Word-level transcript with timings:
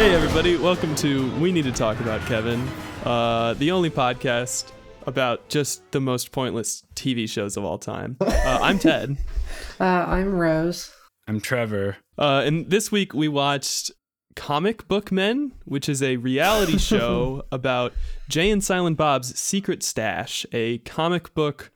Hey, 0.00 0.14
everybody, 0.14 0.56
welcome 0.56 0.94
to 0.94 1.30
We 1.38 1.52
Need 1.52 1.64
to 1.64 1.72
Talk 1.72 2.00
About 2.00 2.22
Kevin, 2.22 2.66
uh, 3.04 3.52
the 3.52 3.70
only 3.70 3.90
podcast 3.90 4.72
about 5.06 5.46
just 5.50 5.82
the 5.92 6.00
most 6.00 6.32
pointless 6.32 6.84
TV 6.94 7.28
shows 7.28 7.58
of 7.58 7.66
all 7.66 7.76
time. 7.76 8.16
Uh, 8.18 8.58
I'm 8.62 8.78
Ted, 8.78 9.18
Uh, 9.78 9.84
I'm 9.84 10.34
Rose. 10.34 10.90
I'm 11.28 11.38
Trevor. 11.38 11.98
uh, 12.16 12.42
and 12.46 12.70
this 12.70 12.90
week 12.90 13.12
we 13.12 13.28
watched 13.28 13.90
Comic 14.36 14.88
Book 14.88 15.12
Men, 15.12 15.52
which 15.66 15.86
is 15.86 16.02
a 16.02 16.16
reality 16.16 16.78
show 16.78 17.42
about 17.52 17.92
Jay 18.26 18.50
and 18.50 18.64
Silent 18.64 18.96
Bob's 18.96 19.38
Secret 19.38 19.82
Stash, 19.82 20.46
a 20.50 20.78
comic 20.78 21.34
book 21.34 21.70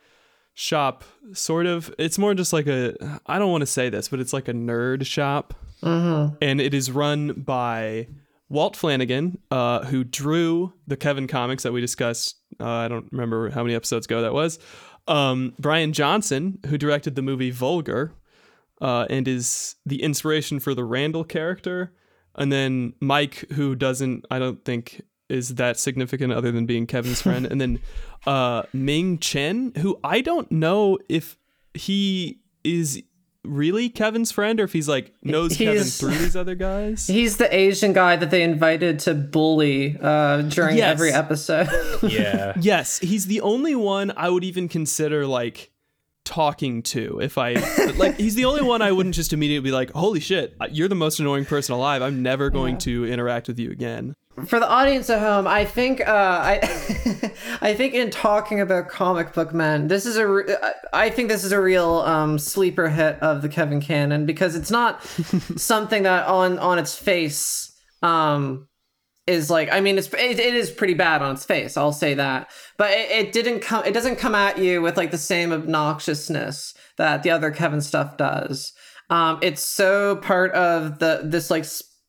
shop, 0.55 1.05
sort 1.33 1.67
of. 1.67 1.93
It's 1.99 2.19
more 2.19 2.35
just 2.35 2.53
like 2.53 2.67
a, 2.67 2.95
I 3.27 3.39
don't 3.39 3.51
want 3.51 3.63
to 3.63 3.67
say 3.67 3.91
this, 3.91 4.09
but 4.09 4.21
it's 4.21 4.33
like 4.33 4.49
a 4.49 4.53
nerd 4.55 5.05
shop. 5.07 5.55
and 6.41 6.61
it 6.61 6.73
is 6.73 6.91
run 6.91 7.33
by 7.33 8.09
Walt 8.49 8.77
Flanagan, 8.77 9.39
uh, 9.51 9.85
who 9.85 10.05
drew 10.05 10.73
the 10.87 10.97
Kevin 10.97 11.27
comics 11.27 11.63
that 11.65 11.73
we 11.73 11.81
discussed. 11.81 12.37
Uh, 12.59 12.65
I 12.67 12.89
don't 12.89 13.09
remember 13.13 13.51
how 13.51 13.63
many 13.63 13.75
episodes 13.75 14.07
ago 14.07 14.23
that 14.23 14.33
was. 14.33 14.59
Um, 15.09 15.53
Bryan 15.59 15.93
Johnson, 15.93 16.59
who 16.67 16.79
directed 16.79 17.15
the 17.17 17.23
movie 17.23 17.51
Vulgar, 17.51 18.13
uh, 18.81 19.07
and 19.11 19.29
is 19.29 19.75
the 19.85 20.03
inspiration 20.03 20.61
for 20.61 20.75
the 20.75 20.85
Randall 20.85 21.25
character. 21.25 21.93
And 22.37 22.51
then 22.51 22.95
Mike, 23.01 23.45
who 23.53 23.75
doesn't, 23.75 24.25
I 24.31 24.39
don't 24.39 24.65
think, 24.65 25.03
is 25.29 25.55
that 25.57 25.79
significant 25.79 26.33
other 26.33 26.53
than 26.53 26.67
being 26.67 26.87
Kevin's 26.87 27.23
friend. 27.23 27.47
and 27.47 27.61
then 27.61 27.79
uh, 28.27 28.63
Ming 28.73 29.19
Chen, 29.19 29.73
who 29.79 29.99
I 30.05 30.21
don't 30.21 30.51
know 30.53 30.99
if 31.09 31.37
he 31.75 32.41
is 32.63 33.03
really 33.45 33.91
Kevin's 33.91 34.33
friend 34.33 34.59
or 34.59 34.65
if 34.65 34.73
he's 34.73 34.89
like 34.89 35.13
knows 35.23 35.57
Kevin 35.57 35.83
through 35.85 36.17
these 36.17 36.35
other 36.37 36.55
guys. 36.55 37.07
He's 37.09 37.37
the 37.37 37.55
Asian 37.55 37.93
guy 37.93 38.17
that 38.17 38.31
they 38.31 38.43
invited 38.43 38.99
to 39.01 39.13
bully 39.13 39.99
uh, 40.01 40.41
during 40.43 40.79
Yes. 40.79 40.93
every 40.93 41.13
episode. 41.13 41.69
Yeah. 42.03 42.55
Yes, 42.59 42.99
he's 43.01 43.27
the 43.27 43.43
only 43.43 43.75
one 43.75 44.13
I 44.17 44.31
would 44.31 44.45
even 44.45 44.67
consider 44.69 45.27
like 45.27 45.71
talking 46.25 46.83
to 46.83 47.21
if 47.21 47.37
I 47.37 47.53
like 47.99 48.17
he's 48.17 48.35
the 48.35 48.47
only 48.47 48.63
one 48.63 48.81
I 48.81 48.93
wouldn't 48.93 49.15
just 49.15 49.33
immediately 49.35 49.69
be 49.69 49.73
like, 49.73 49.91
"Holy 49.93 50.21
shit, 50.21 50.57
you're 50.71 50.89
the 50.89 50.95
most 50.95 51.21
annoying 51.21 51.45
person 51.45 51.75
alive. 51.75 52.01
I'm 52.01 52.23
never 52.23 52.49
going 52.49 52.79
to 52.79 53.05
interact 53.07 53.47
with 53.49 53.59
you 53.59 53.71
again." 53.71 54.17
For 54.47 54.59
the 54.59 54.69
audience 54.69 55.09
at 55.11 55.21
home, 55.21 55.47
I 55.47 55.65
think 55.65 56.01
uh, 56.01 56.13
I, 56.13 56.59
I 57.61 57.75
think 57.75 57.95
in 57.95 58.11
talking 58.11 58.61
about 58.61 58.89
comic 58.89 59.33
book 59.33 59.55
men, 59.55 59.87
this 59.87 60.07
is 60.07 60.17
a, 60.17 60.27
re- 60.27 60.57
I 60.93 61.09
think 61.11 61.29
this 61.29 61.45
is 61.45 61.53
a 61.53 61.61
real 61.61 62.01
um, 62.01 62.41
sleeper 62.41 62.89
hit 62.89 63.23
of 63.23 63.43
the 63.43 63.49
Kevin 63.49 63.81
canon 63.81 64.27
because 64.27 64.57
it's 64.57 64.73
not 64.73 65.05
something 65.57 66.03
that 66.03 66.27
on 66.27 66.59
on 66.59 66.81
its 66.81 66.97
face 66.97 67.73
um, 68.03 68.67
is 69.29 69.51
like 69.51 69.73
I 69.73 69.81
mean 69.81 69.99
it's 69.99 70.13
it, 70.13 70.41
it 70.41 70.55
is 70.55 70.71
pretty 70.71 70.95
bad 70.95 71.23
on 71.23 71.35
its 71.35 71.45
face. 71.45 71.77
I'll 71.77 71.93
say 71.93 72.15
that, 72.15 72.51
but 72.77 72.91
it, 72.91 73.11
it 73.11 73.33
didn't 73.33 73.61
come. 73.61 73.85
It 73.85 73.95
doesn't 73.95 74.17
come 74.17 74.35
at 74.35 74.59
you 74.59 74.83
with 74.83 74.97
like 74.97 75.13
the 75.13 75.19
same 75.19 75.51
obnoxiousness 75.51 76.75
that 76.99 77.23
the 77.23 77.31
other 77.31 77.53
Kevin 77.53 77.81
stuff 77.81 78.17
does. 78.17 78.73
Um, 79.11 79.39
it's 79.43 79.63
so 79.63 80.17
part 80.17 80.53
of 80.53 80.99
the 80.99 81.21
this 81.23 81.51
like 81.51 81.67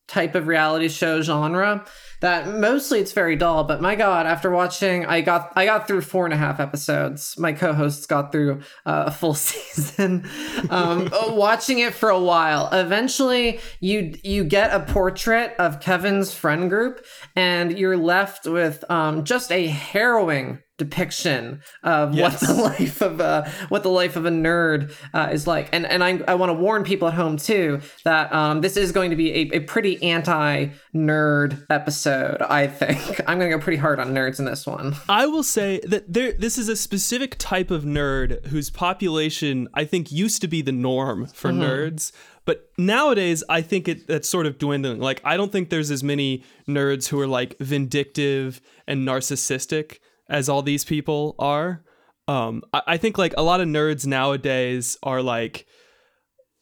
type 0.08 0.36
of 0.36 0.48
reality 0.48 0.88
show 0.88 1.22
genre 1.22 1.86
that 2.26 2.48
mostly 2.48 3.00
it's 3.00 3.12
very 3.12 3.36
dull. 3.36 3.66
But 3.66 3.82
my 3.82 3.94
God, 3.94 4.26
after 4.26 4.50
watching, 4.50 5.06
I 5.06 5.22
got 5.22 5.54
I 5.56 5.66
got 5.66 5.88
through 5.88 6.02
four 6.02 6.26
and 6.26 6.34
a 6.34 6.38
half 6.38 6.60
episodes. 6.60 7.38
My 7.38 7.54
co-hosts 7.54 8.08
got 8.08 8.32
through 8.32 8.62
uh, 8.84 9.04
a 9.08 9.12
full 9.12 9.34
season. 9.36 10.28
Um, 10.72 11.10
watching 11.28 11.80
it 11.80 11.94
for 11.94 12.10
a 12.10 12.20
while, 12.20 12.70
eventually 12.72 13.60
you 13.80 14.16
you 14.24 14.44
get 14.44 14.74
a 14.74 14.92
portrait 14.92 15.54
of 15.60 15.80
Kevin's 15.80 16.34
friend 16.34 16.68
group, 16.68 17.06
and 17.36 17.78
you're 17.78 17.98
left 17.98 18.48
with 18.48 18.84
um, 18.90 19.24
just 19.24 19.52
a 19.52 19.68
harrowing 19.68 20.64
depiction 20.78 21.62
of 21.84 22.14
Yes. 22.14 22.42
what 22.42 22.56
the 22.56 22.64
life 22.64 23.02
of 23.02 23.20
a 23.20 23.50
what 23.70 23.84
the 23.84 23.90
life 23.90 24.16
of 24.16 24.26
a 24.26 24.30
nerd 24.30 24.94
uh, 25.14 25.30
is 25.32 25.48
like 25.48 25.70
and 25.72 25.86
and 25.86 26.04
I, 26.04 26.20
I 26.28 26.36
want 26.36 26.50
to 26.50 26.54
warn 26.54 26.84
people 26.84 27.08
at 27.08 27.14
home 27.14 27.38
too 27.38 27.80
that 28.04 28.32
um, 28.34 28.62
this 28.62 28.76
is 28.78 28.92
going 28.92 29.10
to 29.10 29.16
be 29.16 29.32
a, 29.32 29.58
a 29.58 29.60
pretty 29.62 30.02
anti 30.04 30.68
nerd 30.94 31.66
episode 31.70 32.42
I 32.42 32.68
think 32.68 33.22
I'm 33.28 33.38
gonna 33.40 33.52
go 33.52 33.60
pretty 33.60 33.78
hard 33.78 34.00
on 34.00 34.14
nerds 34.14 34.40
in 34.40 34.46
this 34.46 34.66
one 34.66 34.96
I 35.08 35.26
will 35.28 35.44
say 35.44 35.80
that 35.86 36.12
there 36.12 36.34
this 36.34 36.58
is 36.58 36.70
a 36.70 36.76
specific 36.76 37.36
type 37.38 37.72
of 37.72 37.84
nerd 37.84 38.46
whose 38.48 38.70
population 38.70 39.68
I 39.74 39.86
think 39.86 40.12
used 40.12 40.42
to 40.42 40.48
be 40.48 40.62
the 40.62 40.72
norm 40.72 41.28
for 41.28 41.52
nerds. 41.52 42.12
But 42.46 42.70
nowadays, 42.78 43.44
I 43.50 43.62
think 43.64 43.88
it 43.88 44.06
that's 44.06 44.30
sort 44.30 44.46
of 44.46 44.60
dwindling. 44.60 45.00
Like, 45.00 45.20
I 45.24 45.36
don't 45.36 45.52
think 45.52 45.70
there's 45.72 45.90
as 45.90 46.04
many 46.04 46.44
nerds 46.68 47.08
who 47.08 47.20
are 47.20 47.26
like 47.28 47.58
vindictive 47.60 48.62
and 48.88 49.08
narcissistic 49.08 49.98
as 50.30 50.50
all 50.50 50.62
these 50.62 50.84
people 50.86 51.36
are. 51.40 51.84
Um, 52.28 52.64
I, 52.74 52.82
I 52.88 52.98
think 52.98 53.18
like 53.18 53.34
a 53.38 53.44
lot 53.44 53.62
of 53.62 53.68
nerds 53.68 54.06
nowadays 54.08 54.98
are 55.04 55.22
like 55.22 55.66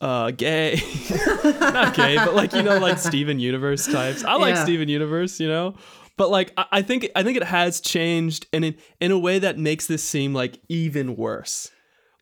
uh 0.01 0.31
gay 0.31 0.81
not 1.61 1.93
gay 1.95 2.17
but 2.17 2.35
like 2.35 2.51
you 2.51 2.61
know 2.61 2.77
like 2.77 2.97
steven 2.97 3.39
universe 3.39 3.87
types 3.87 4.21
i 4.25 4.33
like 4.35 4.55
Yeah. 4.55 4.63
steven 4.65 4.89
universe 4.89 5.39
you 5.39 5.47
know 5.47 5.75
but 6.17 6.29
like 6.29 6.51
I, 6.57 6.65
I 6.73 6.81
think 6.81 7.07
i 7.15 7.23
think 7.23 7.37
it 7.37 7.43
has 7.43 7.79
changed 7.79 8.45
and 8.51 8.65
in 8.65 8.75
in 8.99 9.11
a 9.11 9.17
way 9.19 9.39
that 9.39 9.57
makes 9.57 9.87
this 9.87 10.03
seem 10.03 10.33
like 10.33 10.59
even 10.67 11.15
worse 11.15 11.71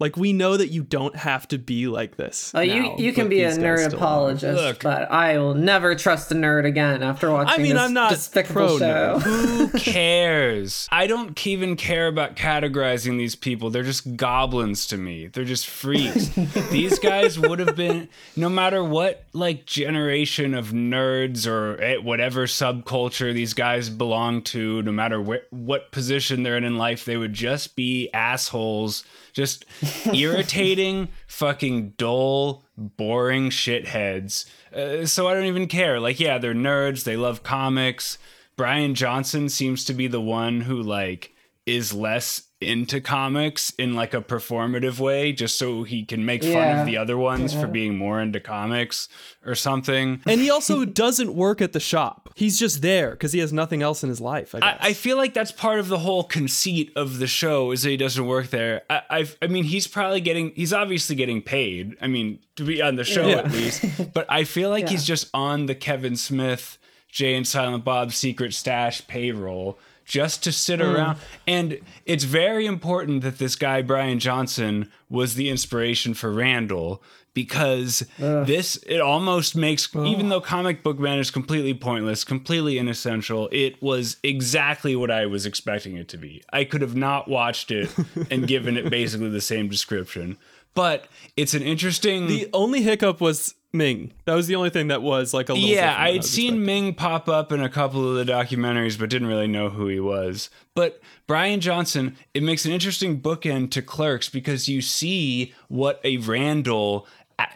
like 0.01 0.17
we 0.17 0.34
know 0.34 0.57
that 0.57 0.67
you 0.67 0.84
don't 0.84 1.16
have 1.16 1.47
to 1.47 1.57
be 1.57 1.88
like 1.88 2.17
this 2.17 2.53
uh, 2.56 2.59
you 2.59 2.81
now, 2.81 2.97
you 2.97 3.13
can 3.13 3.29
be 3.29 3.44
a 3.44 3.50
these 3.50 3.57
nerd 3.57 3.94
apologist 3.94 4.62
Look. 4.62 4.84
but 4.84 5.09
I 5.12 5.38
will 5.38 5.53
never 5.56 5.95
trust 5.95 6.31
a 6.31 6.35
nerd 6.35 6.66
again 6.66 7.03
after 7.03 7.31
watching 7.31 7.59
I 7.59 7.63
mean, 7.63 7.73
this 7.73 7.81
I'm 7.81 7.94
not 7.94 8.09
despicable 8.09 8.79
show 8.79 9.19
pro-nerd. 9.19 9.22
Who 9.22 9.69
cares? 9.79 10.88
I 10.91 11.07
don't 11.07 11.45
even 11.47 11.75
care 11.75 12.07
about 12.07 12.35
categorizing 12.35 13.17
these 13.17 13.35
people. 13.35 13.69
They're 13.69 13.84
just 13.84 14.16
goblins 14.16 14.88
to 14.88 14.97
me. 14.97 15.28
They're 15.28 15.45
just 15.45 15.67
freaks. 15.67 16.28
these 16.72 17.00
guys 17.00 17.39
would 17.39 17.59
have 17.59 17.75
been, 17.75 18.09
no 18.35 18.50
matter 18.50 18.83
what 18.83 19.25
like 19.33 19.66
generation 19.66 20.53
of 20.53 20.69
nerds 20.69 21.47
or 21.47 21.81
eh, 21.81 21.97
whatever 21.97 22.47
subculture 22.47 23.33
these 23.33 23.53
guys 23.53 23.89
belong 23.89 24.41
to, 24.44 24.81
no 24.81 24.91
matter 24.91 25.22
where, 25.22 25.44
what 25.50 25.91
position 25.91 26.44
they're 26.44 26.57
in 26.57 26.63
in 26.63 26.78
life, 26.78 27.06
they 27.06 27.18
would 27.18 27.33
just 27.33 27.75
be 27.75 28.09
assholes, 28.13 29.03
just 29.34 29.66
irritating, 30.14 31.09
fucking 31.28 31.92
dull, 31.97 32.64
boring 32.78 33.50
shitheads. 33.50 34.46
Uh, 34.74 35.06
so 35.06 35.28
I 35.28 35.34
don't 35.34 35.46
even 35.46 35.68
care. 35.68 36.00
Like, 36.00 36.19
yeah, 36.19 36.38
they're 36.38 36.53
nerds. 36.53 37.03
They 37.03 37.18
love 37.18 37.44
comics. 37.44 38.18
Bryan 38.56 38.96
Johnson 38.96 39.50
seems 39.50 39.86
to 39.86 39.94
be 39.94 40.08
the 40.08 40.22
one 40.22 40.62
who 40.62 40.81
like 40.81 41.34
is 41.66 41.94
less 41.94 42.44
into 42.62 43.02
comics 43.02 43.72
in 43.78 43.94
like 43.96 44.14
a 44.14 44.22
performative 44.22 45.00
way 45.00 45.32
just 45.32 45.58
so 45.58 45.84
he 45.84 46.04
can 46.04 46.26
make 46.26 46.44
fun 46.44 46.52
Yeah. 46.52 46.80
of 46.82 46.86
the 46.86 46.98
other 46.98 47.18
ones 47.18 47.54
for 47.54 47.68
being 47.68 47.98
more 47.98 48.22
into 48.22 48.40
comics 48.40 49.10
or 49.46 49.56
something. 49.56 50.22
and 50.28 50.40
he 50.42 50.50
also 50.50 50.86
doesn't 50.86 51.34
work 51.34 51.62
at 51.62 51.74
the 51.74 51.80
shop 51.80 52.30
he's 52.36 52.58
just 52.60 52.82
there 52.82 53.12
because 53.12 53.34
he 53.34 53.40
has 53.40 53.52
nothing 53.52 53.82
else 53.82 54.04
in 54.04 54.10
his 54.10 54.22
life 54.22 54.54
I, 54.56 54.60
guess. 54.60 54.78
I, 54.80 54.88
I 54.90 54.94
feel 54.94 55.18
like 55.18 55.34
that's 55.34 55.52
part 55.52 55.80
of 55.80 55.88
the 55.88 55.98
whole 56.00 56.24
conceit 56.24 56.92
of 56.96 57.20
the 57.20 57.28
show 57.28 57.72
is 57.72 57.84
that 57.84 57.90
he 57.90 57.98
doesn't 57.98 58.26
work 58.26 58.48
there. 58.52 58.84
I, 58.90 59.02
I, 59.10 59.28
I 59.42 59.48
mean, 59.48 59.64
he's 59.66 59.88
probably 59.88 60.22
getting, 60.22 60.52
he's 60.56 60.72
obviously 60.74 61.16
getting 61.16 61.42
paid. 61.42 61.98
I 62.02 62.08
mean, 62.08 62.40
to 62.56 62.64
be 62.64 62.82
on 62.82 62.96
the 62.96 63.04
show 63.04 63.28
Yeah. 63.28 63.38
at 63.40 63.52
least. 63.52 63.84
But 64.14 64.26
I 64.30 64.44
feel 64.44 64.70
like 64.70 64.88
he's 64.90 65.04
just 65.06 65.30
on 65.34 65.66
the 65.66 65.76
Kevin 65.76 66.16
Smith, 66.16 66.78
Jay 67.10 67.36
and 67.36 67.46
Silent 67.48 67.84
Bob 67.84 68.14
Secret 68.14 68.54
Stash 68.54 69.06
payroll 69.08 69.78
just 70.12 70.44
to 70.44 70.52
sit 70.52 70.82
hmm. 70.82 70.92
around. 70.92 71.18
And 71.48 71.80
it's 72.06 72.26
very 72.26 72.66
important 72.66 73.22
that 73.22 73.38
this 73.38 73.56
guy, 73.56 73.82
Bryan 73.82 74.20
Johnson, 74.20 74.92
was 75.10 75.36
the 75.36 75.50
inspiration 75.50 76.14
for 76.14 76.34
Randall 76.34 77.02
because 77.34 78.06
this 78.18 78.75
it 78.86 79.00
almost 79.00 79.56
makes 79.56 79.96
even 79.96 80.28
though 80.28 80.42
comic 80.42 80.84
book 80.84 81.00
man 81.00 81.18
is 81.18 81.31
completely 81.31 81.74
pointless 81.74 82.25
completely 82.25 82.78
inessential 82.78 83.48
it 83.54 83.81
was 83.81 84.18
exactly 84.22 84.98
what 84.98 85.10
i 85.10 85.25
was 85.25 85.46
expecting 85.46 85.96
it 85.96 86.10
to 86.10 86.18
be. 86.18 86.44
I 86.52 86.66
could 86.66 86.81
have 86.81 86.94
not 86.94 87.30
watched 87.30 87.72
it 87.72 87.90
and 88.30 88.50
given 88.50 88.75
it 88.75 88.90
basically 88.90 89.30
the 89.30 89.40
same 89.40 89.69
description. 89.69 90.38
But 90.74 91.07
it's 91.38 91.54
an 91.54 91.62
interesting 91.62 92.28
the 92.28 92.50
only 92.52 92.81
hiccup 92.81 93.22
was 93.22 93.56
ming 93.73 94.12
that 94.25 94.33
was 94.33 94.47
the 94.47 94.56
only 94.56 94.69
thing 94.69 94.88
that 94.88 95.01
was 95.01 95.33
like 95.33 95.50
a 95.50 95.53
little 95.53 95.69
yeah, 95.69 95.95
I 95.97 96.12
had 96.12 96.23
seen 96.23 96.45
expecting. 96.45 96.65
Ming 96.65 96.94
pop 96.94 97.29
up 97.29 97.51
in 97.51 97.62
a 97.62 97.69
couple 97.69 98.07
of 98.07 98.15
the 98.15 98.31
documentaries, 98.31 99.00
but 99.00 99.09
didn't 99.09 99.27
really 99.27 99.47
know 99.47 99.69
who 99.69 99.88
he 99.88 100.00
was. 100.00 100.50
But 100.75 101.01
Bryan 101.27 101.59
Johnson, 101.59 102.18
it 102.33 102.44
makes 102.44 102.65
an 102.65 102.71
interesting 102.71 103.21
bookend 103.21 103.71
to 103.71 103.81
Clerks 103.81 104.29
because 104.29 104.68
you 104.68 104.81
see 104.81 105.53
what 105.68 106.00
a 106.03 106.18
Randall 106.18 107.07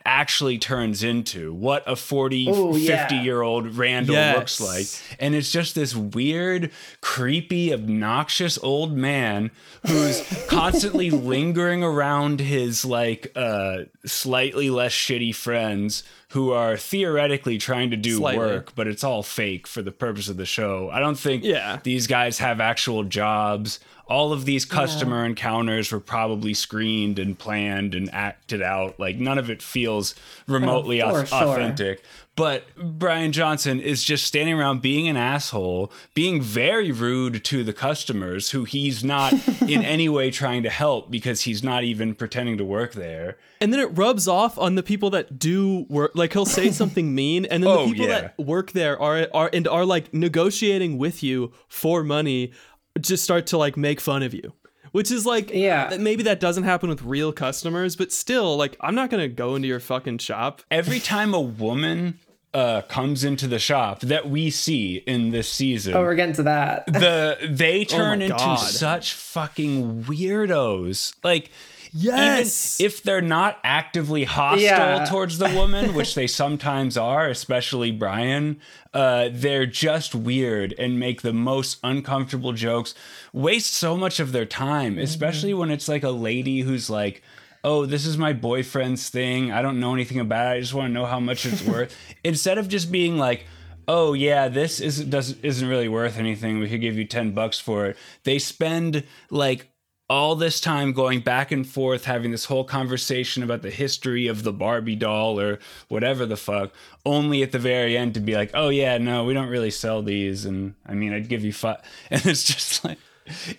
actually 0.05 0.57
turns 0.57 1.03
into, 1.03 1.53
what 1.53 1.83
a 1.87 1.95
40, 1.95 2.47
Ooh, 2.49 2.73
50 2.73 2.83
yeah. 2.83 3.21
year 3.21 3.41
old 3.41 3.75
Randall 3.75 4.15
Yes. 4.15 4.35
looks 4.37 4.61
like. 4.61 5.17
And 5.19 5.35
it's 5.35 5.51
just 5.51 5.75
this 5.75 5.95
weird, 5.95 6.71
creepy, 7.01 7.73
obnoxious 7.73 8.57
old 8.63 8.95
man 8.95 9.51
who's 9.87 10.21
constantly 10.47 11.09
lingering 11.09 11.83
around 11.83 12.39
his 12.39 12.83
like 12.85 13.31
uh 13.35 13.79
slightly 14.05 14.69
less 14.69 14.91
shitty 14.93 15.33
friends 15.35 16.03
who 16.29 16.51
are 16.51 16.75
theoretically 16.75 17.57
trying 17.57 17.91
to 17.91 17.95
do 17.97 18.17
Slightly. 18.17 18.39
work, 18.45 18.73
but 18.75 18.87
it's 18.87 19.03
all 19.03 19.23
fake 19.23 19.67
for 19.67 19.81
the 19.81 19.91
purpose 19.91 20.27
of 20.27 20.37
the 20.37 20.45
show. 20.45 20.89
I 20.91 20.99
don't 20.99 21.17
think 21.17 21.43
Yeah. 21.43 21.79
these 21.83 22.07
guys 22.07 22.39
have 22.39 22.59
actual 22.59 23.03
jobs. 23.03 23.79
All 24.07 24.31
of 24.33 24.45
these 24.45 24.65
customer 24.65 25.25
encounters 25.25 25.91
were 25.91 25.99
probably 25.99 26.53
screened 26.53 27.17
and 27.19 27.37
planned 27.37 27.95
and 27.95 28.13
acted 28.13 28.61
out. 28.61 28.99
Like 28.99 29.17
none 29.17 29.37
of 29.37 29.49
it 29.49 29.61
feels 29.61 30.13
oh, 30.47 30.53
remotely 30.53 31.01
Oh, 31.01 31.09
for 31.11 31.23
auth- 31.23 31.27
sure. 31.39 31.47
authentic. 31.53 32.03
But 32.37 32.65
Bryan 32.75 33.31
Johnson 33.31 33.79
is 33.79 34.03
just 34.03 34.25
standing 34.25 34.59
around 34.59 34.81
being 34.81 35.07
an 35.07 35.15
asshole, 35.15 35.89
being 36.13 36.41
very 36.41 36.91
rude 36.91 37.45
to 37.45 37.63
the 37.63 37.71
customers 37.71 38.49
who 38.49 38.65
he's 38.65 39.05
not 39.05 39.31
in 39.61 39.81
any 39.83 40.09
way 40.09 40.31
trying 40.31 40.61
to 40.63 40.69
help 40.69 41.09
because 41.09 41.41
he's 41.41 41.63
not 41.63 41.85
even 41.85 42.13
pretending 42.13 42.57
to 42.57 42.65
work 42.65 42.91
there. 42.93 43.37
And 43.61 43.71
then 43.71 43.79
it 43.79 43.85
rubs 43.97 44.27
off 44.27 44.57
on 44.57 44.75
the 44.75 44.83
people 44.83 45.09
that 45.11 45.39
do 45.39 45.85
work. 45.89 46.11
Like 46.13 46.33
he'll 46.33 46.45
say 46.45 46.71
something 46.81 47.15
mean, 47.15 47.45
and 47.45 47.63
then 47.63 47.71
Oh, 47.71 47.85
the 47.85 47.91
people 47.93 48.07
yeah. 48.07 48.21
that 48.21 48.37
work 48.37 48.73
there 48.73 49.01
are 49.01 49.29
are 49.33 49.49
and 49.53 49.65
are 49.69 49.85
like 49.85 50.13
negotiating 50.13 50.97
with 50.97 51.23
you 51.23 51.53
for 51.69 52.03
money, 52.03 52.51
just 52.99 53.23
start 53.23 53.47
to 53.47 53.57
like 53.57 53.77
make 53.77 53.99
fun 53.99 54.23
of 54.23 54.33
you. 54.33 54.53
Which 54.91 55.11
is 55.11 55.25
like, 55.25 55.51
Yeah. 55.51 55.97
maybe 55.99 56.23
that 56.23 56.39
doesn't 56.39 56.63
happen 56.63 56.87
with 56.87 57.01
real 57.01 57.33
customers, 57.33 57.97
but 57.97 58.13
still, 58.13 58.55
like, 58.55 58.77
I'm 58.79 58.95
not 58.95 59.09
gonna 59.09 59.27
go 59.27 59.55
into 59.55 59.67
your 59.67 59.81
fucking 59.81 60.19
shop. 60.19 60.61
Every 60.71 60.99
time 61.13 61.33
a 61.33 61.41
woman 61.41 62.19
uh, 62.53 62.81
comes 62.83 63.25
into 63.25 63.45
the 63.47 63.59
shop 63.59 63.99
that 63.99 64.29
we 64.29 64.49
see 64.49 65.03
in 65.05 65.31
this 65.31 65.51
season, 65.51 65.95
Oh, 65.95 66.01
we're 66.01 66.15
getting 66.15 66.35
to 66.35 66.43
that. 66.43 66.85
the 66.87 67.37
they 67.49 67.83
turn 67.85 68.21
into 68.21 68.37
God. 68.37 68.55
such 68.55 69.13
fucking 69.13 70.03
weirdos. 70.05 71.13
Like 71.23 71.51
Yes. 71.97 72.79
even 72.79 72.85
if 72.91 73.03
they're 73.03 73.21
not 73.21 73.57
actively 73.63 74.25
hostile 74.25 74.59
Yeah. 74.61 75.05
towards 75.05 75.37
the 75.37 75.49
woman, 75.49 75.93
which 75.93 76.13
they 76.13 76.27
sometimes 76.27 76.97
are, 76.97 77.27
especially 77.29 77.91
Bryan, 77.91 78.57
uh, 78.93 79.29
they're 79.31 79.65
just 79.65 80.13
weird 80.13 80.73
and 80.77 80.99
make 80.99 81.21
the 81.21 81.33
most 81.33 81.79
uncomfortable 81.83 82.51
jokes. 82.51 82.93
Waste 83.33 83.73
so 83.73 83.95
much 83.95 84.19
of 84.19 84.31
their 84.33 84.45
time, 84.45 84.97
especially 84.99 85.53
when 85.53 85.71
it's 85.71 85.87
like 85.87 86.03
a 86.03 86.11
lady 86.11 86.61
who's 86.61 86.89
like. 86.89 87.23
Oh, 87.67 87.87
this 87.87 88.05
is 88.05 88.15
my 88.15 88.31
boyfriend's 88.31 89.09
thing. 89.09 89.51
I 89.51 89.63
don't 89.63 89.79
know 89.79 89.91
anything 89.95 90.19
about 90.19 90.53
it. 90.53 90.57
I 90.57 90.59
just 90.59 90.75
want 90.75 90.87
to 90.89 90.93
know 90.93 91.07
how 91.07 91.19
much 91.19 91.47
it's 91.47 91.63
worth. 91.63 91.97
Instead 92.23 92.59
of 92.59 92.67
just 92.69 92.91
being 92.91 93.17
like, 93.17 93.47
oh 93.87 94.13
yeah, 94.13 94.49
this 94.49 94.79
isn't 94.79 95.09
doesn't 95.09 95.43
isn't 95.43 95.67
really 95.67 95.87
worth 95.87 96.19
anything. 96.19 96.59
We 96.59 96.69
could 96.69 96.79
give 96.81 96.95
you 96.95 97.05
ten 97.05 97.31
bucks 97.31 97.57
for 97.57 97.87
it. 97.87 97.97
They 98.23 98.37
spend 98.37 99.03
like 99.31 99.67
all 100.09 100.35
this 100.35 100.61
time 100.61 100.93
going 100.93 101.19
back 101.21 101.51
and 101.51 101.67
forth, 101.67 102.05
having 102.05 102.29
this 102.31 102.45
whole 102.45 102.63
conversation 102.63 103.41
about 103.41 103.61
the 103.63 103.71
history 103.71 104.27
of 104.27 104.43
the 104.43 104.53
Barbie 104.53 104.95
doll 104.95 105.39
or 105.39 105.57
whatever 105.87 106.25
the 106.25 106.37
fuck, 106.37 106.71
only 107.05 107.41
at 107.41 107.51
the 107.51 107.57
very 107.59 107.97
end 107.97 108.13
to 108.13 108.19
be 108.19 108.35
like, 108.35 108.51
oh 108.53 108.69
yeah, 108.69 108.97
no, 108.99 109.23
we 109.25 109.33
don't 109.33 109.49
really 109.49 109.71
sell 109.71 110.01
these, 110.03 110.45
and 110.45 110.75
I 110.85 110.93
mean, 110.93 111.11
I'd 111.13 111.27
give 111.29 111.43
you 111.43 111.53
five, 111.53 111.77
and 112.11 112.25
it's 112.25 112.43
just 112.43 112.83
like. 112.85 112.97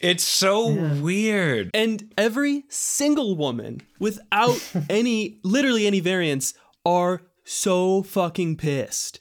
It's 0.00 0.22
so 0.22 0.68
weird. 1.02 1.70
and 1.74 2.14
every 2.16 2.66
single 2.68 3.34
woman, 3.34 3.80
without 3.98 4.56
any, 4.88 5.40
literally 5.42 5.88
any 5.88 5.98
variance, 5.98 6.54
are 6.84 7.22
so 7.42 8.04
fucking 8.04 8.58
pissed. 8.58 9.18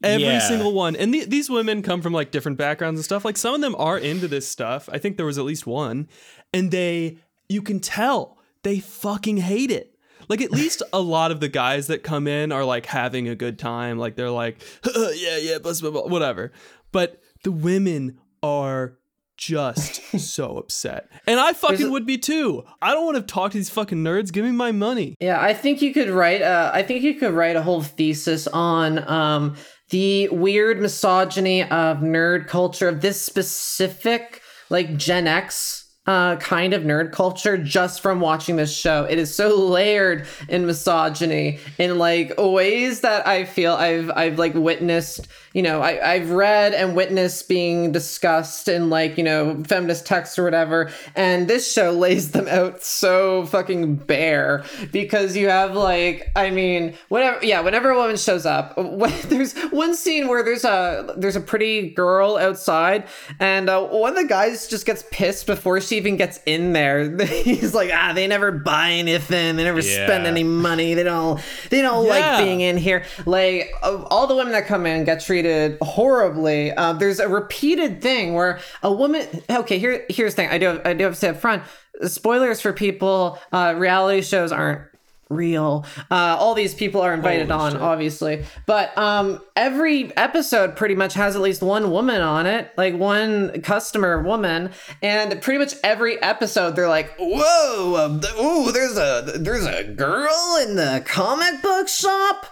Every 0.00 0.22
Yeah. 0.22 0.38
single 0.38 0.72
one. 0.72 0.94
And 0.94 1.12
the, 1.12 1.24
these 1.24 1.50
women 1.50 1.82
come 1.82 2.00
from 2.00 2.12
like 2.12 2.30
different 2.30 2.56
backgrounds 2.58 3.00
and 3.00 3.04
stuff. 3.04 3.24
Like 3.24 3.36
some 3.36 3.56
of 3.56 3.60
them 3.60 3.74
are 3.76 3.98
into 3.98 4.28
this 4.28 4.46
stuff. 4.46 4.88
I 4.92 4.98
think 4.98 5.16
there 5.16 5.26
was 5.26 5.38
at 5.38 5.44
least 5.44 5.66
one. 5.66 6.06
And 6.52 6.70
they, 6.70 7.18
you 7.48 7.62
can 7.62 7.80
tell 7.80 8.38
they 8.62 8.80
fucking 8.80 9.38
hate 9.38 9.70
it. 9.70 9.94
Like 10.28 10.42
at 10.42 10.50
least 10.50 10.82
a 10.92 11.00
lot 11.00 11.30
of 11.30 11.40
the 11.40 11.48
guys 11.48 11.86
that 11.86 12.02
come 12.02 12.26
in 12.26 12.52
are 12.52 12.64
like 12.64 12.86
having 12.86 13.28
a 13.28 13.34
good 13.34 13.58
time. 13.58 13.98
Like 13.98 14.14
they're 14.14 14.30
like, 14.30 14.62
yeah, 14.96 15.38
yeah, 15.38 15.58
blah, 15.58 15.72
blah, 15.80 15.90
blah, 15.90 16.06
whatever. 16.06 16.52
But 16.92 17.22
the 17.44 17.52
women 17.52 18.18
are 18.42 18.98
just 19.38 20.02
so 20.18 20.58
upset. 20.58 21.08
And 21.26 21.40
I 21.40 21.54
fucking 21.54 21.86
a- 21.86 21.90
would 21.90 22.04
be 22.04 22.18
too. 22.18 22.64
I 22.82 22.92
don't 22.92 23.06
want 23.06 23.16
to 23.16 23.22
talk 23.22 23.52
to 23.52 23.58
these 23.58 23.70
fucking 23.70 24.02
nerds. 24.04 24.32
Give 24.32 24.44
me 24.44 24.50
my 24.50 24.72
money. 24.72 25.14
Yeah, 25.20 25.40
I 25.40 25.54
think 25.54 25.80
you 25.80 25.94
could 25.94 26.10
write. 26.10 26.42
Uh, 26.42 26.70
I 26.74 26.82
think 26.82 27.02
you 27.02 27.14
could 27.14 27.32
write 27.32 27.56
a 27.56 27.62
whole 27.62 27.82
thesis 27.82 28.46
on 28.48 29.08
um, 29.08 29.56
the 29.90 30.28
weird 30.28 30.80
misogyny 30.80 31.62
of 31.62 31.98
nerd 31.98 32.48
culture 32.48 32.88
of 32.88 33.00
this 33.00 33.22
specific, 33.22 34.42
like 34.68 34.96
Gen 34.96 35.26
X. 35.26 35.77
Uh, 36.08 36.36
kind 36.36 36.72
of 36.72 36.84
nerd 36.84 37.12
culture 37.12 37.58
just 37.58 38.00
from 38.00 38.18
watching 38.18 38.56
this 38.56 38.74
show. 38.74 39.04
It 39.04 39.18
is 39.18 39.34
so 39.34 39.54
layered 39.54 40.26
in 40.48 40.64
misogyny 40.64 41.58
in 41.76 41.98
like 41.98 42.32
ways 42.38 43.02
that 43.02 43.26
I 43.26 43.44
feel 43.44 43.74
I've 43.74 44.10
I've 44.12 44.38
like 44.38 44.54
witnessed. 44.54 45.28
You 45.52 45.60
know, 45.60 45.82
I 45.82 46.14
I've 46.14 46.30
read 46.30 46.72
and 46.72 46.96
witnessed 46.96 47.46
being 47.46 47.92
discussed 47.92 48.68
in 48.68 48.88
like 48.88 49.18
you 49.18 49.24
know 49.24 49.62
feminist 49.64 50.06
texts 50.06 50.38
or 50.38 50.44
whatever, 50.44 50.90
and 51.14 51.46
this 51.46 51.70
show 51.70 51.90
lays 51.90 52.30
them 52.30 52.48
out 52.48 52.82
so 52.82 53.44
fucking 53.44 53.96
bare 53.96 54.64
because 54.90 55.36
you 55.36 55.50
have 55.50 55.74
like 55.76 56.32
I 56.34 56.48
mean 56.48 56.96
whenever 57.10 57.44
yeah 57.44 57.60
whenever 57.60 57.90
a 57.90 57.96
woman 57.96 58.16
shows 58.16 58.46
up 58.46 58.78
when, 58.78 59.12
there's 59.28 59.52
one 59.72 59.94
scene 59.94 60.28
where 60.28 60.42
there's 60.42 60.64
a 60.64 61.14
there's 61.18 61.36
a 61.36 61.40
pretty 61.42 61.90
girl 61.90 62.38
outside 62.38 63.06
and 63.38 63.68
uh, 63.68 63.86
one 63.86 64.16
of 64.16 64.22
the 64.22 64.26
guys 64.26 64.68
just 64.68 64.86
gets 64.86 65.04
pissed 65.10 65.46
before 65.46 65.82
she 65.82 65.97
even 65.98 66.16
gets 66.16 66.40
in 66.46 66.72
there 66.72 67.14
he's 67.26 67.74
like 67.74 67.90
ah 67.92 68.12
they 68.14 68.26
never 68.26 68.50
buy 68.50 68.92
anything. 68.92 69.56
They 69.56 69.64
never 69.64 69.82
spend 69.82 70.26
any 70.26 70.42
money. 70.44 70.94
They 70.94 71.02
don't 71.04 71.40
they 71.68 71.82
don't 71.82 72.06
Yeah. 72.06 72.10
like 72.36 72.44
being 72.44 72.60
in 72.62 72.78
here. 72.78 73.04
Like 73.26 73.70
all 73.82 74.26
the 74.26 74.34
women 74.34 74.52
that 74.54 74.66
come 74.66 74.86
in 74.86 75.04
get 75.04 75.20
treated 75.20 75.76
horribly. 75.82 76.72
Uh, 76.72 76.94
there's 76.94 77.20
a 77.20 77.28
repeated 77.28 78.00
thing 78.00 78.34
where 78.34 78.60
a 78.82 78.92
woman 78.92 79.26
okay 79.50 79.78
here 79.78 80.06
here's 80.08 80.32
the 80.34 80.42
thing. 80.42 80.48
I 80.50 80.58
do 80.58 80.66
have, 80.66 80.82
I 80.86 80.94
do 80.94 81.04
have 81.04 81.12
to 81.12 81.18
say 81.18 81.28
up 81.28 81.36
front 81.36 81.62
spoilers 82.04 82.60
for 82.60 82.72
people 82.72 83.38
uh, 83.52 83.74
reality 83.76 84.22
shows 84.22 84.52
aren't 84.52 84.82
real. 85.30 85.84
Uh, 86.10 86.36
all 86.38 86.54
these 86.54 86.74
people 86.74 87.00
are 87.00 87.12
invited 87.12 87.50
Holy 87.50 87.60
on 87.60 87.72
shit. 87.72 87.80
obviously. 87.80 88.44
But 88.66 88.96
um 88.96 89.40
every 89.56 90.16
episode 90.16 90.76
pretty 90.76 90.94
much 90.94 91.14
has 91.14 91.36
at 91.36 91.42
least 91.42 91.62
one 91.62 91.90
woman 91.90 92.20
on 92.20 92.46
it 92.46 92.70
like 92.76 92.94
one 92.94 93.60
customer 93.62 94.22
woman. 94.22 94.70
And 95.02 95.40
pretty 95.42 95.58
much 95.58 95.74
every 95.84 96.20
episode 96.22 96.76
they're 96.76 96.88
like 96.88 97.14
whoa 97.18 97.96
um, 98.04 98.20
th- 98.20 98.34
ooh 98.36 98.72
there's 98.72 98.96
a 98.96 99.32
there's 99.38 99.66
a 99.66 99.84
girl 99.84 100.58
in 100.62 100.76
the 100.76 101.02
comic 101.06 101.60
book 101.62 101.88
shop? 101.88 102.46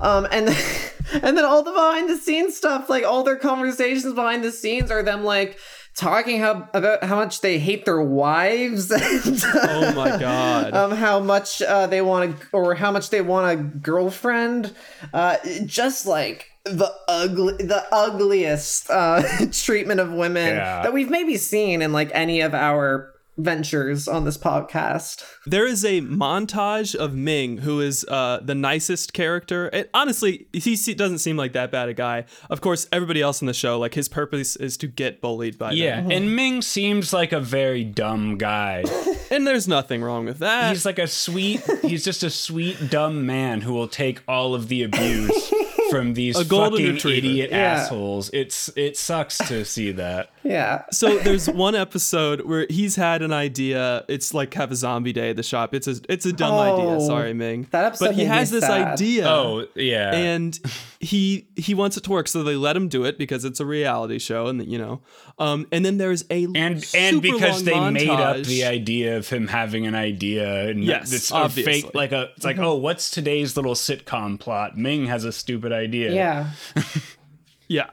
Um 0.00 0.26
and 0.30 0.48
then, 0.48 0.90
and 1.22 1.36
then 1.36 1.44
all 1.44 1.62
the 1.62 1.72
behind 1.72 2.08
the 2.08 2.16
scenes 2.16 2.56
stuff 2.56 2.88
like 2.90 3.04
all 3.04 3.22
their 3.22 3.36
conversations 3.36 4.12
behind 4.14 4.42
the 4.42 4.52
scenes 4.52 4.90
are 4.90 5.02
them 5.02 5.22
like 5.24 5.58
talking 5.98 6.38
how 6.40 6.68
about 6.72 7.02
how 7.02 7.16
much 7.16 7.40
they 7.40 7.58
hate 7.58 7.84
their 7.84 8.00
wives 8.00 8.90
and 8.92 9.42
Oh 9.54 9.92
my 9.94 10.16
god. 10.18 10.72
um 10.72 10.92
how 10.92 11.18
much 11.18 11.60
uh, 11.60 11.86
they 11.88 12.00
want 12.02 12.38
to 12.38 12.46
or 12.52 12.74
how 12.76 12.92
much 12.92 13.10
they 13.10 13.20
want 13.20 13.50
a 13.58 13.62
girlfriend 13.62 14.74
uh 15.12 15.36
just 15.66 16.06
like 16.06 16.46
the 16.64 16.92
ugly 17.08 17.54
the 17.54 17.84
ugliest 17.92 18.88
uh 18.90 19.22
treatment 19.52 20.00
of 20.00 20.12
women 20.12 20.54
Yeah. 20.56 20.82
that 20.82 20.92
we've 20.92 21.10
maybe 21.10 21.36
seen 21.36 21.82
in 21.82 21.92
like 21.92 22.10
any 22.14 22.42
of 22.42 22.54
our 22.54 23.12
ventures 23.38 24.06
on 24.08 24.24
this 24.24 24.36
podcast 24.36 25.24
There 25.46 25.66
is 25.66 25.84
a 25.84 26.00
montage 26.02 26.94
of 26.94 27.14
Ming, 27.14 27.58
who 27.58 27.80
is 27.80 28.04
uh, 28.08 28.40
the 28.42 28.54
nicest 28.54 29.12
character. 29.14 29.68
And 29.68 29.88
honestly, 29.94 30.46
he 30.52 30.76
se- 30.76 30.94
doesn't 30.94 31.18
seem 31.18 31.36
like 31.36 31.52
that 31.52 31.70
bad 31.70 31.88
a 31.88 31.94
guy. 31.94 32.24
Of 32.50 32.60
course, 32.60 32.86
everybody 32.92 33.22
else 33.22 33.40
in 33.40 33.46
the 33.46 33.54
show, 33.54 33.78
like 33.78 33.94
his 33.94 34.08
purpose 34.08 34.56
is 34.56 34.76
to 34.78 34.86
get 34.88 35.20
bullied 35.20 35.56
by 35.56 35.72
Yeah, 35.72 36.00
them. 36.02 36.10
and 36.10 36.36
Ming 36.36 36.60
seems 36.62 37.12
like 37.12 37.32
a 37.32 37.40
very 37.40 37.84
dumb 37.84 38.36
guy. 38.38 38.84
And 39.30 39.46
there's 39.46 39.68
nothing 39.68 40.00
wrong 40.02 40.24
with 40.24 40.38
that. 40.38 40.70
He's 40.70 40.86
like 40.86 40.98
a 40.98 41.06
sweet, 41.06 41.60
he's 41.82 42.02
just 42.02 42.22
a 42.22 42.30
sweet, 42.30 42.88
dumb 42.88 43.26
man 43.26 43.60
who 43.60 43.74
will 43.74 43.86
take 43.86 44.22
all 44.26 44.54
of 44.54 44.68
the 44.68 44.82
abuse 44.82 45.52
from 45.90 46.14
these 46.14 46.34
A 46.40 46.46
fucking 46.46 46.94
retriever. 46.94 47.18
idiot 47.26 47.50
Yeah. 47.50 47.58
assholes. 47.74 48.30
It's 48.32 48.70
it 48.74 48.96
sucks 48.96 49.36
to 49.48 49.66
see 49.66 49.92
that. 49.92 50.30
Yeah. 50.48 50.84
So 50.92 51.18
there's 51.18 51.46
one 51.50 51.74
episode 51.74 52.40
where 52.46 52.66
he's 52.70 52.96
had 52.96 53.20
an 53.22 53.32
idea. 53.34 54.04
It's 54.08 54.32
like 54.32 54.54
have 54.54 54.72
a 54.72 54.76
zombie 54.76 55.12
day 55.12 55.28
at 55.30 55.36
the 55.36 55.42
shop. 55.42 55.74
It's 55.74 55.86
a 55.86 55.96
it's 56.08 56.24
a 56.24 56.32
dumb 56.32 56.54
idea. 56.54 56.86
Oh, 56.96 57.06
Sorry, 57.06 57.34
Ming. 57.34 57.66
that 57.70 57.84
episode 57.84 58.06
But 58.06 58.14
he 58.14 58.22
made 58.22 58.30
me 58.30 58.36
has 58.36 58.50
this 58.50 58.64
sad. 58.64 58.94
idea. 58.94 59.28
Oh 59.28 59.66
yeah. 59.74 60.14
and 60.14 60.58
he 61.00 61.46
he 61.56 61.74
wants 61.74 61.96
it 61.96 62.04
to 62.04 62.10
work 62.10 62.26
so 62.28 62.42
they 62.42 62.56
let 62.56 62.76
him 62.76 62.88
do 62.88 63.04
it 63.04 63.18
because 63.18 63.44
it's 63.44 63.60
a 63.60 63.66
reality 63.66 64.18
show 64.18 64.46
and 64.48 64.66
you 64.66 64.76
know 64.78 65.00
um 65.38 65.64
and 65.70 65.84
then 65.84 65.96
there's 65.98 66.24
a 66.30 66.42
and 66.44 66.56
and 66.56 66.82
super 66.82 67.20
because 67.20 67.62
they 67.62 67.72
long 67.72 67.92
made 67.92 68.08
up 68.08 68.38
the 68.38 68.64
idea 68.64 69.16
of 69.16 69.28
him 69.28 69.46
having 69.46 69.86
an 69.86 69.94
idea 69.94 70.68
and 70.70 70.82
Yes, 70.82 71.12
it's 71.12 71.30
a 71.30 71.34
obviously. 71.36 71.82
fake 71.82 71.94
like 71.94 72.10
a 72.10 72.30
it's 72.36 72.44
like 72.44 72.58
oh 72.58 72.74
what's 72.74 73.10
today's 73.12 73.54
little 73.56 73.74
sitcom 73.74 74.40
plot 74.40 74.76
ming 74.76 75.06
has 75.06 75.24
a 75.24 75.30
stupid 75.30 75.70
idea 75.72 76.12
Yeah. 76.12 76.50
yeah 77.68 77.90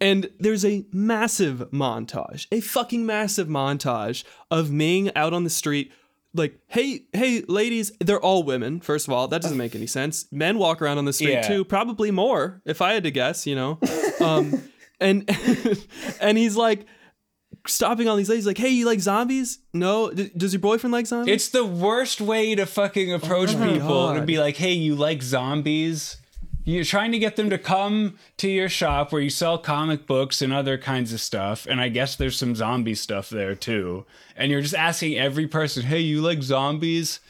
and 0.00 0.30
there's 0.38 0.64
a 0.64 0.84
massive 0.92 1.70
montage 1.72 2.46
a 2.52 2.60
fucking 2.60 3.04
massive 3.06 3.48
montage 3.48 4.24
of 4.50 4.70
ming 4.70 5.10
out 5.16 5.32
on 5.32 5.44
the 5.44 5.50
street 5.50 5.92
like 6.34 6.58
hey 6.68 7.02
hey 7.12 7.42
ladies 7.48 7.90
they're 8.00 8.20
all 8.20 8.42
women 8.42 8.80
first 8.80 9.08
of 9.08 9.12
all 9.14 9.26
that 9.28 9.40
doesn't 9.42 9.56
make 9.58 9.74
any 9.74 9.86
sense. 9.86 10.26
Men 10.30 10.58
walk 10.58 10.80
around 10.82 10.98
on 10.98 11.04
the 11.06 11.12
street 11.12 11.32
Yeah. 11.32 11.42
too 11.48 11.64
probably 11.64 12.10
more 12.10 12.60
if 12.66 12.82
i 12.82 12.92
had 12.92 13.02
to 13.04 13.10
guess 13.10 13.46
you 13.46 13.56
know? 13.56 13.78
Um 14.20 14.62
and 15.00 15.28
and 16.20 16.36
he's 16.38 16.56
like 16.56 16.86
stopping 17.66 18.08
all 18.08 18.16
these 18.16 18.28
ladies 18.28 18.46
like 18.46 18.58
hey 18.58 18.68
you 18.68 18.84
like 18.86 19.00
zombies? 19.00 19.58
No. 19.72 20.10
D- 20.10 20.30
does 20.36 20.52
your 20.52 20.60
boyfriend 20.60 20.92
like 20.92 21.06
zombies? 21.06 21.34
It's 21.34 21.48
the 21.48 21.64
worst 21.64 22.20
way 22.20 22.54
to 22.54 22.66
fucking 22.66 23.12
approach 23.12 23.50
Oh 23.54 23.72
people 23.72 24.08
to 24.12 24.18
God. 24.18 24.26
be 24.26 24.38
like 24.38 24.56
hey 24.56 24.72
you 24.72 24.94
like 24.96 25.22
zombies 25.22 26.18
you're 26.68 26.84
trying 26.84 27.12
to 27.12 27.18
get 27.18 27.36
them 27.36 27.48
to 27.50 27.58
come 27.58 28.18
to 28.36 28.48
your 28.48 28.68
shop 28.68 29.10
where 29.12 29.22
you 29.22 29.30
sell 29.30 29.56
comic 29.58 30.06
books 30.06 30.42
and 30.42 30.52
other 30.52 30.76
kinds 30.76 31.12
of 31.12 31.20
stuff 31.20 31.66
and 31.66 31.80
i 31.80 31.88
guess 31.88 32.14
there's 32.16 32.36
some 32.36 32.54
zombie 32.54 32.94
stuff 32.94 33.30
there 33.30 33.54
too. 33.54 34.04
And 34.36 34.52
you're 34.52 34.60
just 34.60 34.74
asking 34.74 35.18
every 35.18 35.46
person 35.48 35.82
hey 35.84 36.00
you 36.00 36.20
like 36.20 36.42
zombies? 36.42 37.20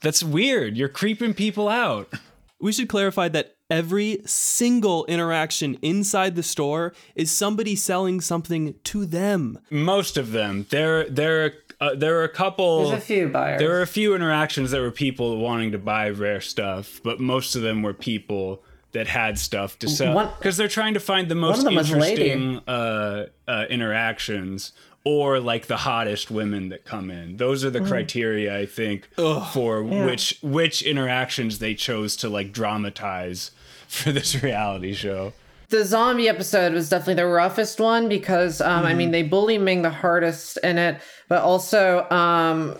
That's 0.00 0.22
weird. 0.22 0.76
You're 0.76 0.88
creeping 0.88 1.34
people 1.34 1.68
out. 1.68 2.12
We 2.60 2.72
should 2.72 2.88
clarify 2.88 3.28
that 3.30 3.56
every 3.70 4.20
single 4.24 5.04
interaction 5.06 5.78
inside 5.82 6.34
the 6.34 6.42
store 6.42 6.92
is 7.14 7.30
somebody 7.30 7.76
selling 7.76 8.20
something 8.20 8.74
to 8.84 9.06
them. 9.06 9.58
most 9.70 10.16
of 10.16 10.32
them. 10.32 10.66
There 10.70 11.08
there 11.08 11.52
uh, 11.80 11.94
there 11.94 12.18
are 12.18 12.24
a 12.24 12.28
couple 12.28 12.88
There's 12.88 13.02
a 13.02 13.06
few 13.06 13.28
buyers. 13.28 13.60
there 13.60 13.68
were 13.70 13.82
a 13.82 13.86
few 13.86 14.14
interactions 14.16 14.72
that 14.72 14.80
were 14.80 14.90
people 14.90 15.38
wanting 15.38 15.70
to 15.72 15.78
buy 15.78 16.10
rare 16.10 16.40
stuff 16.40 17.00
but 17.04 17.20
most 17.20 17.54
of 17.54 17.62
them 17.62 17.82
were 17.82 17.94
people 17.94 18.64
that 18.92 19.06
had 19.06 19.38
stuff 19.38 19.78
to 19.80 19.88
sell. 19.88 20.34
Because 20.38 20.56
they're 20.56 20.68
trying 20.68 20.94
to 20.94 21.00
find 21.00 21.28
the 21.30 21.34
most 21.34 21.58
of 21.58 21.64
them 21.64 21.74
was 21.74 21.90
a 21.90 21.96
lady. 21.98 22.30
interesting 22.30 22.62
uh, 22.66 23.26
uh, 23.46 23.64
interactions 23.68 24.72
or 25.04 25.40
like 25.40 25.66
the 25.66 25.76
hottest 25.78 26.30
women 26.30 26.68
that 26.70 26.84
come 26.84 27.10
in. 27.10 27.36
Those 27.36 27.64
are 27.64 27.70
the 27.70 27.80
Mm. 27.80 27.88
criteria 27.88 28.58
i 28.58 28.66
think 28.66 29.08
for 29.52 29.82
which 29.82 30.38
which 30.42 30.82
interactions 30.82 31.58
they 31.60 31.74
chose 31.74 32.16
to 32.16 32.28
like 32.28 32.52
dramatize 32.52 33.50
for 33.88 34.12
this 34.12 34.42
reality 34.42 34.92
show. 34.94 35.32
The 35.70 35.84
zombie 35.84 36.28
episode 36.28 36.72
was 36.72 36.88
definitely 36.88 37.14
the 37.22 37.26
roughest 37.26 37.78
one 37.78 38.08
because 38.08 38.60
um, 38.60 38.84
I 38.86 38.94
mean 38.94 39.10
they 39.10 39.22
bully 39.22 39.58
Ming 39.58 39.82
the 39.82 39.90
hardest 39.90 40.56
in 40.64 40.78
it, 40.78 41.00
but 41.28 41.42
also 41.42 42.08
um, 42.10 42.74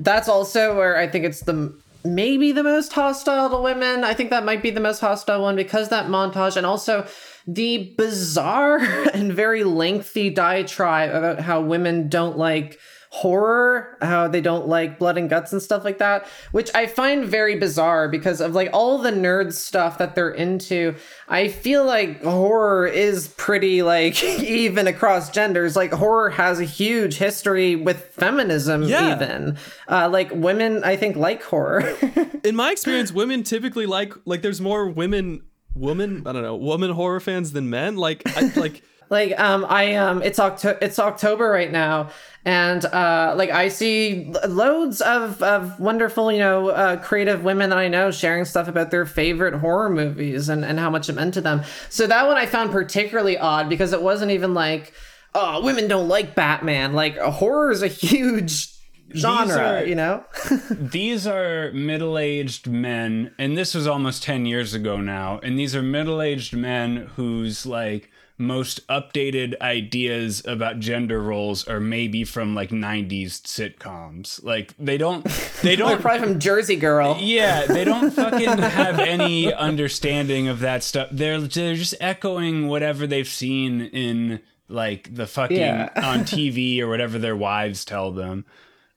that's 0.00 0.28
also 0.28 0.76
where 0.76 0.96
I 0.98 1.08
think 1.08 1.24
it's 1.24 1.40
the 1.40 1.74
maybe 2.06 2.52
the 2.52 2.62
most 2.62 2.92
hostile 2.92 3.50
to 3.50 3.56
women. 3.58 4.04
I 4.04 4.14
think 4.14 4.30
that 4.30 4.44
might 4.44 4.62
be 4.62 4.70
the 4.70 4.80
most 4.80 5.00
hostile 5.00 5.42
one 5.42 5.56
because 5.56 5.88
that 5.88 6.06
montage 6.06 6.56
and 6.56 6.66
also 6.66 7.06
the 7.46 7.94
bizarre 7.96 8.78
and 9.14 9.32
very 9.32 9.64
lengthy 9.64 10.30
diatribe 10.30 11.10
about 11.10 11.40
how 11.40 11.60
women 11.60 12.08
don't 12.08 12.38
like 12.38 12.78
horror, 13.20 13.96
how 14.02 14.28
they 14.28 14.40
don't 14.42 14.68
like 14.68 14.98
blood 14.98 15.16
and 15.16 15.30
guts 15.30 15.52
and 15.52 15.62
stuff 15.62 15.84
like 15.84 15.98
that, 15.98 16.26
which 16.52 16.70
I 16.74 16.86
find 16.86 17.24
very 17.24 17.56
bizarre 17.58 18.08
because 18.08 18.40
of 18.42 18.54
like 18.54 18.68
all 18.74 18.98
the 18.98 19.10
nerd 19.10 19.52
stuff 19.54 19.96
that 19.98 20.14
they're 20.14 20.30
into. 20.30 20.94
I 21.28 21.48
feel 21.48 21.84
like 21.84 22.22
horror 22.22 22.86
is 22.86 23.28
pretty 23.28 23.82
like 23.82 24.22
even 24.42 24.86
across 24.86 25.30
genders. 25.30 25.76
Like 25.76 25.92
horror 25.92 26.30
has 26.30 26.60
a 26.60 26.64
huge 26.64 27.16
history 27.16 27.74
with 27.74 28.04
feminism 28.08 28.82
Yeah. 28.82 29.16
even. 29.16 29.56
Uh, 29.88 30.08
like 30.10 30.30
women 30.32 30.84
I 30.84 30.96
think 30.96 31.16
like 31.16 31.42
horror. 31.42 31.80
In 32.44 32.54
my 32.54 32.70
experience, 32.70 33.12
women 33.12 33.42
typically 33.42 33.86
like 33.86 34.12
like 34.26 34.42
there's 34.42 34.60
more 34.60 34.88
women 34.88 35.42
woman, 35.74 36.22
I 36.26 36.32
don't 36.32 36.42
know, 36.42 36.56
woman 36.56 36.90
horror 36.90 37.20
fans 37.20 37.52
than 37.52 37.70
men. 37.70 37.96
Like 37.96 38.22
I 38.36 38.52
like 38.56 38.82
like 39.08 39.38
um 39.38 39.64
i 39.68 39.94
um 39.94 40.22
it's 40.22 40.38
octo 40.38 40.76
it's 40.80 40.98
october 40.98 41.48
right 41.48 41.70
now. 41.70 42.10
And 42.44 42.84
uh 42.84 43.34
like 43.36 43.50
i 43.50 43.68
see 43.68 44.32
loads 44.46 45.00
of 45.00 45.42
of 45.42 45.78
wonderful 45.80 46.30
you 46.30 46.38
know 46.38 46.68
uh 46.68 46.96
creative 47.02 47.42
women 47.42 47.70
that 47.70 47.78
i 47.78 47.88
know 47.88 48.10
sharing 48.10 48.44
stuff 48.44 48.68
about 48.68 48.90
their 48.90 49.04
favorite 49.04 49.54
horror 49.54 49.90
movies 49.90 50.48
and 50.48 50.64
and 50.64 50.78
how 50.78 50.90
much 50.90 51.08
i'm 51.08 51.18
into 51.18 51.40
them. 51.40 51.62
So 51.88 52.06
that 52.06 52.26
one 52.26 52.36
i 52.36 52.46
found 52.46 52.70
particularly 52.70 53.36
odd 53.38 53.68
because 53.68 53.92
it 53.92 54.02
wasn't 54.02 54.30
even 54.30 54.54
like 54.54 54.92
oh 55.34 55.62
women 55.62 55.88
don't 55.88 56.08
like 56.08 56.34
batman. 56.34 56.92
Like 56.92 57.16
horror 57.18 57.70
is 57.70 57.82
a 57.82 57.88
huge 57.88 58.72
genre 59.14 59.56
are- 59.80 59.84
you 59.84 59.94
know? 59.94 60.24
these 60.70 61.26
are 61.26 61.70
middle-aged 61.72 62.66
men 62.68 63.32
and 63.38 63.56
this 63.56 63.74
was 63.74 63.86
almost 63.86 64.22
10 64.22 64.46
years 64.46 64.74
ago 64.74 65.00
now 65.00 65.38
and 65.42 65.58
these 65.58 65.74
are 65.76 65.82
middle-aged 65.82 66.56
men 66.56 67.10
whose 67.16 67.64
like 67.66 68.10
most 68.38 68.86
updated 68.88 69.58
ideas 69.60 70.44
about 70.46 70.78
gender 70.78 71.20
roles 71.22 71.66
are 71.66 71.80
maybe 71.80 72.22
from 72.24 72.54
like 72.54 72.68
90s 72.70 73.40
sitcoms. 73.42 74.42
Like 74.44 74.74
they 74.78 74.98
don't 74.98 75.24
they 75.24 75.30
they're 75.62 75.76
don't 75.76 76.00
probably 76.02 76.26
from 76.26 76.38
jersey 76.40 76.76
girl. 76.76 77.16
Yeah 77.18 77.64
they 77.66 77.84
don't 77.84 78.10
fucking 78.22 78.58
have 78.58 78.98
any 78.98 79.52
understanding 79.52 80.48
of 80.48 80.60
that 80.60 80.82
stuff. 80.82 81.08
They're 81.12 81.40
they're 81.40 81.74
just 81.76 81.94
echoing 82.00 82.68
whatever 82.68 83.06
they've 83.06 83.26
seen 83.26 83.80
in 83.80 84.40
like 84.68 85.14
the 85.14 85.26
fucking 85.26 85.56
Yeah. 85.56 85.90
on 85.96 86.20
TV 86.20 86.80
or 86.80 86.88
whatever 86.88 87.18
their 87.18 87.36
wives 87.36 87.84
tell 87.84 88.12
them 88.12 88.44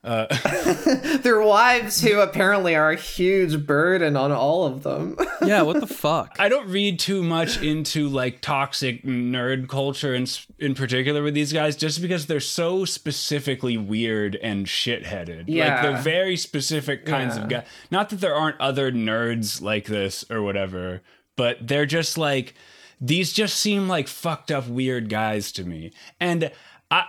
Uh, 0.02 0.28
their 1.24 1.42
wives 1.42 2.00
who 2.02 2.22
apparently 2.22 2.74
are 2.74 2.92
a 2.92 2.96
huge 2.96 3.66
burden 3.66 4.16
on 4.16 4.32
all 4.32 4.66
of 4.66 4.84
them 4.84 5.18
yeah, 5.46 5.62
what 5.62 5.82
the 5.82 5.88
fuck? 5.88 6.38
I 6.40 6.48
don't 6.48 6.70
read 6.70 7.00
too 7.00 7.22
much 7.22 7.62
into 7.62 8.08
like 8.08 8.40
toxic 8.40 9.04
nerd 9.04 9.68
culture 9.68 10.16
in 10.16 10.26
in 10.58 10.74
particular 10.74 11.22
with 11.22 11.34
these 11.34 11.52
guys 11.52 11.76
just 11.76 12.02
because 12.02 12.28
they're 12.28 12.40
so 12.40 12.86
specifically 12.86 13.76
weird 13.76 14.38
and 14.38 14.68
shitheaded. 14.68 15.40
Like 15.40 15.48
Yeah. 15.50 15.82
they're 15.82 16.02
very 16.02 16.38
specific 16.38 17.06
kinds 17.06 17.36
of 17.36 17.50
guys. 17.50 17.66
Not 17.92 18.10
that 18.12 18.22
there 18.22 18.36
aren't 18.36 18.60
other 18.62 18.94
nerds 18.94 19.62
like 19.62 19.86
this 19.88 20.24
or 20.32 20.42
whatever, 20.42 21.02
but 21.36 21.58
they're 21.68 21.86
just 21.86 22.18
like 22.18 22.54
these 23.02 23.34
just 23.34 23.58
seem 23.60 23.90
like 23.90 24.08
fucked 24.08 24.50
up 24.50 24.68
weird 24.68 25.10
guys 25.10 25.52
to 25.54 25.66
me. 25.66 25.92
And 26.22 26.52
I 26.90 27.06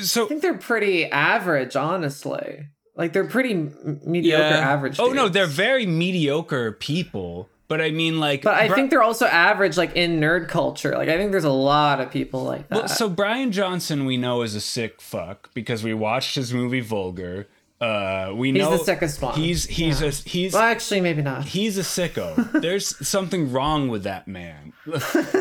so 0.00 0.24
I 0.24 0.28
think 0.28 0.42
they're 0.42 0.54
pretty 0.58 1.06
average, 1.06 1.76
honestly. 1.76 2.66
Like 2.96 3.12
they're 3.12 3.26
pretty 3.26 3.52
m- 3.52 4.00
mediocre 4.04 4.42
Yeah. 4.44 4.58
average. 4.72 4.98
Oh 4.98 5.12
no, 5.12 5.28
they're 5.28 5.46
very 5.46 5.86
mediocre 5.86 6.72
people. 6.72 7.48
But 7.68 7.82
I 7.82 7.90
mean 7.90 8.18
like 8.18 8.42
But 8.42 8.54
I 8.54 8.66
Bri- 8.66 8.76
think 8.76 8.90
they're 8.90 9.02
also 9.02 9.26
average, 9.26 9.76
like 9.76 9.94
in 9.94 10.20
nerd 10.20 10.48
culture. 10.48 10.92
Like 10.96 11.10
I 11.10 11.18
think 11.18 11.32
there's 11.32 11.44
a 11.44 11.50
lot 11.50 12.00
of 12.00 12.10
people 12.10 12.42
like 12.44 12.66
that. 12.70 12.74
Well, 12.74 12.88
so 12.88 13.08
Bryan 13.10 13.52
Johnson, 13.52 14.06
we 14.06 14.16
know 14.16 14.40
is 14.42 14.54
a 14.54 14.60
sick 14.60 15.00
fuck 15.02 15.50
because 15.54 15.84
we 15.84 15.92
watched 15.92 16.34
his 16.34 16.52
movie 16.54 16.80
Vulgar. 16.80 17.46
Uh, 17.80 18.32
we 18.34 18.50
He's 18.50 18.60
know 18.60 18.76
the 18.76 18.84
sickest 18.84 19.22
one. 19.22 19.34
He's 19.34 19.64
he's 19.64 20.02
a 20.02 20.10
he's 20.10 20.52
well, 20.52 20.62
actually, 20.62 21.00
maybe 21.00 21.22
not. 21.22 21.44
he's 21.44 21.78
a 21.78 21.82
sicko. 21.82 22.50
There's 22.60 23.06
something 23.06 23.52
wrong 23.52 23.88
with 23.88 24.02
that 24.04 24.26
man. 24.26 24.72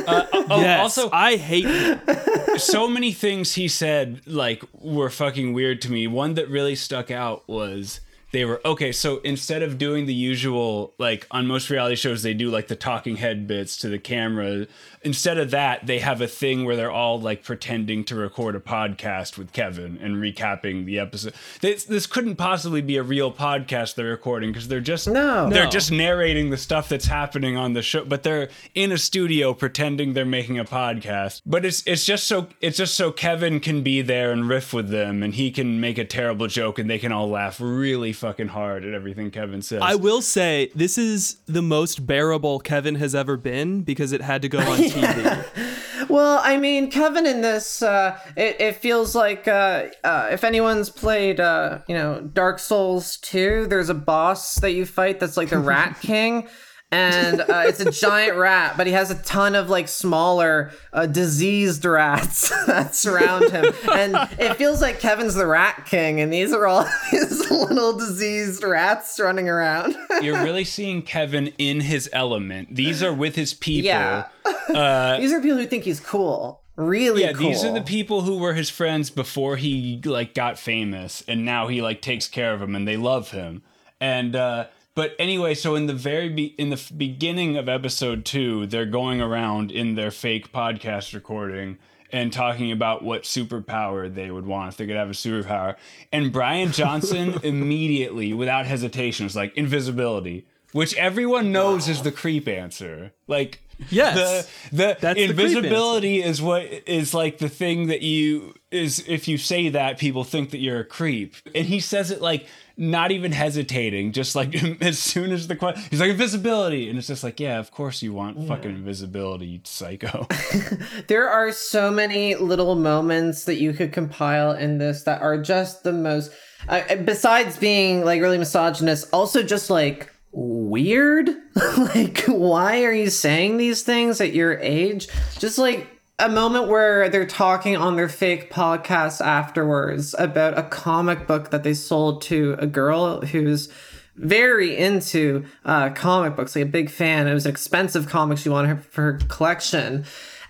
Uh, 0.07 0.25
oh, 0.31 0.61
yes, 0.61 0.79
also, 0.79 1.09
I 1.11 1.35
hate 1.35 1.65
him. 1.65 1.99
so 2.57 2.87
many 2.87 3.11
things 3.11 3.55
he 3.55 3.67
said 3.67 4.21
like 4.25 4.63
were 4.73 5.09
fucking 5.09 5.51
weird 5.51 5.81
to 5.81 5.91
me. 5.91 6.07
One 6.07 6.35
that 6.35 6.49
really 6.49 6.75
stuck 6.75 7.11
out 7.11 7.43
was 7.47 7.99
they 8.31 8.45
were 8.45 8.61
okay. 8.65 8.91
So 8.91 9.17
instead 9.19 9.63
of 9.63 9.77
doing 9.77 10.05
the 10.05 10.13
usual 10.13 10.93
like 10.97 11.27
on 11.31 11.47
most 11.47 11.69
reality 11.69 11.95
shows, 11.95 12.23
they 12.23 12.33
do 12.33 12.49
like 12.49 12.67
the 12.67 12.75
talking 12.75 13.17
head 13.17 13.47
bits 13.47 13.77
to 13.77 13.89
the 13.89 13.99
camera. 13.99 14.67
Instead 15.03 15.37
of 15.37 15.51
that, 15.51 15.85
they 15.85 15.99
have 15.99 16.21
a 16.21 16.27
thing 16.27 16.65
where 16.65 16.75
they're 16.75 16.91
all 16.91 17.19
like 17.19 17.43
pretending 17.43 18.03
to 18.05 18.15
record 18.15 18.55
a 18.55 18.59
podcast 18.59 19.37
with 19.37 19.53
Kevin 19.53 19.97
and 20.01 20.15
recapping 20.17 20.85
the 20.85 20.99
episode. 20.99 21.33
This, 21.61 21.83
this 21.85 22.07
couldn't 22.07 22.35
possibly 22.35 22.81
be 22.81 22.97
a 22.97 23.03
real 23.03 23.31
podcast 23.31 23.95
they're 23.95 24.07
recording 24.07 24.51
because 24.51 24.67
they're 24.67 24.79
just 24.81 25.07
No. 25.07 25.49
they're 25.49 25.65
No. 25.65 25.69
just 25.69 25.91
narrating 25.91 26.49
the 26.49 26.57
stuff 26.57 26.89
that's 26.89 27.05
happening 27.07 27.55
on 27.55 27.73
the 27.73 27.81
show, 27.81 28.03
but 28.05 28.23
they're 28.23 28.49
in 28.75 28.91
a 28.91 28.97
studio 28.97 29.53
pretending 29.53 30.13
they're 30.13 30.25
making 30.25 30.57
a 30.59 30.65
podcast. 30.65 31.41
But 31.45 31.65
it's 31.65 31.83
it's 31.85 32.05
just 32.05 32.25
so 32.25 32.47
it's 32.61 32.77
just 32.77 32.95
so 32.95 33.11
Kevin 33.11 33.59
can 33.59 33.83
be 33.83 34.01
there 34.01 34.31
and 34.31 34.49
riff 34.49 34.73
with 34.73 34.89
them, 34.89 35.23
and 35.23 35.33
he 35.35 35.51
can 35.51 35.79
make 35.79 35.97
a 35.97 36.05
terrible 36.05 36.47
joke, 36.47 36.79
and 36.79 36.89
they 36.89 36.99
can 36.99 37.11
all 37.11 37.29
laugh 37.29 37.59
really 37.61 38.13
fucking 38.13 38.47
hard 38.49 38.83
at 38.83 38.93
everything 38.93 39.31
Kevin 39.31 39.61
says. 39.61 39.81
I 39.81 39.95
will 39.95 40.21
say 40.21 40.71
this 40.75 40.97
is 40.97 41.37
the 41.45 41.61
most 41.61 42.05
bearable 42.05 42.59
Kevin 42.59 42.95
has 42.95 43.13
ever 43.15 43.37
been 43.37 43.81
because 43.81 44.11
it 44.11 44.21
had 44.21 44.41
to 44.41 44.49
go 44.49 44.59
on 44.59 44.83
TV. 44.89 45.73
Well, 46.09 46.39
I 46.41 46.57
mean, 46.57 46.89
Kevin 46.89 47.25
in 47.25 47.41
this, 47.41 47.81
uh, 47.81 48.17
it, 48.35 48.61
it 48.61 48.75
feels 48.77 49.15
like 49.15 49.47
uh, 49.47 49.87
uh, 50.03 50.29
if 50.31 50.43
anyone's 50.43 50.89
played, 50.89 51.39
uh, 51.39 51.79
you 51.87 51.95
know, 51.95 52.21
Dark 52.21 52.59
Souls 52.59 53.17
2, 53.17 53.67
there's 53.67 53.89
a 53.89 53.93
boss 53.93 54.55
that 54.55 54.71
you 54.71 54.85
fight 54.85 55.19
that's 55.19 55.37
like 55.37 55.49
the 55.49 55.59
Rat 55.59 55.99
King. 56.01 56.47
And 56.89 57.41
uh, 57.41 57.63
it's 57.65 57.81
a 57.81 57.91
giant 57.91 58.37
rat, 58.37 58.77
but 58.77 58.87
he 58.87 58.93
has 58.93 59.11
a 59.11 59.21
ton 59.23 59.55
of 59.55 59.69
like 59.69 59.89
smaller, 59.89 60.71
uh, 60.93 61.05
diseased 61.05 61.83
rats 61.83 62.47
that 62.65 62.95
surround 62.95 63.51
him. 63.51 63.65
And 63.91 64.15
it 64.39 64.55
feels 64.55 64.81
like 64.81 65.01
Kevin's 65.01 65.35
the 65.35 65.45
Rat 65.45 65.85
King, 65.85 66.21
and 66.21 66.31
these 66.31 66.53
are 66.53 66.65
all 66.65 66.87
these 67.11 67.51
little 67.51 67.97
diseased 67.97 68.63
rats 68.63 69.19
running 69.19 69.49
around. 69.49 69.97
You're 70.21 70.41
really 70.41 70.63
seeing 70.63 71.01
Kevin 71.01 71.47
in 71.57 71.81
his 71.81 72.09
element. 72.13 72.73
These 72.73 73.03
are 73.03 73.13
with 73.13 73.35
his 73.35 73.53
people. 73.53 73.87
Yeah. 73.87 74.27
These 74.67 75.33
are 75.33 75.41
people 75.41 75.57
who 75.57 75.65
think 75.65 75.83
he's 75.83 75.99
cool. 75.99 76.61
Really 76.75 77.23
Yeah, 77.23 77.33
cool. 77.33 77.47
these 77.47 77.63
are 77.63 77.73
the 77.73 77.81
people 77.81 78.21
who 78.21 78.37
were 78.37 78.53
his 78.53 78.69
friends 78.69 79.09
before 79.09 79.55
he 79.57 79.99
like 80.05 80.33
got 80.35 80.59
famous, 80.59 81.23
and 81.27 81.43
now 81.43 81.67
he 81.67 81.81
like 81.81 82.01
takes 82.01 82.27
care 82.27 82.53
of 82.53 82.59
them, 82.59 82.75
and 82.75 82.87
they 82.87 82.97
love 82.97 83.31
him. 83.31 83.63
And 83.99 84.35
uh, 84.35 84.67
but 84.93 85.15
anyway, 85.17 85.55
so 85.55 85.73
in 85.75 85.87
the 85.87 85.93
very 85.93 86.29
be- 86.29 86.55
in 86.59 86.69
the 86.69 86.75
f- 86.75 86.91
beginning 86.95 87.57
of 87.57 87.67
episode 87.67 88.25
two, 88.25 88.67
they're 88.67 88.85
going 88.85 89.21
around 89.21 89.71
in 89.71 89.95
their 89.95 90.11
fake 90.11 90.51
podcast 90.51 91.15
recording 91.15 91.79
and 92.11 92.31
talking 92.31 92.71
about 92.71 93.03
what 93.03 93.23
superpower 93.23 94.13
they 94.13 94.29
would 94.31 94.45
want 94.45 94.69
if 94.71 94.77
they 94.77 94.85
could 94.85 94.95
have 94.95 95.09
a 95.09 95.13
superpower. 95.13 95.75
And 96.13 96.31
Bryan 96.31 96.71
Johnson 96.71 97.39
immediately, 97.43 98.33
without 98.33 98.65
hesitation, 98.67 99.25
was 99.25 99.35
like 99.35 99.55
invisibility, 99.57 100.45
which 100.73 100.95
everyone 100.95 101.51
knows 101.51 101.87
is 101.89 102.03
the 102.03 102.11
creep 102.11 102.47
answer. 102.47 103.13
Like 103.27 103.61
Yes. 103.89 104.49
the 104.71 104.75
the 104.75 104.97
That's 104.99 105.17
the 105.17 105.23
invisibility 105.23 106.21
is 106.21 106.41
what 106.41 106.63
is 106.87 107.13
like 107.13 107.37
the 107.37 107.49
thing 107.49 107.87
that 107.87 108.01
you 108.01 108.55
is 108.71 109.03
if 109.07 109.27
you 109.27 109.37
say 109.37 109.69
that 109.69 109.97
people 109.97 110.23
think 110.23 110.51
that 110.51 110.59
you're 110.59 110.79
a 110.79 110.85
creep 110.85 111.35
and 111.55 111.65
he 111.65 111.79
says 111.79 112.11
it 112.11 112.21
like 112.21 112.47
not 112.75 113.11
even 113.11 113.31
hesitating 113.31 114.11
just 114.11 114.35
like 114.35 114.53
as 114.81 114.99
soon 114.99 115.31
as 115.31 115.47
the 115.47 115.55
question 115.55 115.81
he's 115.89 116.01
like 116.01 116.09
invisibility 116.09 116.89
and 116.89 116.97
it's 116.97 117.07
just 117.07 117.23
like 117.23 117.39
yeah 117.39 117.59
of 117.59 117.71
course 117.71 118.01
you 118.01 118.13
want 118.13 118.45
fucking 118.47 118.69
invisibility 118.69 119.45
you 119.45 119.59
psycho 119.63 120.27
There 121.07 121.29
are 121.29 121.51
so 121.51 121.91
many 121.91 122.35
little 122.35 122.75
moments 122.75 123.45
that 123.45 123.55
you 123.55 123.73
could 123.73 123.93
compile 123.93 124.51
in 124.51 124.77
this 124.77 125.03
that 125.03 125.21
are 125.21 125.37
just 125.41 125.83
the 125.83 125.93
most. 125.93 126.31
Uh, 126.67 126.95
besides 126.97 127.57
being 127.57 128.03
like 128.03 128.21
really 128.21 128.37
misogynist, 128.37 129.07
also 129.13 129.43
just 129.43 129.69
like 129.69 130.11
weird. 130.31 131.29
like, 131.77 132.23
why 132.27 132.83
are 132.83 132.93
you 132.93 133.09
saying 133.09 133.57
these 133.57 133.83
things 133.83 134.21
at 134.21 134.33
your 134.33 134.59
age? 134.59 135.07
Just 135.39 135.57
like 135.57 135.87
a 136.19 136.29
moment 136.29 136.67
where 136.67 137.09
they're 137.09 137.25
talking 137.25 137.75
on 137.75 137.95
their 137.95 138.09
fake 138.09 138.51
podcast 138.51 139.21
afterwards 139.21 140.15
about 140.17 140.57
a 140.57 140.63
comic 140.63 141.27
book 141.27 141.51
that 141.51 141.63
they 141.63 141.73
sold 141.73 142.21
to 142.23 142.55
a 142.59 142.65
girl 142.65 143.21
who's 143.21 143.69
very 144.15 144.75
into 144.75 145.45
uh, 145.63 145.91
comic 145.91 146.35
books, 146.35 146.55
like 146.55 146.65
a 146.65 146.67
big 146.67 146.89
fan. 146.89 147.27
It 147.27 147.33
was 147.33 147.45
an 147.45 147.51
expensive 147.51 148.07
comic 148.07 148.39
she 148.39 148.49
wanted 148.49 148.83
for 148.83 149.03
her 149.03 149.19
collection. 149.27 150.05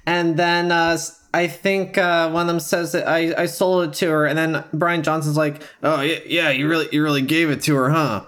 And 0.05 0.37
then 0.37 0.71
uh, 0.71 0.97
I 1.33 1.47
think 1.47 1.97
uh, 1.97 2.29
one 2.29 2.43
of 2.43 2.47
them 2.47 2.61
says 2.61 2.93
that 2.93 3.07
I, 3.07 3.33
I 3.37 3.45
sold 3.45 3.89
it 3.89 3.93
to 3.95 4.09
her, 4.09 4.25
and 4.25 4.37
then 4.37 4.63
Bryan 4.71 5.03
Johnson's 5.03 5.35
like, 5.35 5.61
"Oh 5.83 5.99
yeah, 5.99 6.19
yeah, 6.25 6.49
you 6.49 6.69
really 6.69 6.87
you 6.93 7.03
really 7.03 7.21
gave 7.21 7.49
it 7.49 7.61
to 7.63 7.75
her, 7.75 7.89
huh?" 7.89 8.25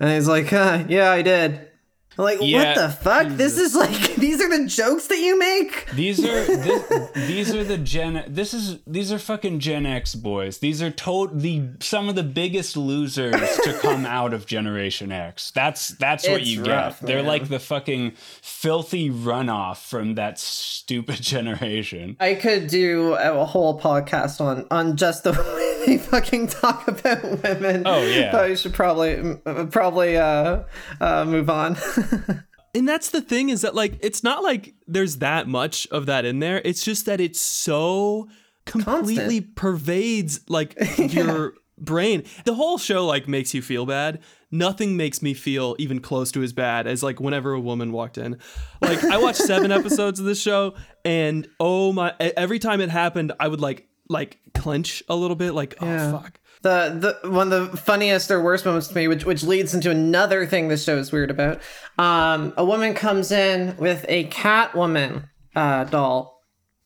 And 0.00 0.10
he's 0.10 0.26
like, 0.26 0.52
uh, 0.52 0.84
"Yeah, 0.88 1.10
I 1.10 1.22
did." 1.22 1.69
Like, 2.16 2.38
Yeah, 2.42 2.74
what 2.74 2.74
the 2.76 2.88
fuck? 2.90 3.28
This 3.28 3.56
is 3.56 3.74
like 3.74 4.14
these 4.16 4.40
are 4.42 4.48
the 4.58 4.66
jokes 4.66 5.06
that 5.06 5.18
you 5.18 5.38
make. 5.38 5.90
these 5.92 6.18
are 6.24 6.44
this, 6.56 7.10
these 7.14 7.54
are 7.54 7.64
the 7.64 7.78
gen 7.78 8.24
this 8.28 8.52
is 8.52 8.78
these 8.86 9.12
are 9.12 9.18
fucking 9.18 9.60
gen 9.60 9.86
x 9.86 10.14
boys 10.14 10.58
these 10.58 10.82
are 10.82 10.90
to- 10.90 11.30
the 11.32 11.68
some 11.80 12.08
of 12.08 12.14
the 12.16 12.22
biggest 12.22 12.76
losers 12.76 13.32
to 13.64 13.72
come 13.80 14.04
out 14.04 14.34
of 14.34 14.44
generation 14.46 15.12
x 15.12 15.50
that's 15.52 15.88
that's 15.90 16.28
what 16.28 16.40
It's 16.42 16.50
you 16.50 16.64
rough, 16.64 17.00
get 17.00 17.06
they're 17.06 17.22
like 17.22 17.48
the 17.48 17.58
fucking 17.60 18.12
filthy 18.42 19.08
runoff 19.10 19.78
from 19.88 20.16
that 20.16 20.38
stupid 20.38 21.22
generation 21.22 22.16
I 22.20 22.34
could 22.34 22.66
do 22.66 23.14
a 23.14 23.44
whole 23.44 23.80
podcast 23.80 24.40
on 24.40 24.66
on 24.70 24.96
just 24.96 25.22
the 25.24 25.32
way 25.32 25.86
they 25.86 25.96
fucking 25.98 26.48
talk 26.48 26.86
about 26.88 27.22
women. 27.42 27.84
Oh, 27.86 28.02
yeah. 28.02 28.32
but 28.32 28.50
we 28.50 28.56
should 28.56 28.74
probably 28.74 29.36
probably 29.70 30.16
uh, 30.18 30.64
uh, 31.00 31.24
move 31.24 31.48
on. 31.48 31.76
And 32.72 32.88
that's 32.88 33.10
the 33.10 33.20
thing 33.20 33.48
is 33.48 33.62
that 33.62 33.74
like 33.74 33.98
it's 34.00 34.22
not 34.22 34.44
like 34.44 34.74
there's 34.86 35.16
that 35.16 35.48
much 35.48 35.88
of 35.88 36.06
that 36.06 36.24
in 36.24 36.38
there. 36.38 36.62
It's 36.64 36.84
just 36.84 37.06
that 37.06 37.20
it's 37.20 37.40
so 37.40 38.28
completely 38.64 39.40
pervades 39.40 40.40
like 40.48 40.76
your 40.98 41.54
brain. 41.78 42.22
The 42.44 42.54
whole 42.54 42.78
show 42.78 43.06
like 43.06 43.26
makes 43.26 43.54
you 43.54 43.62
feel 43.62 43.86
bad. 43.86 44.20
Nothing 44.52 44.96
makes 44.96 45.20
me 45.20 45.34
feel 45.34 45.74
even 45.80 46.00
close 46.00 46.30
to 46.32 46.42
as 46.42 46.52
bad 46.52 46.86
as 46.86 47.02
like 47.02 47.20
whenever 47.20 47.52
a 47.52 47.60
woman 47.60 47.90
walked 47.90 48.18
in. 48.18 48.38
Like 48.80 49.02
I 49.02 49.16
watched 49.16 49.38
7 49.38 49.72
episodes 49.72 50.20
of 50.20 50.26
this 50.26 50.40
show 50.40 50.74
and 51.04 51.48
oh 51.58 51.92
my 51.92 52.14
every 52.20 52.60
time 52.60 52.80
it 52.80 52.88
happened 52.90 53.32
I 53.40 53.48
would 53.48 53.60
like 53.60 53.88
like 54.08 54.38
clench 54.54 55.02
a 55.08 55.16
little 55.16 55.36
bit 55.36 55.52
like 55.52 55.74
oh, 55.80 55.86
Yeah. 55.86 56.08
oh 56.08 56.18
fuck. 56.18 56.39
The 56.62 57.16
the 57.22 57.30
one 57.30 57.52
of 57.52 57.70
the 57.70 57.76
funniest 57.76 58.30
or 58.30 58.42
worst 58.42 58.64
moments 58.66 58.88
to 58.88 58.94
me, 58.94 59.08
which 59.08 59.24
which 59.24 59.42
leads 59.42 59.74
into 59.74 59.90
another 59.90 60.46
thing 60.46 60.68
this 60.68 60.84
show 60.84 60.96
is 60.98 61.10
weird 61.12 61.30
about. 61.30 61.60
Um, 61.98 62.52
a 62.56 62.64
woman 62.64 62.94
comes 62.94 63.32
in 63.32 63.76
with 63.78 64.04
a 64.08 64.24
Catwoman 64.28 65.28
uh, 65.56 65.84
doll, 65.84 66.42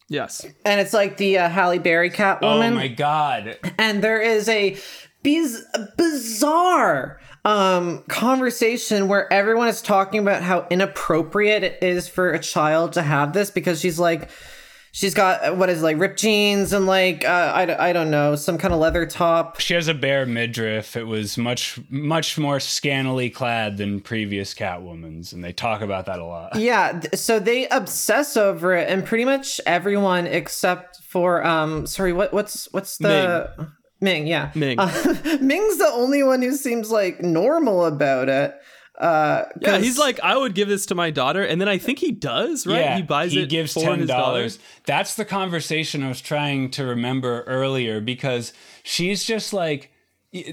Yes. 0.08 0.46
and 0.64 0.80
it's 0.80 0.92
like 0.92 1.16
the 1.16 1.38
uh, 1.38 1.48
Halle 1.48 1.78
Berry 1.78 2.10
Catwoman. 2.10 2.72
oh 2.72 2.74
my 2.74 2.88
god 2.88 3.58
and 3.78 4.02
there 4.02 4.20
is 4.20 4.48
a 4.48 4.76
biz- 5.22 5.64
bizarre 5.96 7.18
um 7.44 8.02
conversation 8.08 9.08
where 9.08 9.30
everyone 9.32 9.68
is 9.68 9.82
talking 9.82 10.20
about 10.20 10.42
how 10.42 10.66
inappropriate 10.70 11.62
it 11.62 11.78
is 11.82 12.08
for 12.08 12.30
a 12.32 12.38
child 12.38 12.92
to 12.94 13.02
have 13.02 13.32
this 13.34 13.50
because 13.50 13.80
she's 13.80 13.98
like 13.98 14.30
she's 14.94 15.12
got 15.12 15.44
uh, 15.44 15.52
what 15.52 15.68
is 15.68 15.80
it, 15.80 15.84
like 15.84 15.98
ripped 15.98 16.18
jeans 16.18 16.72
and 16.72 16.86
like 16.86 17.24
uh, 17.24 17.52
I, 17.54 17.90
I 17.90 17.92
don't 17.92 18.10
know 18.10 18.36
some 18.36 18.56
kind 18.56 18.72
of 18.72 18.80
leather 18.80 19.04
top 19.04 19.60
she 19.60 19.74
has 19.74 19.88
a 19.88 19.94
bare 19.94 20.24
midriff 20.24 20.96
it 20.96 21.06
was 21.06 21.36
much 21.36 21.78
much 21.90 22.38
more 22.38 22.60
scantily 22.60 23.28
clad 23.28 23.76
than 23.76 24.00
previous 24.00 24.54
catwoman's 24.54 25.32
and 25.32 25.44
they 25.44 25.52
talk 25.52 25.82
about 25.82 26.06
that 26.06 26.20
a 26.20 26.24
lot 26.24 26.56
yeah 26.56 27.00
so 27.12 27.38
they 27.38 27.68
obsess 27.68 28.36
over 28.36 28.74
it 28.74 28.88
and 28.88 29.04
pretty 29.04 29.24
much 29.24 29.60
everyone 29.66 30.26
except 30.26 31.02
for 31.02 31.44
um 31.44 31.86
sorry 31.86 32.12
what 32.12 32.32
what's 32.32 32.72
what's 32.72 32.96
the 32.98 33.68
Ming, 34.00 34.26
yeah. 34.26 34.50
Ming. 34.54 34.78
Uh, 34.78 34.88
Ming's 35.40 35.78
the 35.78 35.90
only 35.90 36.22
one 36.22 36.42
who 36.42 36.54
seems 36.56 36.90
like 36.90 37.22
normal 37.22 37.86
about 37.86 38.28
it. 38.28 38.54
Uh, 38.98 39.44
Yeah, 39.60 39.78
he's 39.78 39.98
like 39.98 40.20
I 40.20 40.36
would 40.36 40.54
give 40.54 40.68
this 40.68 40.86
to 40.86 40.94
my 40.94 41.10
daughter 41.10 41.42
and 41.42 41.60
then 41.60 41.68
I 41.68 41.78
think 41.78 41.98
he 41.98 42.12
does, 42.12 42.66
right? 42.66 42.78
Yeah, 42.80 42.96
he 42.96 43.02
buys 43.02 43.32
he 43.32 43.42
it 43.42 43.48
gives 43.48 43.74
ten 43.74 44.06
dollars. 44.06 44.58
That's 44.86 45.14
the 45.16 45.24
conversation 45.24 46.02
I 46.04 46.08
was 46.08 46.20
trying 46.20 46.70
to 46.72 46.84
remember 46.84 47.42
earlier 47.42 48.00
because 48.00 48.52
she's 48.84 49.24
just 49.24 49.52
like 49.52 49.90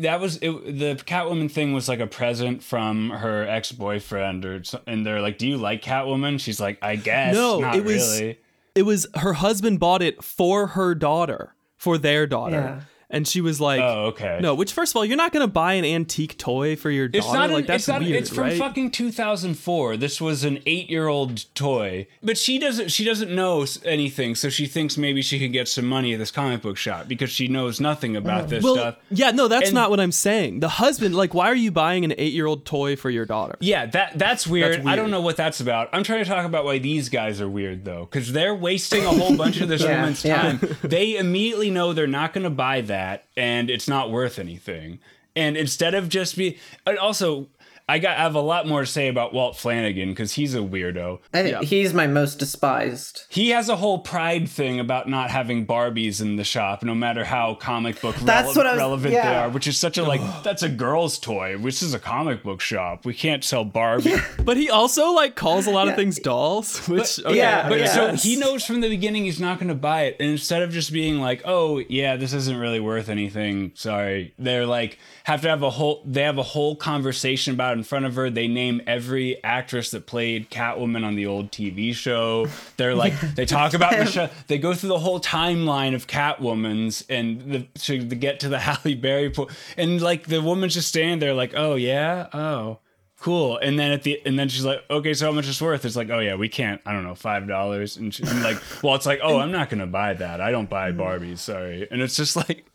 that 0.01 0.19
was 0.19 0.37
it, 0.37 0.51
the 0.51 0.95
Catwoman 1.05 1.49
thing 1.49 1.73
was 1.73 1.87
like 1.87 1.99
a 1.99 2.07
present 2.07 2.63
from 2.63 3.09
her 3.11 3.47
ex 3.47 3.71
boyfriend 3.71 4.45
or 4.45 4.61
and 4.87 5.05
they're 5.05 5.21
like, 5.21 5.37
"Do 5.39 5.47
you 5.47 5.57
like 5.57 5.81
Catwoman?" 5.81 6.39
She's 6.39 6.59
like, 6.59 6.77
"I 6.83 6.95
guess." 6.95 7.33
No, 7.33 7.59
not 7.59 7.75
it 7.75 7.83
was- 7.83 8.19
really. 8.21 8.39
it 8.75 8.83
was 8.83 9.07
her 9.15 9.33
husband 9.33 9.79
bought 9.79 10.01
it 10.03 10.23
for 10.23 10.67
her 10.67 10.93
daughter, 10.95 11.55
for 11.77 11.97
their 11.97 12.27
daughter. 12.27 12.55
Yeah. 12.55 12.81
And 13.13 13.27
she 13.27 13.41
was 13.41 13.59
like, 13.61 13.81
Oh, 13.81 14.05
okay. 14.07 14.39
No, 14.41 14.55
which 14.55 14.73
first 14.73 14.93
of 14.93 14.95
all, 14.97 15.05
you're 15.05 15.17
not 15.17 15.31
gonna 15.33 15.47
buy 15.47 15.73
an 15.73 15.85
antique 15.85 16.37
toy 16.37 16.75
for 16.75 16.89
your 16.89 17.07
daughter. 17.07 17.25
It's 17.25 17.33
not. 17.33 17.49
like 17.51 17.61
an, 17.61 17.67
that's 17.67 17.83
it's 17.83 17.87
not. 17.89 18.01
weird, 18.01 18.15
it's 18.15 18.29
from 18.29 18.43
right? 18.45 18.57
fucking 18.57 18.91
2004. 18.91 19.97
This 19.97 20.21
was 20.21 20.43
an 20.43 20.59
eight-year-old 20.65 21.53
toy, 21.55 22.07
but 22.23 22.37
she 22.37 22.57
doesn't. 22.57 22.89
She 22.89 23.03
doesn't 23.03 23.33
know 23.33 23.65
anything, 23.85 24.35
so 24.35 24.49
she 24.49 24.65
thinks 24.65 24.97
maybe 24.97 25.21
she 25.21 25.39
can 25.39 25.51
get 25.51 25.67
some 25.67 25.85
money 25.85 26.13
at 26.13 26.19
this 26.19 26.31
comic 26.31 26.61
book 26.61 26.77
shop 26.77 27.07
because 27.07 27.29
she 27.29 27.47
knows 27.47 27.79
nothing 27.79 28.15
about 28.15 28.47
this 28.49 28.63
well, 28.63 28.75
stuff. 28.75 28.95
yeah, 29.09 29.31
no, 29.31 29.47
that's 29.47 29.67
And- 29.67 29.75
not 29.75 29.89
what 29.89 29.99
I'm 29.99 30.11
saying. 30.11 30.59
The 30.61 30.69
husband, 30.69 31.15
like, 31.15 31.33
why 31.33 31.47
are 31.47 31.55
you 31.55 31.71
buying 31.71 32.05
an 32.05 32.13
eight-year-old 32.17 32.65
toy 32.65 32.95
for 32.95 33.09
your 33.09 33.25
daughter? 33.25 33.55
Yeah, 33.59 33.85
that 33.87 34.17
that's 34.17 34.47
weird. 34.47 34.77
That's 34.77 34.87
I 34.87 34.95
don't 34.95 35.11
know 35.11 35.21
what 35.21 35.35
that's 35.37 35.59
about. 35.59 35.89
I'm 35.91 36.03
trying 36.03 36.23
to 36.23 36.29
talk 36.29 36.45
about 36.45 36.65
why 36.65 36.77
these 36.79 37.09
guys 37.09 37.41
are 37.41 37.49
weird 37.49 37.83
though, 37.85 38.05
because 38.09 38.31
they're 38.31 38.55
wasting 38.55 39.05
a 39.05 39.09
whole 39.09 39.35
bunch 39.35 39.59
of 39.61 39.67
this 39.67 39.81
Yeah, 39.91 39.99
woman's 39.99 40.23
yeah. 40.23 40.41
time. 40.41 40.77
They 40.83 41.17
immediately 41.17 41.69
know 41.69 41.93
they're 41.93 42.07
not 42.07 42.33
going 42.33 42.43
to 42.43 42.49
buy 42.49 42.81
that, 42.81 43.00
and 43.35 43.69
it's 43.69 43.87
not 43.87 44.11
worth 44.11 44.39
anything. 44.39 44.99
And 45.35 45.55
instead 45.55 45.93
of 45.93 46.09
just 46.09 46.37
be, 46.37 46.57
also, 46.85 47.47
I 47.89 47.99
got 47.99 48.17
I 48.17 48.21
have 48.23 48.35
a 48.35 48.41
lot 48.41 48.67
more 48.67 48.81
to 48.81 48.85
say 48.85 49.07
about 49.07 49.33
Walt 49.33 49.57
Flanagan 49.57 50.09
because 50.09 50.33
he's 50.33 50.55
a 50.55 50.59
weirdo. 50.59 51.19
I 51.33 51.41
think 51.43 51.51
Yeah. 51.53 51.61
he's 51.67 51.93
my 51.93 52.07
most 52.07 52.39
despised. 52.39 53.23
He 53.29 53.49
has 53.49 53.67
a 53.69 53.75
whole 53.75 53.99
pride 53.99 54.47
thing 54.49 54.79
about 54.79 55.09
not 55.09 55.29
having 55.29 55.65
Barbies 55.65 56.21
in 56.21 56.35
the 56.37 56.43
shop, 56.43 56.83
no 56.83 56.95
matter 56.95 57.25
how 57.25 57.55
comic 57.55 57.99
book 58.01 58.15
That's 58.17 58.51
rele- 58.51 58.55
what 58.55 58.65
I 58.67 58.71
was- 58.71 58.77
relevant 58.79 59.13
they 59.13 59.19
are, 59.19 59.49
which 59.49 59.67
is 59.67 59.77
such 59.77 59.97
a 59.97 60.03
like 60.03 60.21
that's 60.43 60.63
a 60.63 60.69
girl's 60.69 61.19
toy. 61.19 61.57
This 61.57 61.81
is 61.81 61.93
a 61.93 61.99
comic 61.99 62.43
book 62.43 62.61
shop. 62.61 63.05
We 63.05 63.13
can't 63.13 63.43
sell 63.43 63.65
Barbie. 63.65 64.15
But 64.43 64.57
he 64.57 64.69
also 64.69 65.11
like 65.11 65.35
calls 65.35 65.67
a 65.67 65.71
lot 65.71 65.87
of 65.87 65.95
things 65.95 66.17
dolls, 66.19 66.87
which 66.87 67.19
okay, 67.23 67.37
yeah, 67.37 67.67
But 67.69 67.77
guess. 67.79 67.93
so 67.93 68.15
he 68.15 68.35
knows 68.37 68.65
from 68.65 68.81
the 68.81 68.89
beginning 68.89 69.25
he's 69.25 69.39
not 69.39 69.57
going 69.59 69.67
to 69.69 69.75
buy 69.75 70.03
it, 70.03 70.17
and 70.19 70.29
instead 70.29 70.61
of 70.61 70.71
just 70.71 70.91
being 70.91 71.19
like, 71.19 71.41
"Oh 71.45 71.79
yeah, 71.89 72.15
this 72.15 72.33
isn't 72.33 72.57
really 72.57 72.79
worth 72.79 73.07
anything," 73.09 73.71
sorry, 73.75 74.33
they're 74.39 74.65
like 74.65 74.97
have 75.25 75.41
to 75.41 75.49
have 75.49 75.61
a 75.63 75.69
whole. 75.69 76.01
They 76.05 76.23
have 76.23 76.37
a 76.37 76.43
whole 76.43 76.75
conversation 76.75 77.53
about 77.53 77.70
it 77.71 77.77
in 77.77 77.83
front 77.83 78.05
of 78.05 78.15
her. 78.15 78.29
They 78.29 78.47
name 78.47 78.81
every 78.87 79.43
actress 79.43 79.91
that 79.91 80.05
played 80.05 80.49
Catwoman 80.49 81.03
on 81.03 81.15
the 81.15 81.25
old 81.25 81.51
TV 81.51 81.93
show. 81.93 82.47
They're 82.77 82.95
like 82.95 83.19
they 83.35 83.45
talk 83.45 83.73
about 83.73 83.97
Michelle. 83.97 84.29
They 84.47 84.57
go 84.57 84.73
through 84.73 84.89
the 84.89 84.99
whole 84.99 85.19
timeline 85.19 85.95
of 85.95 86.07
Catwoman's 86.07 87.03
and 87.09 87.41
the 87.41 87.59
to, 87.81 88.07
to 88.07 88.15
get 88.15 88.39
to 88.41 88.49
the 88.49 88.59
Halle 88.59 88.95
Berry 88.95 89.29
point, 89.29 89.51
and 89.77 90.01
like 90.01 90.27
the 90.27 90.41
woman's 90.41 90.73
just 90.73 90.87
standing 90.87 91.19
there 91.19 91.33
like, 91.33 91.53
"Oh 91.55 91.75
yeah, 91.75 92.27
oh." 92.33 92.79
cool. 93.21 93.57
And 93.57 93.79
then 93.79 93.91
at 93.91 94.03
the 94.03 94.21
and 94.25 94.37
then 94.37 94.49
she's 94.49 94.65
like 94.65 94.83
okay 94.89 95.13
so 95.13 95.27
how 95.27 95.31
much 95.31 95.47
is 95.47 95.61
worth? 95.61 95.85
It's 95.85 95.95
like 95.95 96.09
oh 96.09 96.19
yeah 96.19 96.35
we 96.35 96.49
can't 96.49 96.81
i 96.85 96.91
don't 96.91 97.03
know 97.03 97.15
five 97.15 97.47
dollars. 97.47 97.95
And, 97.95 98.13
she, 98.13 98.23
and 98.23 98.43
like 98.43 98.57
well 98.83 98.95
it's 98.95 99.05
like 99.05 99.19
oh 99.23 99.39
i'm 99.39 99.51
not 99.51 99.69
gonna 99.69 99.87
buy 99.87 100.13
that. 100.15 100.41
I 100.41 100.51
don't 100.51 100.69
buy 100.69 100.91
mm. 100.91 100.97
barbies 100.97 101.37
sorry. 101.37 101.87
And 101.89 102.01
it's 102.01 102.15
just 102.15 102.35
like 102.35 102.65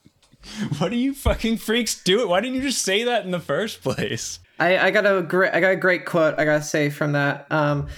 what 0.78 0.90
do 0.90 0.96
you 0.96 1.12
fucking 1.12 1.58
freaks? 1.58 2.00
Do 2.02 2.20
it. 2.22 2.28
Why 2.28 2.40
didn't 2.40 2.56
you 2.56 2.62
just 2.62 2.82
say 2.82 3.02
that 3.04 3.24
in 3.24 3.32
the 3.32 3.40
first 3.40 3.82
place 3.82 4.38
I, 4.58 4.78
I 4.78 4.90
got 4.90 5.04
a 5.06 5.22
great 5.22 5.52
I 5.52 5.60
got 5.60 5.72
a 5.72 5.76
great 5.76 6.04
quote 6.06 6.38
I 6.38 6.44
gotta 6.44 6.62
say 6.62 6.90
from 6.90 7.12
that. 7.12 7.46
Um, 7.50 7.88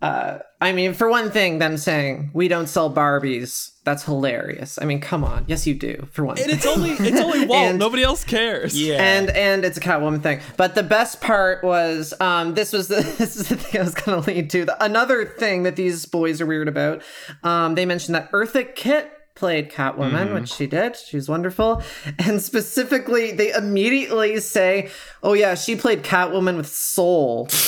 uh, 0.00 0.38
I 0.60 0.70
mean, 0.72 0.94
for 0.94 1.08
one 1.08 1.32
thing, 1.32 1.58
them 1.58 1.76
saying 1.76 2.30
we 2.32 2.46
don't 2.46 2.68
sell 2.68 2.92
Barbies. 2.92 3.72
That's 3.82 4.04
hilarious. 4.04 4.78
I 4.80 4.84
mean, 4.84 5.00
come 5.00 5.24
on. 5.24 5.44
Yes, 5.48 5.66
you 5.66 5.74
do. 5.74 6.06
For 6.12 6.24
one, 6.24 6.36
and 6.38 6.46
thing. 6.46 6.54
it's 6.56 6.66
only 6.66 6.90
it's 6.90 7.20
only 7.20 7.46
Walt. 7.48 7.60
And- 7.60 7.78
Nobody 7.80 8.04
else 8.04 8.22
cares. 8.22 8.80
yeah 8.80 8.96
and 9.02 9.30
and 9.30 9.64
it's 9.64 9.76
a 9.76 9.80
Catwoman 9.80 10.22
thing. 10.22 10.40
But 10.56 10.76
the 10.76 10.84
best 10.84 11.20
part 11.20 11.64
was 11.64 12.14
um, 12.20 12.54
this 12.54 12.72
was 12.72 12.86
the 12.88 12.96
this 13.18 13.34
is 13.36 13.48
the 13.48 13.56
thing 13.56 13.80
I 13.80 13.84
was 13.84 13.94
going 13.94 14.22
to 14.22 14.30
lead 14.30 14.50
to. 14.50 14.66
The, 14.66 14.84
another 14.84 15.24
thing 15.24 15.64
that 15.64 15.74
these 15.74 16.06
boys 16.06 16.40
are 16.40 16.46
weird 16.46 16.68
about. 16.68 17.02
Um, 17.42 17.74
they 17.74 17.84
mentioned 17.86 18.14
that 18.14 18.30
Eartha 18.30 18.72
Kitt 18.76 19.10
played 19.38 19.70
Catwoman, 19.70 20.34
which 20.34 20.52
she 20.52 20.66
did. 20.66 20.96
She 20.96 21.16
was 21.16 21.28
wonderful. 21.28 21.82
And 22.18 22.42
specifically, 22.42 23.32
they 23.32 23.52
immediately 23.52 24.40
say, 24.40 24.90
"Oh 25.22 25.32
yeah, 25.34 25.54
she 25.54 25.76
played 25.76 26.02
Catwoman 26.02 26.56
with 26.56 26.68
soul." 26.68 27.48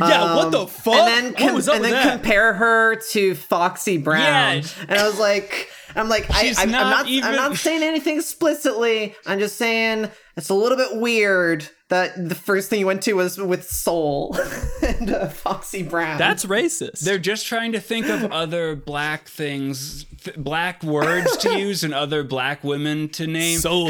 Yeah, 0.00 0.36
what 0.36 0.52
the 0.52 0.66
fuck? 0.68 0.94
Um, 0.94 1.00
And 1.08 1.08
then, 1.08 1.24
what 1.32 1.38
com- 1.42 1.54
was 1.56 1.68
up 1.68 1.74
and 1.74 1.82
with 1.82 1.90
then 1.90 2.06
that? 2.06 2.12
compare 2.22 2.52
her 2.54 2.94
to 3.10 3.34
Foxy 3.34 3.98
Brown. 3.98 4.58
Yeah. 4.58 4.62
And 4.88 4.96
I 4.96 5.04
was 5.04 5.18
like, 5.18 5.70
I'm 5.96 6.08
like, 6.08 6.30
I, 6.30 6.42
She's 6.44 6.56
I'm, 6.56 6.70
not 6.70 6.84
I'm 6.86 6.90
not, 6.90 7.08
even- 7.08 7.28
I'm 7.28 7.34
not 7.34 7.56
saying 7.56 7.82
anything 7.82 8.16
explicitly. 8.16 9.16
I'm 9.26 9.40
just 9.40 9.56
saying 9.56 10.08
it's 10.36 10.50
a 10.50 10.54
little 10.54 10.78
bit 10.78 11.00
weird 11.00 11.68
that 11.88 12.28
the 12.28 12.36
first 12.36 12.70
thing 12.70 12.78
you 12.78 12.86
went 12.86 13.02
to 13.02 13.14
was 13.14 13.38
with 13.38 13.68
Soul 13.68 14.36
and 14.86 15.10
uh, 15.10 15.28
Foxy 15.30 15.82
Brown. 15.82 16.16
That's 16.16 16.44
racist. 16.44 17.00
they're 17.00 17.18
just 17.18 17.46
trying 17.46 17.72
to 17.72 17.80
think 17.80 18.06
of 18.08 18.30
other 18.30 18.76
black 18.76 19.26
things 19.26 20.04
th- 20.04 20.07
black 20.36 20.82
words 20.82 21.36
to 21.38 21.58
use 21.58 21.84
and 21.84 21.94
other 21.94 22.22
black 22.24 22.62
women 22.64 23.08
to 23.10 23.26
name. 23.26 23.58
Soul. 23.58 23.86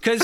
because 0.00 0.20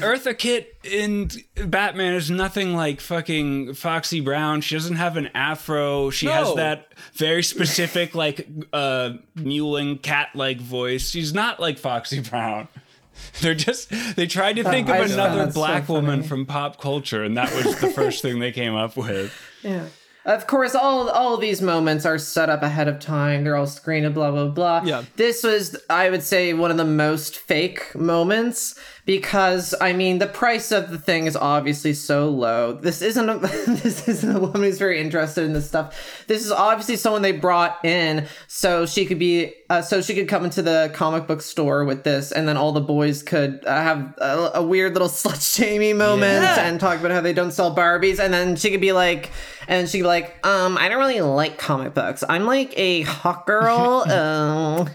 eartha 0.00 0.36
kitt 0.36 0.76
in 0.84 1.30
batman 1.66 2.14
is 2.14 2.30
nothing 2.30 2.74
like 2.74 3.00
fucking 3.00 3.74
foxy 3.74 4.20
brown. 4.20 4.60
She 4.60 4.74
doesn't 4.74 4.96
have 4.96 5.16
an 5.16 5.28
afro. 5.34 6.10
She 6.10 6.26
has 6.26 6.54
that 6.54 6.92
very 7.14 7.42
specific 7.42 8.14
like 8.14 8.46
uh 8.72 9.14
mewling 9.36 10.00
cat 10.02 10.28
like 10.34 10.60
voice. 10.60 11.10
She's 11.10 11.32
not 11.34 11.60
like 11.60 11.78
foxy 11.78 12.20
brown. 12.20 12.68
They're 13.40 13.54
just 13.54 13.90
they 14.16 14.26
tried 14.26 14.56
to 14.56 14.64
think 14.64 14.88
I 14.88 14.98
of 14.98 15.06
just 15.06 15.16
found 15.16 15.32
another 15.32 15.46
that 15.46 15.54
so 15.54 15.60
black 15.60 15.88
woman 15.88 16.22
from 16.22 16.46
pop 16.46 16.80
culture 16.80 17.24
and 17.24 17.36
that 17.36 17.52
was 17.54 17.80
the 17.80 17.90
first 17.90 18.22
thing 18.22 18.38
they 18.38 18.52
came 18.52 18.74
up 18.74 18.96
with. 18.96 19.32
Yeah. 19.62 19.86
Of 20.28 20.46
course, 20.46 20.74
all 20.74 21.08
all 21.08 21.38
these 21.38 21.62
moments 21.62 22.04
are 22.04 22.18
set 22.18 22.50
up 22.50 22.62
ahead 22.62 22.86
of 22.86 23.00
time. 23.00 23.44
They're 23.44 23.56
all 23.56 23.66
screened, 23.66 24.04
and 24.04 24.14
blah 24.14 24.30
blah 24.30 24.48
blah. 24.48 24.82
Yeah. 24.84 25.04
This 25.16 25.42
was, 25.42 25.74
I 25.88 26.10
would 26.10 26.22
say, 26.22 26.52
one 26.52 26.70
of 26.70 26.76
the 26.76 26.84
most 26.84 27.38
fake 27.38 27.94
moments 27.94 28.78
because 29.08 29.74
I 29.80 29.94
mean, 29.94 30.18
the 30.18 30.26
price 30.26 30.70
of 30.70 30.90
the 30.90 30.98
thing 30.98 31.24
is 31.26 31.34
obviously 31.34 31.94
so 31.94 32.28
low. 32.28 32.74
This 32.74 33.00
isn't 33.00 33.26
a 33.26 33.38
this 33.66 34.06
isn't 34.06 34.36
a 34.36 34.38
woman 34.38 34.62
who's 34.62 34.76
very 34.78 35.00
interested 35.00 35.44
in 35.44 35.54
this 35.54 35.66
stuff. 35.66 36.24
This 36.26 36.44
is 36.44 36.52
obviously 36.52 36.96
someone 36.96 37.22
they 37.22 37.32
brought 37.32 37.82
in 37.86 38.26
so 38.48 38.84
she 38.84 39.06
could 39.06 39.18
be 39.18 39.54
uh, 39.70 39.80
so 39.80 40.02
she 40.02 40.14
could 40.14 40.28
come 40.28 40.44
into 40.44 40.60
the 40.60 40.90
comic 40.92 41.26
book 41.26 41.40
store 41.40 41.86
with 41.86 42.04
this, 42.04 42.32
and 42.32 42.46
then 42.46 42.58
all 42.58 42.72
the 42.72 42.82
boys 42.82 43.22
could 43.22 43.64
uh, 43.64 43.80
have 43.82 44.14
a, 44.18 44.50
a 44.56 44.62
weird 44.62 44.92
little 44.92 45.08
slut 45.20 45.40
shamey 45.56 45.94
moment 45.94 46.42
Yeah. 46.42 46.66
and 46.68 46.78
talk 46.78 46.98
about 46.98 47.10
how 47.10 47.22
they 47.22 47.32
don't 47.32 47.52
sell 47.52 47.74
Barbies, 47.74 48.18
and 48.18 48.32
then 48.32 48.56
she 48.56 48.70
could 48.70 48.80
be 48.82 48.92
like, 48.92 49.30
and 49.68 49.88
she'd 49.88 50.02
be 50.02 50.06
like, 50.06 50.46
um, 50.46 50.76
I 50.76 50.90
don't 50.90 50.98
really 50.98 51.20
like 51.22 51.56
comic 51.56 51.94
books. 51.94 52.24
I'm 52.28 52.44
like 52.44 52.74
a 52.78 53.02
hawk 53.02 53.46
girl. 53.46 54.04
um, 54.10 54.90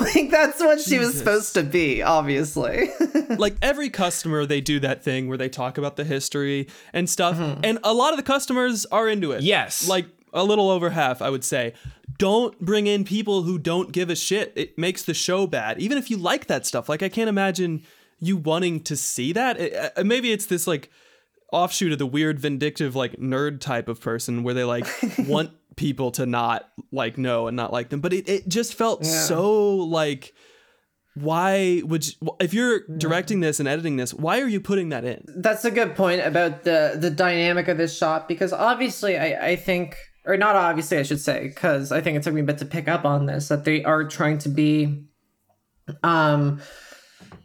like 0.00 0.30
that's 0.30 0.60
what 0.60 0.80
she 0.80 0.98
was 1.00 1.18
supposed 1.18 1.54
to 1.54 1.64
be, 1.64 2.02
obviously. 2.02 2.90
like 3.36 3.47
every 3.62 3.90
customer 3.90 4.44
they 4.46 4.60
do 4.60 4.80
that 4.80 5.02
thing 5.02 5.28
where 5.28 5.38
they 5.38 5.48
talk 5.48 5.78
about 5.78 5.96
the 5.96 6.04
history 6.04 6.68
and 6.92 7.08
stuff 7.08 7.36
and 7.64 7.78
a 7.84 7.92
lot 7.94 8.12
of 8.12 8.16
the 8.16 8.22
customers 8.22 8.86
are 8.86 9.08
into 9.08 9.32
it. 9.32 9.42
Yes. 9.42 9.88
like 9.88 10.06
a 10.34 10.44
little 10.44 10.70
over 10.70 10.90
half 10.90 11.22
i 11.22 11.30
would 11.30 11.44
say. 11.44 11.72
Don't 12.18 12.58
bring 12.60 12.86
in 12.88 13.04
people 13.04 13.42
who 13.44 13.58
don't 13.58 13.92
give 13.92 14.10
a 14.10 14.16
shit. 14.16 14.52
It 14.56 14.76
makes 14.76 15.02
the 15.04 15.14
show 15.14 15.46
bad 15.46 15.80
even 15.80 15.96
if 15.98 16.10
you 16.10 16.16
like 16.16 16.46
that 16.46 16.66
stuff. 16.66 16.88
Like 16.88 17.02
i 17.02 17.08
can't 17.08 17.28
imagine 17.28 17.82
you 18.20 18.36
wanting 18.36 18.80
to 18.84 18.96
see 18.96 19.32
that. 19.32 19.58
It- 19.60 19.92
uh, 19.96 20.04
maybe 20.04 20.32
it's 20.32 20.46
this 20.46 20.66
like 20.66 20.90
offshoot 21.52 21.92
of 21.92 21.98
the 21.98 22.06
weird 22.06 22.38
vindictive 22.40 22.94
like 22.96 23.12
nerd 23.12 23.60
type 23.60 23.88
of 23.88 24.00
person 24.00 24.42
where 24.42 24.52
they 24.54 24.64
like 24.64 24.86
want 25.26 25.50
people 25.76 26.10
to 26.10 26.26
not 26.26 26.68
like 26.90 27.16
know 27.16 27.46
and 27.46 27.56
not 27.56 27.72
like 27.72 27.88
them. 27.88 28.00
But 28.00 28.12
it, 28.12 28.28
it 28.28 28.48
just 28.48 28.74
felt 28.74 29.06
so 29.06 29.76
like 29.76 30.34
why 31.22 31.82
would 31.84 32.06
you, 32.06 32.12
if 32.40 32.54
you're 32.54 32.80
directing 32.96 33.40
this 33.40 33.58
and 33.60 33.68
editing 33.68 33.96
this 33.96 34.14
why 34.14 34.40
are 34.40 34.48
you 34.48 34.60
putting 34.60 34.90
that 34.90 35.04
in? 35.04 35.24
That's 35.26 35.64
a 35.64 35.70
good 35.70 35.94
point 35.96 36.20
about 36.22 36.64
the 36.64 36.96
the 36.98 37.10
dynamic 37.10 37.68
of 37.68 37.78
this 37.78 37.96
shot 37.96 38.28
because 38.28 38.52
obviously 38.52 39.16
I 39.16 39.48
I 39.50 39.56
think 39.56 39.96
or 40.24 40.36
not 40.36 40.56
obviously 40.56 40.98
I 40.98 41.02
should 41.02 41.20
say 41.20 41.48
because 41.48 41.92
I 41.92 42.00
think 42.00 42.16
it 42.16 42.22
took 42.22 42.34
me 42.34 42.40
a 42.40 42.44
bit 42.44 42.58
to 42.58 42.64
pick 42.64 42.88
up 42.88 43.04
on 43.04 43.26
this 43.26 43.48
that 43.48 43.64
they 43.64 43.84
are 43.84 44.04
trying 44.04 44.38
to 44.38 44.48
be 44.48 45.04
um 46.02 46.60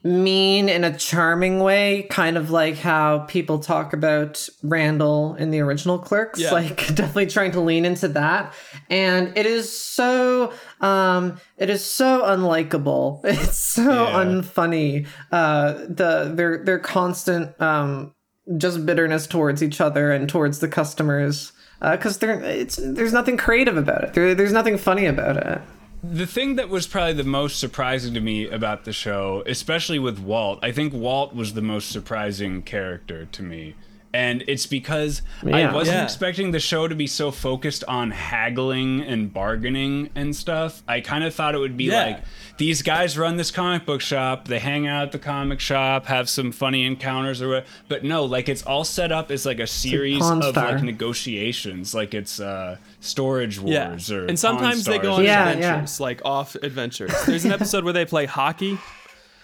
mean 0.03 0.67
in 0.67 0.83
a 0.83 0.95
charming 0.97 1.61
way 1.61 2.05
kind 2.09 2.37
of 2.37 2.51
like 2.51 2.75
how 2.75 3.19
people 3.19 3.59
talk 3.59 3.93
about 3.93 4.49
Randall 4.61 5.35
in 5.35 5.49
the 5.49 5.61
original 5.61 5.97
Clerks. 5.97 6.39
Yeah. 6.39 6.51
like 6.51 6.87
definitely 6.95 7.27
trying 7.27 7.51
to 7.51 7.61
lean 7.61 7.85
into 7.85 8.09
that. 8.09 8.53
And 8.89 9.35
it 9.37 9.45
is 9.45 9.75
so 9.75 10.51
um 10.83 11.39
it 11.57 11.69
is 11.69 11.83
so 11.83 12.21
unlikable 12.23 13.21
it's 13.23 13.57
so 13.57 13.81
Yeah. 14.07 14.23
unfunny 14.23 15.07
uh 15.31 15.73
the 15.87 16.31
their 16.35 16.63
their 16.63 16.79
constant 16.79 17.59
um 17.61 18.13
just 18.57 18.85
bitterness 18.85 19.25
towards 19.25 19.63
each 19.63 19.79
other 19.81 20.11
and 20.11 20.27
towards 20.29 20.59
the 20.59 20.67
customers 20.67 21.53
because 21.81 22.19
there 22.19 22.39
it's 22.41 22.75
there's 22.81 23.13
nothing 23.13 23.37
creative 23.37 23.77
about 23.77 24.03
it 24.03 24.13
there, 24.13 24.35
there's 24.35 24.51
nothing 24.53 24.77
funny 24.77 25.05
about 25.05 25.37
it 25.37 25.61
The 26.03 26.27
thing 26.27 26.55
that 26.57 26.67
was 26.67 26.85
probably 26.85 27.13
the 27.13 27.23
most 27.23 27.59
surprising 27.59 28.13
to 28.13 28.19
me 28.19 28.49
about 28.49 28.83
the 28.83 28.91
show, 28.91 29.41
especially 29.47 29.99
with 29.99 30.19
Walt, 30.19 30.59
I 30.61 30.73
think 30.73 30.91
Walt 30.93 31.33
was 31.33 31.53
the 31.53 31.61
most 31.61 31.87
surprising 31.89 32.61
character 32.61 33.25
to 33.25 33.41
me. 33.43 33.75
And 34.13 34.43
it's 34.47 34.67
because 34.67 35.23
I 35.43 35.73
wasn't 35.73 35.97
Yeah. 35.97 36.03
expecting 36.03 36.51
the 36.51 36.59
show 36.59 36.87
to 36.87 36.93
be 36.93 37.07
so 37.07 37.31
focused 37.31 37.83
on 37.87 38.11
haggling 38.11 39.01
and 39.01 39.33
bargaining 39.33 40.09
and 40.13 40.35
stuff. 40.35 40.83
I 40.87 41.01
kind 41.01 41.23
of 41.23 41.33
thought 41.33 41.55
it 41.55 41.57
would 41.57 41.75
be 41.77 41.85
Yeah. 41.85 42.05
like 42.05 42.19
these 42.57 42.83
guys 42.83 43.17
run 43.17 43.37
this 43.37 43.49
comic 43.49 43.85
book 43.87 44.01
shop, 44.01 44.47
they 44.47 44.59
hang 44.59 44.85
out 44.85 45.01
at 45.07 45.11
the 45.13 45.17
comic 45.19 45.59
shop, 45.59 46.05
have 46.05 46.29
some 46.29 46.51
funny 46.51 46.85
encounters 46.85 47.41
or 47.41 47.49
what. 47.49 47.65
But 47.87 48.03
no, 48.03 48.23
like 48.25 48.47
it's 48.49 48.61
all 48.61 48.83
set 48.83 49.11
up 49.11 49.31
as 49.31 49.47
like 49.47 49.59
a 49.59 49.65
series 49.67 50.19
Pawn 50.19 50.43
of 50.43 50.49
Star. 50.51 50.73
like 50.73 50.83
negotiations, 50.83 51.95
like 51.95 52.13
it's 52.13 52.39
uh 52.39 52.77
storage 52.99 53.57
yeah 53.59 53.89
wars 53.89 54.11
or 54.11 54.25
and 54.27 54.37
sometimes 54.37 54.85
they 54.85 54.97
go 54.99 55.13
on 55.13 55.23
Yeah, 55.23 55.49
adventures 55.49 55.99
like 55.99 56.21
off 56.23 56.55
adventures 56.55 57.11
there's 57.25 57.43
an 57.45 57.51
episode 57.51 57.83
where 57.83 57.91
they 57.93 58.05
play 58.05 58.25
hockey 58.25 58.77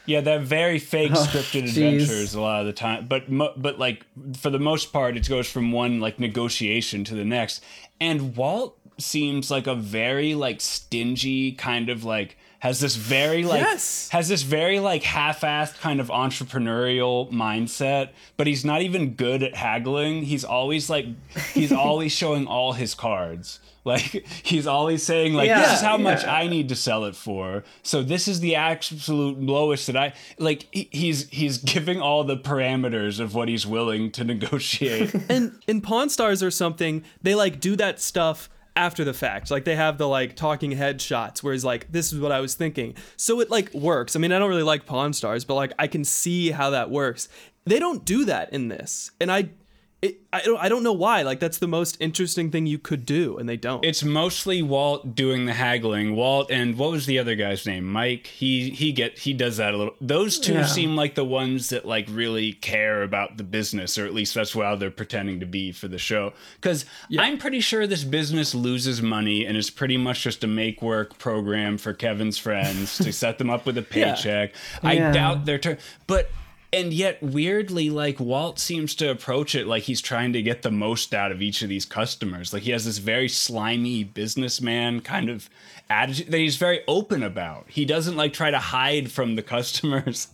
Yeah, 0.10 0.22
they're 0.22 0.40
very 0.40 0.80
fake 0.80 1.12
oh, 1.14 1.16
scripted 1.16 1.62
Oh, 1.62 1.66
adventures 1.66 2.34
a 2.34 2.42
lot 2.42 2.62
of 2.62 2.66
the 2.68 2.74
time. 2.74 3.06
But 3.08 3.30
mo- 3.30 3.54
but 3.56 3.78
like 3.78 4.06
for 4.38 4.50
the 4.50 4.60
most 4.60 4.92
part, 4.92 5.16
it 5.16 5.30
goes 5.30 5.48
from 5.48 5.72
one 5.72 6.00
like 6.00 6.20
negotiation 6.20 7.04
to 7.06 7.16
the 7.16 7.24
next. 7.26 7.64
And 8.02 8.36
Walt 8.36 8.78
seems 8.98 9.50
like 9.52 9.68
a 9.68 9.76
very 9.76 10.36
like 10.36 10.60
stingy 10.62 11.52
kind 11.54 11.90
of 11.90 12.04
like 12.04 12.38
has 12.60 12.80
this 12.82 12.96
very 12.98 13.44
like 13.46 13.62
Yes. 13.62 14.10
has 14.12 14.28
this 14.28 14.42
very 14.42 14.80
like 14.80 15.04
half-assed 15.04 15.80
kind 15.80 16.00
of 16.02 16.08
entrepreneurial 16.10 17.32
mindset, 17.32 18.10
but 18.36 18.48
he's 18.48 18.66
not 18.66 18.82
even 18.82 19.14
good 19.14 19.44
at 19.44 19.56
haggling. 19.56 20.24
He's 20.24 20.44
always 20.44 20.90
like 20.90 21.06
he's 21.54 21.72
always 21.88 22.12
showing 22.12 22.48
all 22.48 22.74
his 22.74 22.96
cards. 22.96 23.60
Like 23.84 24.02
he's 24.44 24.68
always 24.68 25.04
saying 25.04 25.34
like 25.34 25.50
this 25.50 25.74
is 25.74 25.82
how 25.82 25.98
much. 25.98 26.26
I 26.26 26.48
need 26.48 26.70
to 26.70 26.76
sell 26.76 27.06
it 27.06 27.16
for. 27.16 27.64
So 27.84 28.04
this 28.04 28.28
is 28.28 28.40
the 28.40 28.56
absolute 28.56 29.40
lowest 29.40 29.88
that 29.88 29.98
I 29.98 30.14
like 30.38 30.68
he, 30.72 30.90
he's 30.92 31.30
he's 31.30 31.58
giving 31.58 32.02
all 32.02 32.24
the 32.24 32.38
parameters 32.38 33.20
of 33.20 33.36
what 33.36 33.48
he's 33.48 33.66
willing 33.66 34.12
to 34.12 34.24
negotiate. 34.24 35.14
and 35.30 35.62
in 35.68 35.82
Pawn 35.82 36.10
Stars 36.10 36.44
or 36.44 36.52
something, 36.52 37.04
they 37.22 37.36
like 37.36 37.60
do 37.60 37.76
that 37.78 38.00
stuff 38.00 38.50
after 38.76 39.04
the 39.04 39.14
fact. 39.14 39.52
Like 39.52 39.66
they 39.66 39.76
have 39.76 39.98
the 39.98 40.08
like 40.08 40.36
talking 40.36 40.72
head 40.72 41.02
shots 41.02 41.44
where 41.44 41.54
he's 41.54 41.66
like, 41.66 41.92
"This 41.92 42.14
is 42.14 42.20
what 42.20 42.32
I 42.32 42.40
was 42.40 42.56
thinking." 42.56 42.96
So 43.18 43.40
it 43.42 43.50
like 43.50 43.74
works. 43.74 44.16
I 44.16 44.20
mean, 44.20 44.32
I 44.32 44.40
don't 44.40 44.50
really 44.50 44.64
like 44.64 44.86
Pawn 44.86 45.14
Stars, 45.14 45.46
but 45.46 45.56
like 45.56 45.74
I 45.78 45.88
can 45.88 46.04
see 46.04 46.52
how 46.52 46.70
that 46.72 46.90
works. 46.90 47.28
They 47.66 47.80
don't 47.80 48.06
do 48.06 48.26
that 48.26 48.52
in 48.54 48.70
this, 48.70 49.12
and 49.20 49.32
I, 49.32 49.50
it, 50.02 50.22
I 50.32 50.42
don't, 50.44 50.58
I 50.58 50.70
don't 50.70 50.84
know 50.84 50.94
why. 50.94 51.24
Like 51.24 51.40
that's 51.42 51.58
the 51.58 51.68
most 51.68 51.98
interesting 52.00 52.52
thing 52.52 52.66
you 52.66 52.78
could 52.80 53.06
do, 53.06 53.38
and 53.38 53.50
they 53.50 53.58
don't. 53.58 53.84
it's 53.84 54.02
mostly 54.04 54.62
Walt 54.62 55.14
doing 55.14 55.46
the 55.46 55.54
haggling. 55.54 56.16
Walt 56.16 56.50
and 56.52 56.78
what 56.78 56.92
was 56.92 57.06
the 57.06 57.20
other 57.20 57.36
guy's 57.36 57.66
name? 57.66 57.84
Mike. 57.86 58.28
He 58.28 58.70
he 58.70 58.94
get 58.94 59.20
he 59.20 59.34
does 59.34 59.58
that 59.58 59.74
a 59.74 59.78
little. 59.78 59.96
Those 60.00 60.40
two 60.40 60.54
Yeah. 60.54 60.66
seem 60.68 60.96
like 60.96 61.16
the 61.16 61.26
ones 61.26 61.70
that 61.70 61.86
like 61.86 62.08
really 62.10 62.54
care 62.54 63.04
about 63.04 63.36
the 63.36 63.44
business, 63.44 63.98
or 63.98 64.06
at 64.06 64.14
least 64.14 64.36
that's 64.36 64.54
how 64.54 64.76
they're 64.76 64.90
pretending 64.90 65.42
to 65.42 65.46
be 65.46 65.72
for 65.74 65.90
the 65.90 65.98
show. 66.00 66.32
Because 66.62 66.86
I'm 67.18 67.38
pretty 67.38 67.60
sure 67.60 67.86
this 67.86 68.06
business 68.06 68.56
loses 68.56 69.02
money 69.02 69.46
and 69.46 69.58
is 69.58 69.70
pretty 69.70 69.98
much 69.98 70.24
just 70.24 70.44
a 70.46 70.48
make 70.48 70.82
work 70.82 71.18
program 71.18 71.78
for 71.78 71.92
Kevin's 71.94 72.38
friends 72.38 72.98
to 73.00 73.12
set 73.12 73.38
them 73.38 73.50
up 73.50 73.66
with 73.66 73.78
a 73.78 73.82
Yeah. 73.94 74.14
paycheck. 74.14 74.54
I 74.82 74.94
Yeah. 74.94 75.12
doubt 75.12 75.46
they're 75.46 75.58
tur- 75.60 75.78
but. 76.08 76.30
And 76.72 76.94
yet, 76.94 77.22
weirdly, 77.24 77.90
like 77.90 78.20
Walt 78.20 78.60
seems 78.60 78.94
to 78.96 79.10
approach 79.10 79.56
it 79.56 79.66
like 79.66 79.84
he's 79.84 80.02
trying 80.02 80.34
to 80.34 80.42
get 80.42 80.62
the 80.62 80.70
most 80.72 81.14
out 81.16 81.32
of 81.32 81.42
each 81.42 81.64
of 81.64 81.70
these 81.70 81.86
customers. 81.86 82.54
Like 82.54 82.64
he 82.64 82.72
has 82.72 82.86
this 82.86 83.00
very 83.00 83.28
slimy 83.28 84.04
businessman 84.04 85.02
kind 85.02 85.30
of 85.30 85.50
attitude 85.90 86.32
that 86.32 86.38
he's 86.38 86.58
very 86.58 86.82
open 86.88 87.24
about. 87.24 87.66
He 87.70 87.86
doesn't 87.86 88.16
like 88.16 88.34
try 88.34 88.52
to 88.52 88.60
hide 88.60 89.12
from 89.12 89.36
the 89.36 89.42
customers. 89.42 90.28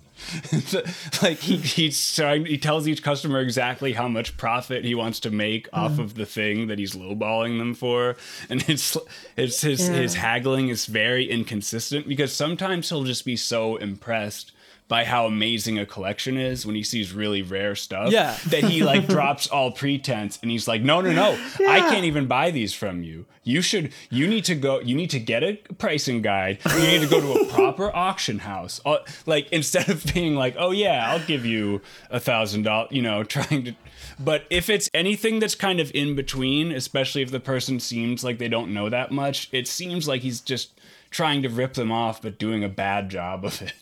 like 1.22 1.40
he, 1.40 1.58
he's 1.58 2.16
trying 2.16 2.46
he 2.46 2.58
tells 2.58 2.88
each 2.88 3.04
customer 3.04 3.40
exactly 3.42 3.92
how 3.92 4.08
much 4.08 4.38
profit 4.38 4.86
he 4.86 4.96
wants 4.96 5.20
to 5.20 5.30
make 5.30 5.68
off 5.74 5.92
mm-hmm. 5.92 6.02
of 6.02 6.16
the 6.16 6.26
thing 6.26 6.68
that 6.68 6.80
he's 6.80 6.96
lowballing 6.96 7.58
them 7.58 7.74
for 7.74 8.16
and 8.50 8.64
it's 8.70 8.96
it's 9.36 9.60
his 9.60 9.90
Yeah. 9.90 9.96
his 9.96 10.16
haggling 10.16 10.70
is 10.70 10.86
very 10.86 11.30
inconsistent 11.30 12.08
because 12.08 12.32
sometimes 12.32 12.88
he'll 12.88 13.04
just 13.04 13.26
be 13.26 13.36
so 13.36 13.76
impressed 13.76 14.54
by 14.88 15.04
how 15.04 15.26
amazing 15.26 15.80
a 15.80 15.86
collection 15.86 16.38
is 16.38 16.66
when 16.66 16.76
he 16.76 16.84
sees 16.84 17.12
really 17.12 17.42
rare 17.42 17.76
stuff 17.76 18.12
Yeah. 18.12 18.38
that 18.50 18.66
he 18.66 18.84
like 18.84 19.08
drops 19.16 19.48
all 19.48 19.72
pretense 19.72 20.38
and 20.42 20.52
he's 20.52 20.68
like 20.68 20.82
no 20.84 21.02
no 21.02 21.12
no. 21.12 21.32
I 21.68 21.80
can't 21.80 22.06
even 22.06 22.28
buy 22.28 22.52
these 22.52 22.74
from 22.74 23.02
you. 23.02 23.26
You 23.44 23.62
should 23.62 23.92
you 24.12 24.28
need 24.28 24.46
to 24.46 24.56
go 24.56 24.80
you 24.82 24.96
need 24.96 25.10
to 25.12 25.20
get 25.20 25.44
a 25.44 25.56
pricing 25.78 26.22
guide. 26.22 26.60
You 26.70 26.80
need 26.88 27.02
to 27.02 27.08
go 27.08 27.20
to 27.20 27.42
a 27.42 27.46
proper 27.54 27.96
auction 27.96 28.40
house. 28.40 28.80
Uh, 28.86 28.98
like 29.26 29.48
instead 29.52 29.90
of 29.90 30.04
being 30.14 30.36
like 30.36 30.56
oh 30.58 30.72
yeah 30.72 31.10
i'll 31.12 31.26
give 31.26 31.46
you 31.46 31.82
a 32.12 32.20
thousand 32.20 32.64
dollars 32.64 32.90
you 32.92 33.02
know 33.02 33.24
trying 33.24 33.64
to 33.66 33.76
but 34.20 34.46
if 34.50 34.70
it's 34.70 34.90
anything 34.94 35.40
that's 35.40 35.56
kind 35.56 35.80
of 35.80 35.92
in 35.96 36.16
between 36.16 36.72
especially 36.72 37.22
if 37.22 37.32
the 37.32 37.40
person 37.40 37.80
seems 37.80 38.24
like 38.24 38.38
they 38.38 38.48
don't 38.48 38.74
know 38.74 38.90
that 38.90 39.12
much 39.12 39.50
it 39.52 39.68
seems 39.68 40.08
like 40.08 40.22
he's 40.22 40.42
just 40.42 40.80
trying 41.10 41.42
to 41.42 41.50
rip 41.50 41.74
them 41.74 41.92
off 41.92 42.22
but 42.22 42.38
doing 42.38 42.64
a 42.64 42.70
bad 42.70 43.10
job 43.10 43.44
of 43.46 43.62
it 43.62 43.74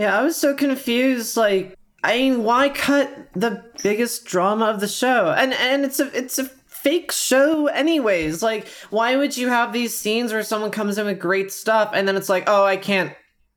Yeah, 0.00 0.18
I 0.18 0.22
was 0.22 0.34
so 0.34 0.54
confused. 0.54 1.36
Like, 1.36 1.76
I 2.02 2.16
mean, 2.16 2.42
why 2.42 2.70
cut 2.70 3.28
the 3.34 3.62
biggest 3.82 4.24
drama 4.24 4.64
of 4.64 4.80
the 4.80 4.88
show? 4.88 5.30
And 5.36 5.52
and 5.52 5.84
it's 5.84 6.00
a 6.00 6.10
it's 6.16 6.38
a 6.38 6.46
fake 6.46 7.12
show 7.12 7.66
anyways. 7.66 8.42
Like, 8.42 8.66
why 8.88 9.16
would 9.16 9.36
you 9.36 9.48
have 9.48 9.74
these 9.74 9.94
scenes 9.94 10.32
where 10.32 10.42
someone 10.42 10.70
comes 10.70 10.96
in 10.96 11.04
with 11.04 11.18
great 11.18 11.52
stuff 11.52 11.90
and 11.92 12.08
then 12.08 12.16
it's 12.16 12.30
like, 12.30 12.44
oh, 12.46 12.64
I 12.64 12.78
can't. 12.78 13.14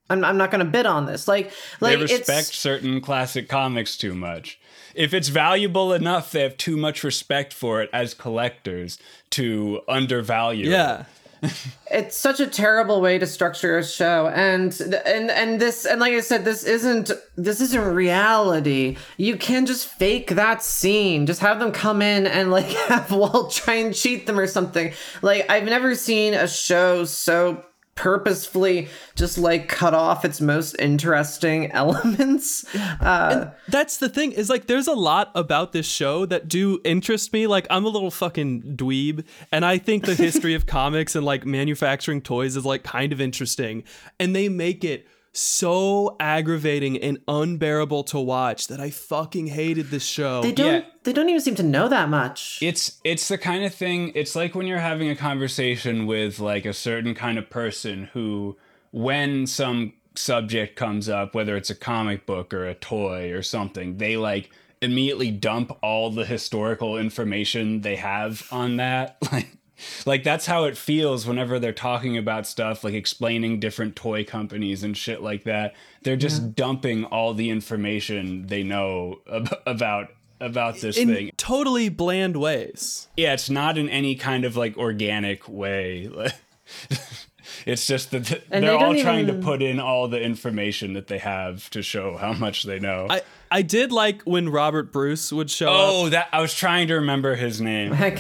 I'm, 0.10 0.26
I'm 0.26 0.36
not 0.36 0.52
gonna 0.52 0.66
bid 0.66 0.86
on 0.86 1.06
this. 1.06 1.30
Like, 1.30 1.54
like 1.80 1.96
they 1.96 2.02
respect 2.02 2.50
it's 2.50 2.58
certain 2.58 3.00
classic 3.00 3.48
comics 3.48 3.96
too 3.96 4.14
much. 4.14 4.60
If 4.96 5.14
it's 5.14 5.30
valuable 5.30 5.94
enough, 5.94 6.34
they 6.34 6.42
have 6.42 6.58
too 6.58 6.76
much 6.76 7.06
respect 7.06 7.54
for 7.54 7.82
it 7.82 7.90
as 7.94 8.14
collectors 8.14 9.00
to 9.30 9.80
undervalue. 9.88 10.68
it. 11.00 11.06
it's 11.92 12.18
such 12.18 12.40
a 12.40 12.48
terrible 12.48 13.02
way 13.02 13.18
to 13.18 13.26
structure 13.26 13.78
a 13.78 13.84
show. 13.84 14.28
And 14.28 14.74
and 15.06 15.30
and 15.30 15.60
this 15.60 15.86
and 15.86 16.00
like 16.00 16.14
i 16.14 16.20
said 16.20 16.46
this 16.46 16.64
isn't 16.64 17.12
this 17.36 17.62
isn't 17.62 17.94
reality. 17.94 18.98
You 19.18 19.38
can 19.38 19.66
just 19.66 19.88
fake 19.88 20.32
that 20.32 20.64
scene. 20.64 21.26
Just 21.26 21.42
have 21.42 21.60
them 21.60 21.72
come 21.72 22.02
in 22.02 22.28
and 22.28 22.52
like 22.52 22.66
have 22.88 23.12
walt 23.12 23.52
try 23.52 23.76
and 23.76 23.94
cheat 23.94 24.26
them 24.26 24.40
or 24.40 24.48
something. 24.48 24.94
Like 25.22 25.50
i've 25.50 25.66
never 25.66 25.96
seen 25.96 26.34
a 26.34 26.48
show 26.48 27.06
so 27.06 27.64
purposefully 27.96 28.88
just 29.16 29.38
like 29.38 29.68
cut 29.68 29.94
off 29.94 30.26
its 30.26 30.42
most 30.42 30.74
interesting 30.80 31.72
elements 31.74 32.66
uh 33.02 33.52
That's 33.68 33.98
the 33.98 34.10
thing 34.10 34.32
is 34.32 34.50
like 34.50 34.68
there's 34.68 34.88
a 34.88 34.94
lot 34.94 35.32
about 35.36 35.72
this 35.74 35.86
show 35.86 36.26
that 36.26 36.48
do 36.48 36.80
interest 36.84 37.34
me. 37.34 37.48
Like 37.48 37.68
I'm 37.70 37.86
a 37.86 37.90
little 37.90 38.12
fucking 38.12 38.76
dweeb 38.76 39.26
and 39.52 39.66
I 39.66 39.78
think 39.78 40.06
the 40.06 40.16
history 40.16 40.54
of 40.54 40.66
comics 40.68 41.16
and 41.16 41.26
like 41.26 41.46
manufacturing 41.46 42.22
toys 42.22 42.56
is 42.56 42.66
like 42.66 42.84
kind 42.84 43.14
of 43.14 43.22
interesting. 43.22 43.84
And 44.20 44.36
they 44.36 44.50
make 44.50 44.84
it 44.84 45.08
so 45.36 46.16
aggravating 46.20 46.98
and 47.00 47.18
unbearable 47.28 48.04
to 48.06 48.20
watch 48.20 48.68
that 48.68 48.80
I 48.80 48.92
fucking 48.92 49.48
hated 49.48 49.90
this 49.90 50.06
show. 50.06 50.42
they 50.44 50.52
don't 50.52 50.74
Yeah. 50.74 50.86
they 51.04 51.12
don't 51.14 51.28
even 51.28 51.42
seem 51.42 51.56
to 51.56 51.64
know 51.64 51.88
that 51.90 52.08
much 52.10 52.60
It's 52.62 53.00
it's 53.04 53.28
the 53.28 53.38
kind 53.40 53.66
of 53.66 53.74
thing 53.74 54.12
it's 54.14 54.36
like 54.36 54.54
when 54.54 54.68
you're 54.68 54.78
having 54.80 55.10
a 55.10 55.16
conversation 55.16 56.06
with 56.06 56.40
like 56.40 56.66
a 56.66 56.74
certain 56.74 57.16
kind 57.16 57.38
of 57.40 57.50
person 57.50 58.10
who 58.14 58.58
when 58.92 59.48
some 59.48 59.94
subject 60.16 60.76
comes 60.76 61.10
up 61.10 61.34
whether 61.34 61.58
it's 61.58 61.72
a 61.72 61.76
comic 61.76 62.28
book 62.28 62.54
or 62.54 62.68
a 62.68 62.76
toy 62.76 63.32
or 63.32 63.42
something 63.42 63.98
they 63.98 64.16
like 64.16 64.52
immediately 64.84 65.32
dump 65.32 65.76
all 65.82 66.12
the 66.12 66.26
historical 66.26 66.98
information 66.98 67.82
they 67.82 67.96
have 67.96 68.48
on 68.52 68.78
that 68.78 69.18
like 69.32 69.48
like 70.06 70.24
that's 70.24 70.46
how 70.46 70.66
it 70.66 70.78
feels 70.78 71.26
whenever 71.26 71.60
they're 71.60 71.74
talking 71.74 72.18
about 72.18 72.46
stuff 72.46 72.84
like 72.84 72.94
explaining 72.94 73.60
different 73.60 73.96
toy 73.96 74.24
companies 74.24 74.84
and 74.84 74.96
shit 74.96 75.22
like 75.22 75.44
that 75.44 75.74
they're 76.04 76.16
just 76.16 76.56
dumping 76.56 77.04
all 77.06 77.34
the 77.34 77.50
information 77.50 78.48
they 78.48 78.64
know 78.64 79.20
ab- 79.32 79.58
about 79.66 80.10
about 80.44 80.78
this 80.78 80.98
in 80.98 81.08
thing 81.08 81.32
totally 81.38 81.90
bland 81.90 82.38
ways. 82.38 83.08
yeah, 83.16 83.34
it's 83.34 83.50
not 83.50 83.78
in 83.78 83.90
any 83.90 84.16
kind 84.16 84.46
of 84.46 84.56
like 84.58 84.78
organic 84.78 85.48
way. 85.48 86.10
it's 87.66 87.88
just 87.88 88.12
that 88.12 88.26
th- 88.26 88.44
they're 88.50 88.62
they 88.62 88.70
all 88.70 88.94
don't 88.94 89.02
trying 89.02 89.28
to 89.28 89.34
put 89.34 89.62
in 89.62 89.80
all 89.80 90.08
the 90.08 90.22
information 90.22 90.94
that 90.94 91.08
they 91.08 91.18
have 91.18 91.70
to 91.72 91.82
show 91.82 92.18
how 92.18 92.34
much 92.34 92.64
they 92.64 92.80
know. 92.80 93.08
I 93.10 93.22
I 93.50 93.62
did 93.62 93.92
like 93.92 94.22
when 94.24 94.50
Robert 94.50 94.92
Bruce 94.92 95.32
would 95.32 95.50
show 95.50 95.68
oh, 95.68 95.72
up. 95.72 95.90
oh, 95.94 96.10
that 96.10 96.30
I 96.34 96.42
was 96.42 96.54
trying 96.54 96.88
to 96.90 96.96
remember 96.96 97.36
his 97.36 97.62
name. 97.62 97.94
I, 97.98 98.20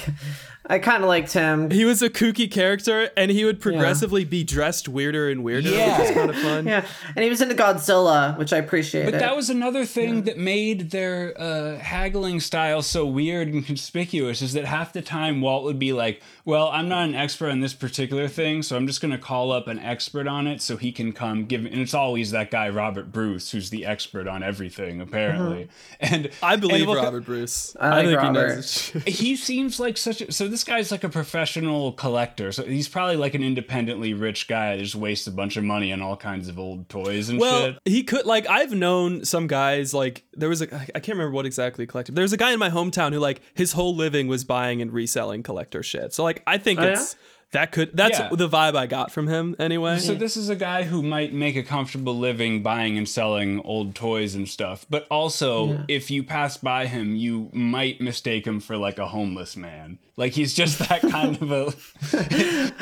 I 0.66 0.80
kind 0.80 1.04
of 1.04 1.10
liked 1.10 1.34
him 1.34 1.70
He 1.72 1.84
was 1.86 2.02
a 2.02 2.10
kooky 2.10 2.50
character 2.50 3.10
and 3.18 3.30
he 3.32 3.44
would 3.44 3.60
progressively 3.60 4.24
be 4.24 4.44
dressed 4.46 4.88
weirder 4.88 5.30
and 5.30 5.44
weirder, 5.44 5.70
Yeah. 5.70 6.00
which 6.00 6.10
is 6.10 6.16
kind 6.16 6.30
of 6.30 6.36
fun. 6.38 6.66
yeah 6.68 6.86
and 7.16 7.24
he 7.24 7.30
was 7.30 7.42
into 7.42 7.54
godzilla 7.56 8.38
which 8.38 8.54
i 8.54 8.58
appreciated 8.58 9.12
But 9.12 9.20
that 9.20 9.36
was 9.36 9.50
another 9.50 9.86
thing 9.86 10.24
that 10.24 10.38
made 10.38 10.92
their 10.92 11.34
uh, 11.40 11.78
haggling 11.80 12.40
style 12.40 12.82
so 12.82 13.06
weird 13.06 13.50
and 13.50 13.66
conspicuous 13.66 14.42
is 14.42 14.54
that 14.54 14.66
half 14.66 14.94
the 14.94 15.02
time 15.02 15.42
Walt 15.42 15.64
would 15.66 15.80
be 15.80 15.92
like, 15.94 16.22
Well, 16.46 16.70
I'm 16.70 16.88
not 16.88 17.04
an 17.10 17.16
expert 17.16 17.50
on 17.50 17.60
this 17.60 17.74
particular 17.74 18.28
thing, 18.28 18.64
so 18.64 18.76
I'm 18.78 18.88
just 18.88 19.02
going 19.02 19.12
to 19.12 19.18
call 19.18 19.52
up 19.52 19.68
an 19.68 19.80
expert 19.80 20.28
on 20.28 20.48
it 20.48 20.62
so 20.62 20.78
he 20.78 20.92
can 20.92 21.12
come 21.14 21.46
give. 21.46 21.66
And 21.66 21.76
it's 21.80 21.94
always 21.94 22.32
that 22.32 22.52
guy, 22.52 22.70
Robert 22.70 23.12
Bruce, 23.12 23.52
who's 23.52 23.70
the 23.70 23.86
expert 23.86 24.28
on 24.28 24.44
everything, 24.44 25.02
apparently. 25.02 25.68
And 26.00 26.30
I 26.42 26.56
believe 26.56 26.82
and 26.84 26.88
we'll- 26.92 27.04
Robert 27.04 27.26
Bruce. 27.26 27.76
I 27.80 27.90
like 27.90 28.06
think 28.08 28.18
Robert. 28.18 28.40
he 28.50 28.54
knows 28.56 28.92
he 29.06 29.36
seems 29.36 29.80
like 29.80 29.98
such 29.98 30.22
a 30.22 30.32
so 30.32 30.48
this 30.54 30.64
guy's 30.64 30.92
like 30.92 31.04
a 31.04 31.10
professional 31.10 31.92
collector 31.94 32.52
so 32.52 32.64
he's 32.64 32.88
probably 32.88 33.16
like 33.18 33.34
an 33.34 33.44
independently 33.44 34.14
rich 34.14 34.48
guy 34.48 34.76
that 34.78 34.84
just 34.84 34.96
wastes 34.96 35.26
a 35.28 35.32
bunch 35.32 35.58
of 35.58 35.64
money 35.64 35.92
on 35.92 36.02
all 36.02 36.16
kinds 36.16 36.48
of 36.48 36.60
old 36.60 36.88
toys 36.90 37.28
and 37.30 37.40
Well, 37.40 37.66
shit 37.66 37.80
he 37.86 38.04
could 38.04 38.26
like 38.26 38.48
I've 38.48 38.72
known 38.74 39.26
some 39.26 39.48
guys 39.48 39.94
like 39.94 40.24
there 40.34 40.50
was 40.50 40.62
a 40.62 40.74
I 40.76 41.00
can't 41.00 41.10
remember 41.18 41.32
what 41.32 41.46
exactly 41.46 41.84
he 41.84 41.88
collected. 41.88 42.16
There 42.16 42.24
was 42.24 42.34
a 42.34 42.38
guy 42.38 42.52
in 42.54 42.60
my 42.60 42.70
hometown 42.70 43.12
who 43.14 43.20
like 43.20 43.42
his 43.56 43.74
whole 43.74 43.96
living 43.96 44.28
was 44.28 44.44
buying 44.44 44.82
and 44.82 44.94
reselling 44.94 45.42
collector 45.44 45.82
shit. 45.84 46.14
So 46.14 46.24
like 46.24 46.44
I 46.48 46.58
think 46.60 46.80
Oh, 46.80 46.84
yeah? 46.84 47.04
That 47.52 47.72
could 47.72 47.96
that's 47.96 48.18
Yeah. 48.18 48.30
the 48.32 48.50
vibe 48.50 48.76
I 48.76 48.88
got 48.88 49.12
from 49.12 49.28
him 49.28 49.56
anyway. 49.60 50.00
So 50.00 50.16
this 50.16 50.36
is 50.36 50.50
a 50.50 50.56
guy 50.56 50.84
who 50.84 51.04
might 51.04 51.34
make 51.34 51.56
a 51.56 51.62
comfortable 51.62 52.18
living 52.18 52.64
buying 52.64 52.98
and 52.98 53.08
selling 53.08 53.62
old 53.62 53.94
toys 53.94 54.34
and 54.34 54.50
stuff. 54.50 54.88
But 54.90 55.06
also, 55.12 55.86
if 55.88 56.10
you 56.10 56.24
pass 56.24 56.58
by 56.58 56.88
him, 56.88 57.16
you 57.16 57.52
might 57.54 58.02
mistake 58.02 58.48
him 58.48 58.60
for 58.60 58.76
like 58.76 58.98
a 58.98 59.08
homeless 59.08 59.56
man. 59.56 60.00
Like 60.16 60.34
he's 60.34 60.54
just 60.54 60.78
that 60.88 61.02
kind 61.02 61.42
of 61.42 61.52
a 61.52 61.74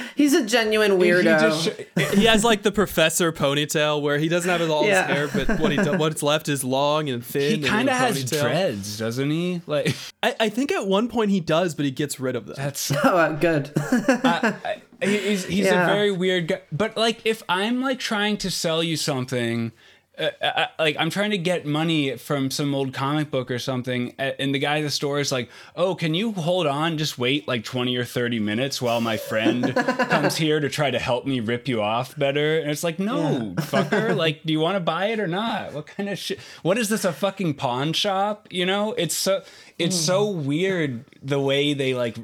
He's 0.15 0.33
a 0.33 0.45
genuine 0.45 0.99
he 0.99 1.07
weirdo. 1.07 1.39
just 1.39 1.63
sh- 1.65 2.13
he 2.17 2.25
has 2.25 2.43
like 2.43 2.61
the 2.63 2.71
professor 2.73 3.31
ponytail 3.31 4.01
where 4.01 4.17
he 4.17 4.27
doesn't 4.27 4.49
have 4.49 4.69
all 4.69 4.85
Yeah. 4.85 5.07
his 5.07 5.15
hair, 5.33 5.45
but 5.45 5.59
what 5.59 5.71
he 5.71 5.77
do- 5.77 5.97
what's 5.97 6.21
left 6.21 6.49
is 6.49 6.63
long 6.65 7.09
and 7.09 7.25
thin. 7.25 7.41
he 7.41 7.53
and 7.55 7.63
in 7.63 7.69
kind 7.69 7.89
of 7.89 7.95
has 7.95 8.21
ponytail. 8.25 8.41
dreads, 8.41 8.97
doesn't 8.97 9.29
he? 9.29 9.61
Like 9.65 9.95
I, 10.21 10.35
I 10.41 10.49
think 10.49 10.73
at 10.73 10.87
one 10.87 11.07
point 11.07 11.31
he 11.31 11.39
does, 11.39 11.73
but 11.73 11.85
he 11.85 11.91
gets 11.91 12.19
rid 12.19 12.35
of 12.35 12.47
them. 12.47 12.55
that's 12.57 12.91
oh, 13.03 13.17
uh, 13.17 13.29
good. 13.33 13.71
He- 15.01 15.17
he's 15.17 15.45
he's 15.45 15.65
Yeah. 15.65 15.83
a 15.89 15.93
very 15.95 16.11
weird 16.11 16.47
guy. 16.47 16.61
But 16.71 16.95
like, 16.95 17.25
if 17.25 17.41
I'm 17.49 17.81
like 17.81 17.97
trying 17.97 18.37
to 18.37 18.51
sell 18.51 18.83
you 18.83 18.95
something, 18.97 19.71
uh, 20.19 20.29
uh, 20.41 20.65
like 20.77 20.97
I'm 20.99 21.09
trying 21.09 21.31
to 21.31 21.37
get 21.37 21.65
money 21.65 22.17
from 22.17 22.51
some 22.51 22.75
old 22.75 22.93
comic 22.93 23.31
book 23.31 23.49
or 23.49 23.59
something, 23.59 24.13
uh, 24.19 24.31
and 24.39 24.53
the 24.53 24.59
guy 24.59 24.79
at 24.79 24.81
the 24.81 24.89
store 24.89 25.19
is 25.19 25.31
like, 25.31 25.49
"Oh, 25.75 25.95
can 25.95 26.13
you 26.13 26.33
hold 26.33 26.67
on? 26.67 26.97
Just 26.97 27.17
wait 27.17 27.47
like 27.47 27.63
20 27.63 27.95
or 27.95 28.03
30 28.03 28.39
minutes 28.39 28.81
while 28.81 28.99
my 28.99 29.15
friend 29.15 29.73
comes 29.75 30.35
here 30.35 30.59
to 30.59 30.69
try 30.69 30.91
to 30.91 30.99
help 30.99 31.25
me 31.25 31.39
rip 31.39 31.67
you 31.67 31.81
off 31.81 32.17
better." 32.17 32.59
And 32.59 32.69
it's 32.69 32.83
like, 32.83 32.99
"No, 32.99 33.53
fucker! 33.57 34.15
Like, 34.15 34.43
do 34.43 34.51
you 34.51 34.59
want 34.59 34.75
to 34.75 34.81
buy 34.81 35.07
it 35.07 35.19
or 35.19 35.27
not? 35.27 35.73
What 35.73 35.87
kind 35.87 36.09
of 36.09 36.19
shit? 36.19 36.39
What 36.61 36.77
is 36.77 36.89
this? 36.89 37.05
A 37.05 37.13
fucking 37.13 37.53
pawn 37.53 37.93
shop? 37.93 38.47
You 38.51 38.65
know? 38.65 38.93
It's 38.93 39.15
so." 39.15 39.43
It's 39.81 39.95
so 39.99 40.29
weird 40.29 41.05
the 41.21 41.39
way 41.39 41.73
they 41.73 41.93
like 41.93 42.17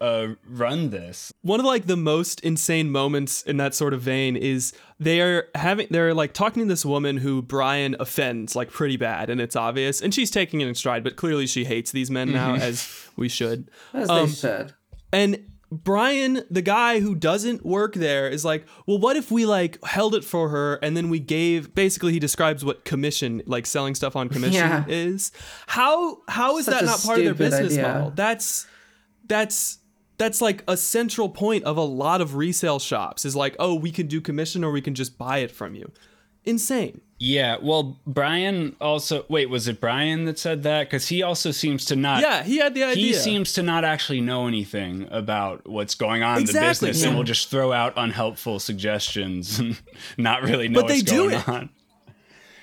uh, 0.00 0.28
run 0.48 0.90
this. 0.90 1.32
one 1.42 1.60
of 1.60 1.66
like 1.66 1.86
the 1.86 1.96
most 1.96 2.40
insane 2.40 2.90
moments 2.90 3.42
in 3.42 3.56
that 3.58 3.74
sort 3.74 3.94
of 3.94 4.00
vein 4.02 4.36
is 4.36 4.72
they're 4.98 5.48
having 5.54 5.86
they're 5.90 6.14
like 6.14 6.32
talking 6.32 6.62
to 6.62 6.68
this 6.68 6.84
woman 6.84 7.16
who 7.18 7.42
Bryan 7.42 7.96
offends 8.00 8.54
like 8.56 8.70
pretty 8.70 8.96
bad 8.96 9.30
and 9.30 9.40
it's 9.40 9.56
obvious 9.56 10.00
and 10.00 10.14
she's 10.14 10.30
taking 10.30 10.60
it 10.60 10.68
in 10.68 10.74
stride 10.74 11.02
but 11.04 11.16
clearly 11.16 11.46
she 11.46 11.64
hates 11.64 11.90
these 11.92 12.10
men 12.10 12.32
now 12.32 12.54
as 12.54 12.88
we 13.16 13.28
should 13.28 13.70
As 13.92 14.08
Um, 14.08 14.26
they 14.26 14.32
should. 14.32 14.74
and 15.12 15.50
Bryan 15.72 16.44
the 16.48 16.62
guy 16.62 17.00
who 17.00 17.14
doesn't 17.16 17.66
work 17.66 17.94
there 17.94 18.28
is 18.28 18.44
like 18.44 18.64
well 18.86 18.98
what 18.98 19.16
if 19.16 19.30
we 19.32 19.46
like 19.46 19.84
held 19.84 20.14
it 20.14 20.24
for 20.24 20.48
her 20.50 20.74
and 20.76 20.96
then 20.96 21.08
we 21.10 21.18
gave 21.18 21.74
basically 21.74 22.12
he 22.12 22.20
describes 22.20 22.64
what 22.64 22.84
commission 22.84 23.42
like 23.46 23.66
selling 23.66 23.94
stuff 23.96 24.14
on 24.14 24.28
commission 24.28 24.54
Yeah. 24.54 24.84
is 24.86 25.32
how 25.66 26.18
how 26.28 26.56
is 26.58 26.66
Such 26.66 26.74
that 26.80 26.84
not 26.86 27.00
part 27.02 27.18
of 27.18 27.24
their 27.24 27.34
business 27.34 27.72
idea. 27.72 27.82
model 27.88 28.10
that's 28.14 28.66
that's 29.26 29.78
that's 30.18 30.40
like 30.40 30.62
a 30.68 30.76
central 30.76 31.28
point 31.28 31.64
of 31.64 31.76
a 31.76 31.82
lot 31.82 32.20
of 32.20 32.36
resale 32.36 32.78
shops 32.78 33.24
is 33.24 33.34
like 33.34 33.56
oh 33.58 33.74
we 33.74 33.90
can 33.90 34.06
do 34.06 34.20
commission 34.20 34.62
or 34.62 34.70
we 34.70 34.80
can 34.80 34.94
just 34.94 35.18
buy 35.18 35.38
it 35.38 35.50
from 35.50 35.74
you 35.74 35.90
insane 36.44 37.00
Yeah, 37.18 37.56
well, 37.62 37.96
Bryan 38.06 38.76
also 38.78 39.24
wait, 39.28 39.48
was 39.48 39.68
it 39.68 39.80
Bryan 39.80 40.26
that 40.26 40.38
said 40.38 40.62
that? 40.64 40.84
Because 40.88 41.08
he 41.08 41.22
also 41.22 41.50
seems 41.50 41.86
to 41.86 41.96
not. 41.96 42.20
yeah 42.20 42.42
he 42.42 42.58
had 42.58 42.74
the 42.74 42.84
idea 42.84 43.06
He 43.06 43.14
seems 43.14 43.54
to 43.54 43.62
not 43.62 43.84
actually 43.84 44.20
know 44.20 44.46
anything 44.46 45.08
about 45.10 45.66
what's 45.66 45.94
going 45.94 46.22
on 46.22 46.38
in 46.38 46.44
the 46.44 46.50
Exactly, 46.50 46.88
business, 46.90 47.02
yeah. 47.02 47.08
and 47.08 47.16
will 47.16 47.24
just 47.24 47.48
throw 47.48 47.72
out 47.72 47.94
unhelpful 47.96 48.58
suggestions 48.58 49.58
and 49.58 49.80
not 50.18 50.42
really 50.42 50.68
know 50.68 50.82
But 50.82 50.88
they 50.88 50.94
what's 50.98 51.10
do 51.10 51.16
going 51.30 51.34
it. 51.36 51.48
on. 51.48 51.70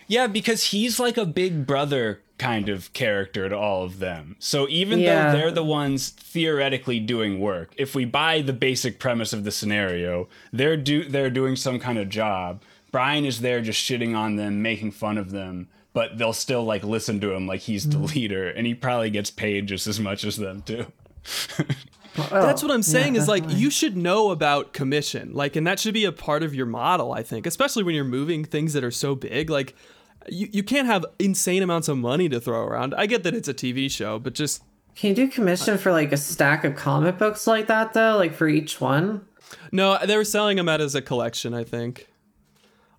Yeah, 0.07 0.27
because 0.27 0.65
he's 0.65 0.99
like 0.99 1.17
a 1.17 1.25
big 1.25 1.65
brother 1.65 2.19
kind 2.37 2.67
of 2.69 2.91
character 2.93 3.47
to 3.47 3.57
all 3.57 3.83
of 3.83 3.99
them. 3.99 4.35
So 4.37 4.67
even 4.69 4.99
Yeah. 4.99 5.31
though 5.31 5.37
they're 5.37 5.51
the 5.51 5.63
ones 5.63 6.09
theoretically 6.09 6.99
doing 6.99 7.39
work, 7.39 7.73
if 7.77 7.95
we 7.95 8.05
buy 8.05 8.41
the 8.41 8.53
basic 8.53 8.99
premise 8.99 9.33
of 9.33 9.45
the 9.45 9.51
scenario, 9.51 10.27
they're 10.51 10.77
do 10.77 11.05
they're 11.05 11.29
doing 11.31 11.55
some 11.55 11.79
kind 11.79 11.97
of 11.97 12.09
job. 12.09 12.61
Bryan 12.93 13.25
is 13.25 13.41
there 13.41 13.59
just 13.59 13.83
shitting 13.83 14.15
on 14.15 14.35
them, 14.35 14.61
making 14.61 14.91
fun 14.91 15.17
of 15.17 15.31
them, 15.31 15.67
but 15.93 16.19
they'll 16.19 16.31
still 16.31 16.63
like 16.63 16.83
listen 16.83 17.19
to 17.21 17.33
him 17.33 17.47
like 17.47 17.61
he's 17.61 17.89
the 17.89 17.97
mm-hmm. 17.97 18.05
leader, 18.05 18.47
and 18.47 18.67
he 18.67 18.75
probably 18.75 19.09
gets 19.09 19.31
paid 19.31 19.67
just 19.67 19.87
as 19.87 19.99
much 19.99 20.23
as 20.23 20.37
them 20.37 20.61
too. 20.61 20.85
That's 22.15 22.61
what 22.61 22.71
I'm 22.71 22.83
saying 22.83 23.15
is 23.15 23.27
like 23.27 23.43
you 23.47 23.71
should 23.71 23.97
know 23.97 24.29
about 24.29 24.73
commission. 24.73 25.33
Like 25.33 25.55
and 25.55 25.65
that 25.65 25.79
should 25.79 25.95
be 25.95 26.05
a 26.05 26.11
part 26.11 26.43
of 26.43 26.53
your 26.53 26.67
model, 26.67 27.13
I 27.13 27.23
think, 27.23 27.47
especially 27.47 27.81
when 27.81 27.95
you're 27.95 28.05
moving 28.05 28.45
things 28.45 28.73
that 28.73 28.83
are 28.83 28.91
so 28.91 29.15
big. 29.15 29.49
Like 29.49 29.75
you, 30.29 30.47
you 30.51 30.61
can't 30.61 30.85
have 30.85 31.03
insane 31.17 31.63
amounts 31.63 31.87
of 31.87 31.97
money 31.97 32.29
to 32.29 32.39
throw 32.39 32.63
around. 32.63 32.93
I 32.93 33.07
get 33.07 33.23
that 33.23 33.33
it's 33.33 33.47
a 33.47 33.55
TV 33.55 33.89
show, 33.89 34.19
but 34.19 34.35
just 34.35 34.61
Can 34.95 35.09
you 35.09 35.15
do 35.15 35.27
commission 35.27 35.79
for 35.79 35.91
like 35.91 36.11
a 36.11 36.17
stack 36.17 36.63
of 36.63 36.75
comic 36.75 37.17
books 37.17 37.47
like 37.47 37.65
that 37.65 37.93
though? 37.93 38.17
Like 38.17 38.35
for 38.35 38.47
each 38.47 38.79
one? 38.79 39.25
no, 39.71 39.97
they 40.05 40.15
were 40.15 40.23
selling 40.23 40.57
them 40.57 40.69
out 40.69 40.79
as 40.79 40.93
a 40.93 41.01
collection, 41.01 41.55
I 41.55 41.63
think. 41.63 42.07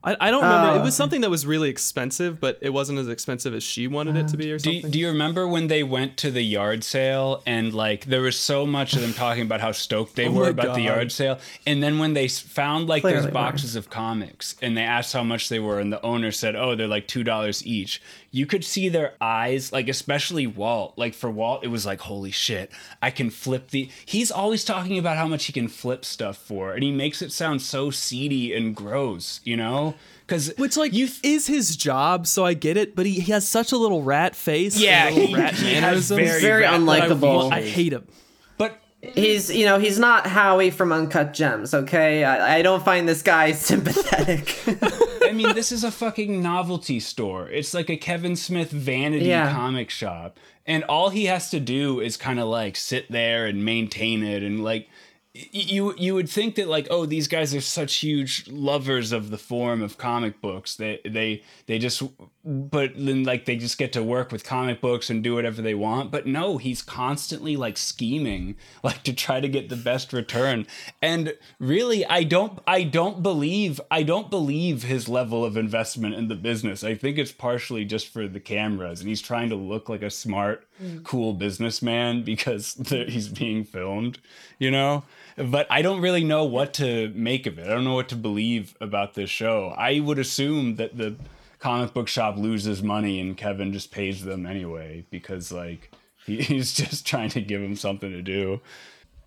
I, 0.05 0.17
I 0.21 0.31
don't 0.31 0.43
remember. 0.43 0.79
It 0.79 0.83
was 0.83 0.95
ah. 0.95 1.03
something 1.03 1.23
that 1.23 1.31
was 1.31 1.47
really 1.47 1.71
expensive, 1.71 2.38
but 2.38 2.59
it 2.61 2.71
wasn't 2.71 2.99
as 2.99 3.09
expensive 3.09 3.55
as 3.55 3.62
she 3.62 3.87
wanted 3.88 4.17
it 4.17 4.29
to 4.29 4.37
be 4.37 4.53
or 4.53 4.59
Do, 4.59 4.73
something. 4.73 4.90
do 4.90 4.99
you 4.99 5.09
remember 5.09 5.49
when 5.49 5.69
they 5.69 5.83
went 5.83 6.19
to 6.19 6.31
the 6.31 6.43
yard 6.43 6.85
sale 6.85 7.43
and 7.47 7.73
like 7.73 8.05
there 8.05 8.21
was 8.21 8.38
so 8.38 8.67
much 8.67 8.95
of 8.95 9.01
them 9.01 9.12
talking 9.25 9.43
about 9.43 9.61
how 9.62 9.73
stoked 9.73 10.14
they 10.17 10.29
Oh 10.29 10.33
were 10.33 10.45
my 10.45 10.49
about 10.51 10.75
the 10.75 10.83
yard 10.83 11.11
sale 11.11 11.38
and 11.67 11.83
then 11.83 11.99
when 11.99 12.12
they 12.12 12.29
found 12.29 12.87
like 12.87 13.01
Clearly 13.01 13.21
those 13.21 13.27
were. 13.27 13.33
boxes 13.33 13.77
of 13.77 13.88
comics 13.88 14.57
and 14.61 14.77
they 14.77 14.83
asked 14.83 15.12
how 15.14 15.23
much 15.23 15.49
they 15.49 15.59
were 15.59 15.81
and 15.81 15.93
the 15.93 16.03
owner 16.03 16.31
said 16.31 16.55
oh 16.55 16.75
they're 16.75 16.87
like 16.87 17.09
two 17.09 17.25
dollars 17.25 17.64
each 17.67 18.01
you 18.35 18.47
could 18.47 18.64
see 18.64 18.88
their 18.88 19.14
eyes 19.20 19.73
like 19.73 19.88
especially 19.88 20.47
Walt 20.47 20.92
like 20.97 21.14
for 21.14 21.31
Walt 21.31 21.62
it 21.62 21.68
was 21.68 21.87
like 21.87 22.01
holy 22.01 22.31
shit 22.33 22.70
I 23.01 23.11
can 23.11 23.31
flip 23.31 23.68
the 23.70 23.88
he's 24.05 24.31
always 24.31 24.64
talking 24.64 24.99
about 24.99 25.16
how 25.16 25.29
much 25.29 25.44
he 25.44 25.53
can 25.53 25.68
flip 25.68 26.05
stuff 26.05 26.37
for 26.37 26.73
and 26.75 26.83
he 26.83 26.90
makes 26.90 27.23
it 27.23 27.31
sound 27.33 27.62
so 27.62 27.90
seedy 27.90 28.53
and 28.53 28.75
gross 28.75 29.40
you 29.44 29.57
know 29.57 29.94
because 30.27 30.53
Which 30.57 30.77
like 30.79 30.92
you 30.94 31.09
is 31.23 31.47
his 31.47 31.77
job, 31.77 32.27
so 32.27 32.47
I 32.47 32.55
get 32.55 32.79
it. 32.79 32.97
But 32.97 33.05
he, 33.05 33.20
he 33.20 33.31
has 33.33 33.47
such 33.47 33.73
a 33.73 33.77
little 33.77 34.03
rat 34.03 34.35
face. 34.35 34.75
and 34.75 34.83
Yeah, 34.83 35.11
little 35.11 35.27
he- 35.27 35.35
rat 35.35 35.53
he 35.66 35.75
has 35.75 36.09
very 36.09 36.40
Very 36.40 36.62
rat- 36.62 36.70
that 36.70 36.75
I- 36.90 37.09
unlikable. 37.09 37.53
I, 37.53 37.61
hate 37.61 37.92
him. 37.92 38.09
but 38.57 38.81
He's 39.03 39.51
you 39.55 39.66
know, 39.66 39.79
he's 39.79 39.99
not 39.99 40.27
Howie 40.27 40.70
from 40.70 40.92
Uncut 40.92 41.35
Gems, 41.35 41.75
okay? 41.75 42.25
I, 42.25 42.57
I 42.57 42.62
don't 42.62 42.83
find 42.83 43.07
this 43.07 43.20
guy 43.20 43.53
sympathetic. 43.68 44.59
I 45.35 45.37
mean, 45.37 45.53
this 45.57 45.73
is 45.73 45.83
a 45.83 45.90
fucking 45.90 46.40
novelty 46.40 47.01
store. 47.01 47.49
It's 47.49 47.75
like 47.75 47.90
a 47.90 47.97
Kevin 47.97 48.37
Smith 48.37 48.70
vanity 48.70 49.25
Yeah. 49.27 49.53
comic 49.53 49.90
shop. 49.90 50.38
And 50.64 50.85
all 50.85 51.09
he 51.09 51.25
has 51.25 51.51
to 51.51 51.59
do 51.59 51.99
is 51.99 52.16
kind 52.16 52.38
of 52.38 52.47
like 52.47 52.77
sit 52.77 53.11
there 53.11 53.44
and 53.47 53.64
maintain 53.64 54.23
it 54.23 54.44
and 54.44 54.62
like 54.62 54.88
you 55.35 55.92
you 55.99 56.14
would 56.14 56.29
think 56.29 56.55
that 56.55 56.68
like 56.68 56.87
oh 56.90 57.07
these 57.07 57.27
guys 57.27 57.53
are 57.57 57.61
such 57.61 57.97
huge 57.97 58.47
lovers 58.49 59.11
of 59.11 59.31
the 59.31 59.38
form 59.38 59.83
of 59.83 59.99
comic 59.99 60.40
books. 60.40 60.77
They 60.77 61.01
they 61.05 61.42
they 61.66 61.81
just 61.81 62.05
but 62.44 62.92
then 62.94 63.25
like 63.25 63.44
they 63.44 63.57
just 63.57 63.77
get 63.77 63.92
to 63.94 64.03
work 64.03 64.31
with 64.31 64.44
comic 64.44 64.81
books 64.81 65.11
and 65.11 65.25
do 65.25 65.35
whatever 65.35 65.61
they 65.61 65.75
want. 65.75 66.12
But 66.12 66.29
no 66.29 66.59
he's 66.59 66.83
constantly 66.83 67.57
like 67.57 67.77
scheming 67.77 68.55
like 68.85 69.03
to 69.03 69.12
try 69.12 69.40
to 69.40 69.49
get 69.49 69.70
the 69.70 69.77
best 69.77 70.12
return. 70.12 70.68
And 71.03 71.35
really 71.59 72.07
i 72.07 72.23
don't 72.23 72.61
i 72.66 72.85
don't 72.85 73.23
believe 73.23 73.81
i 73.90 74.05
don't 74.05 74.31
believe 74.31 74.85
his 74.85 75.09
level 75.09 75.44
of 75.44 75.57
investment 75.57 76.14
in 76.14 76.29
the 76.29 76.37
business. 76.37 76.85
I 76.85 76.94
think 76.94 77.18
it's 77.18 77.33
partially 77.33 77.85
just 77.85 78.07
for 78.07 78.29
the 78.29 78.40
cameras 78.40 79.01
and 79.01 79.09
he's 79.09 79.23
trying 79.23 79.49
to 79.49 79.57
look 79.57 79.88
like 79.88 80.03
a 80.03 80.11
smart 80.11 80.64
mm. 80.81 81.03
cool 81.03 81.33
businessman 81.33 82.23
because 82.23 82.75
he's 82.88 83.29
being 83.29 83.64
filmed 83.64 84.20
you 84.61 84.70
know 84.70 85.03
but 85.37 85.66
i 85.70 85.83
don't 85.83 86.01
really 86.01 86.25
know 86.25 86.44
what 86.44 86.75
to 86.75 87.12
make 87.14 87.47
of 87.47 87.59
it 87.59 87.66
i 87.66 87.70
don't 87.70 87.85
know 87.85 87.94
what 87.94 88.09
to 88.09 88.16
believe 88.16 88.77
about 88.81 89.14
this 89.14 89.31
show 89.31 89.75
i 89.77 90.01
would 90.01 90.18
assume 90.18 90.77
that 90.77 90.97
the 90.97 91.16
comic 91.64 91.94
book 91.94 92.09
shop 92.09 92.37
loses 92.37 92.83
money 92.83 93.18
and 93.18 93.38
Kevin 93.38 93.73
just 93.73 93.90
pays 93.90 94.23
them 94.23 94.44
anyway 94.44 95.03
because 95.09 95.51
like 95.51 95.90
he, 96.27 96.37
he's 96.42 96.75
just 96.75 97.07
trying 97.07 97.31
to 97.31 97.40
give 97.40 97.62
him 97.62 97.75
something 97.75 98.11
to 98.11 98.20
do. 98.20 98.61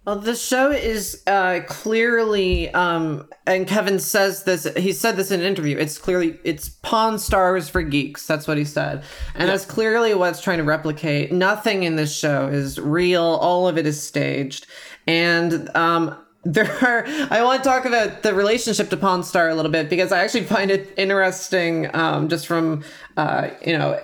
Well, 0.07 0.19
the 0.19 0.37
show 0.37 0.71
is 0.71 1.21
uh, 1.27 1.59
clearly, 1.67 2.73
um, 2.73 3.27
and 3.45 3.67
Kevin 3.67 3.99
says 3.99 4.45
this. 4.45 4.65
He 4.77 4.93
said 4.93 5.17
this 5.17 5.31
in 5.31 5.41
an 5.41 5.45
interview. 5.45 5.77
It's 5.77 5.97
clearly 5.97 6.39
it's 6.45 6.69
Pawn 6.69 7.19
Stars 7.19 7.67
for 7.67 7.81
geeks. 7.81 8.25
That's 8.25 8.47
what 8.47 8.57
he 8.57 8.63
said, 8.63 9.03
and 9.35 9.49
that's 9.49 9.65
clearly 9.65 10.13
what 10.13 10.29
it's 10.29 10.41
trying 10.41 10.59
to 10.59 10.63
replicate. 10.63 11.33
Nothing 11.33 11.83
in 11.83 11.97
this 11.97 12.17
show 12.17 12.47
is 12.47 12.79
real. 12.79 13.21
All 13.21 13.67
of 13.67 13.77
it 13.77 13.85
is 13.85 14.01
staged, 14.01 14.65
and 15.07 15.69
um, 15.75 16.15
there 16.45 16.71
are. 16.81 17.03
I 17.29 17.43
want 17.43 17.61
to 17.61 17.69
talk 17.69 17.83
about 17.83 18.23
the 18.23 18.33
relationship 18.33 18.89
to 18.91 18.95
Pawn 18.95 19.23
Star 19.23 19.49
a 19.49 19.55
little 19.55 19.71
bit 19.73 19.89
because 19.89 20.13
I 20.13 20.19
actually 20.19 20.45
find 20.45 20.71
it 20.71 20.89
interesting, 20.95 21.93
um, 21.93 22.29
just 22.29 22.47
from 22.47 22.85
uh, 23.17 23.49
you 23.61 23.77
know 23.77 23.99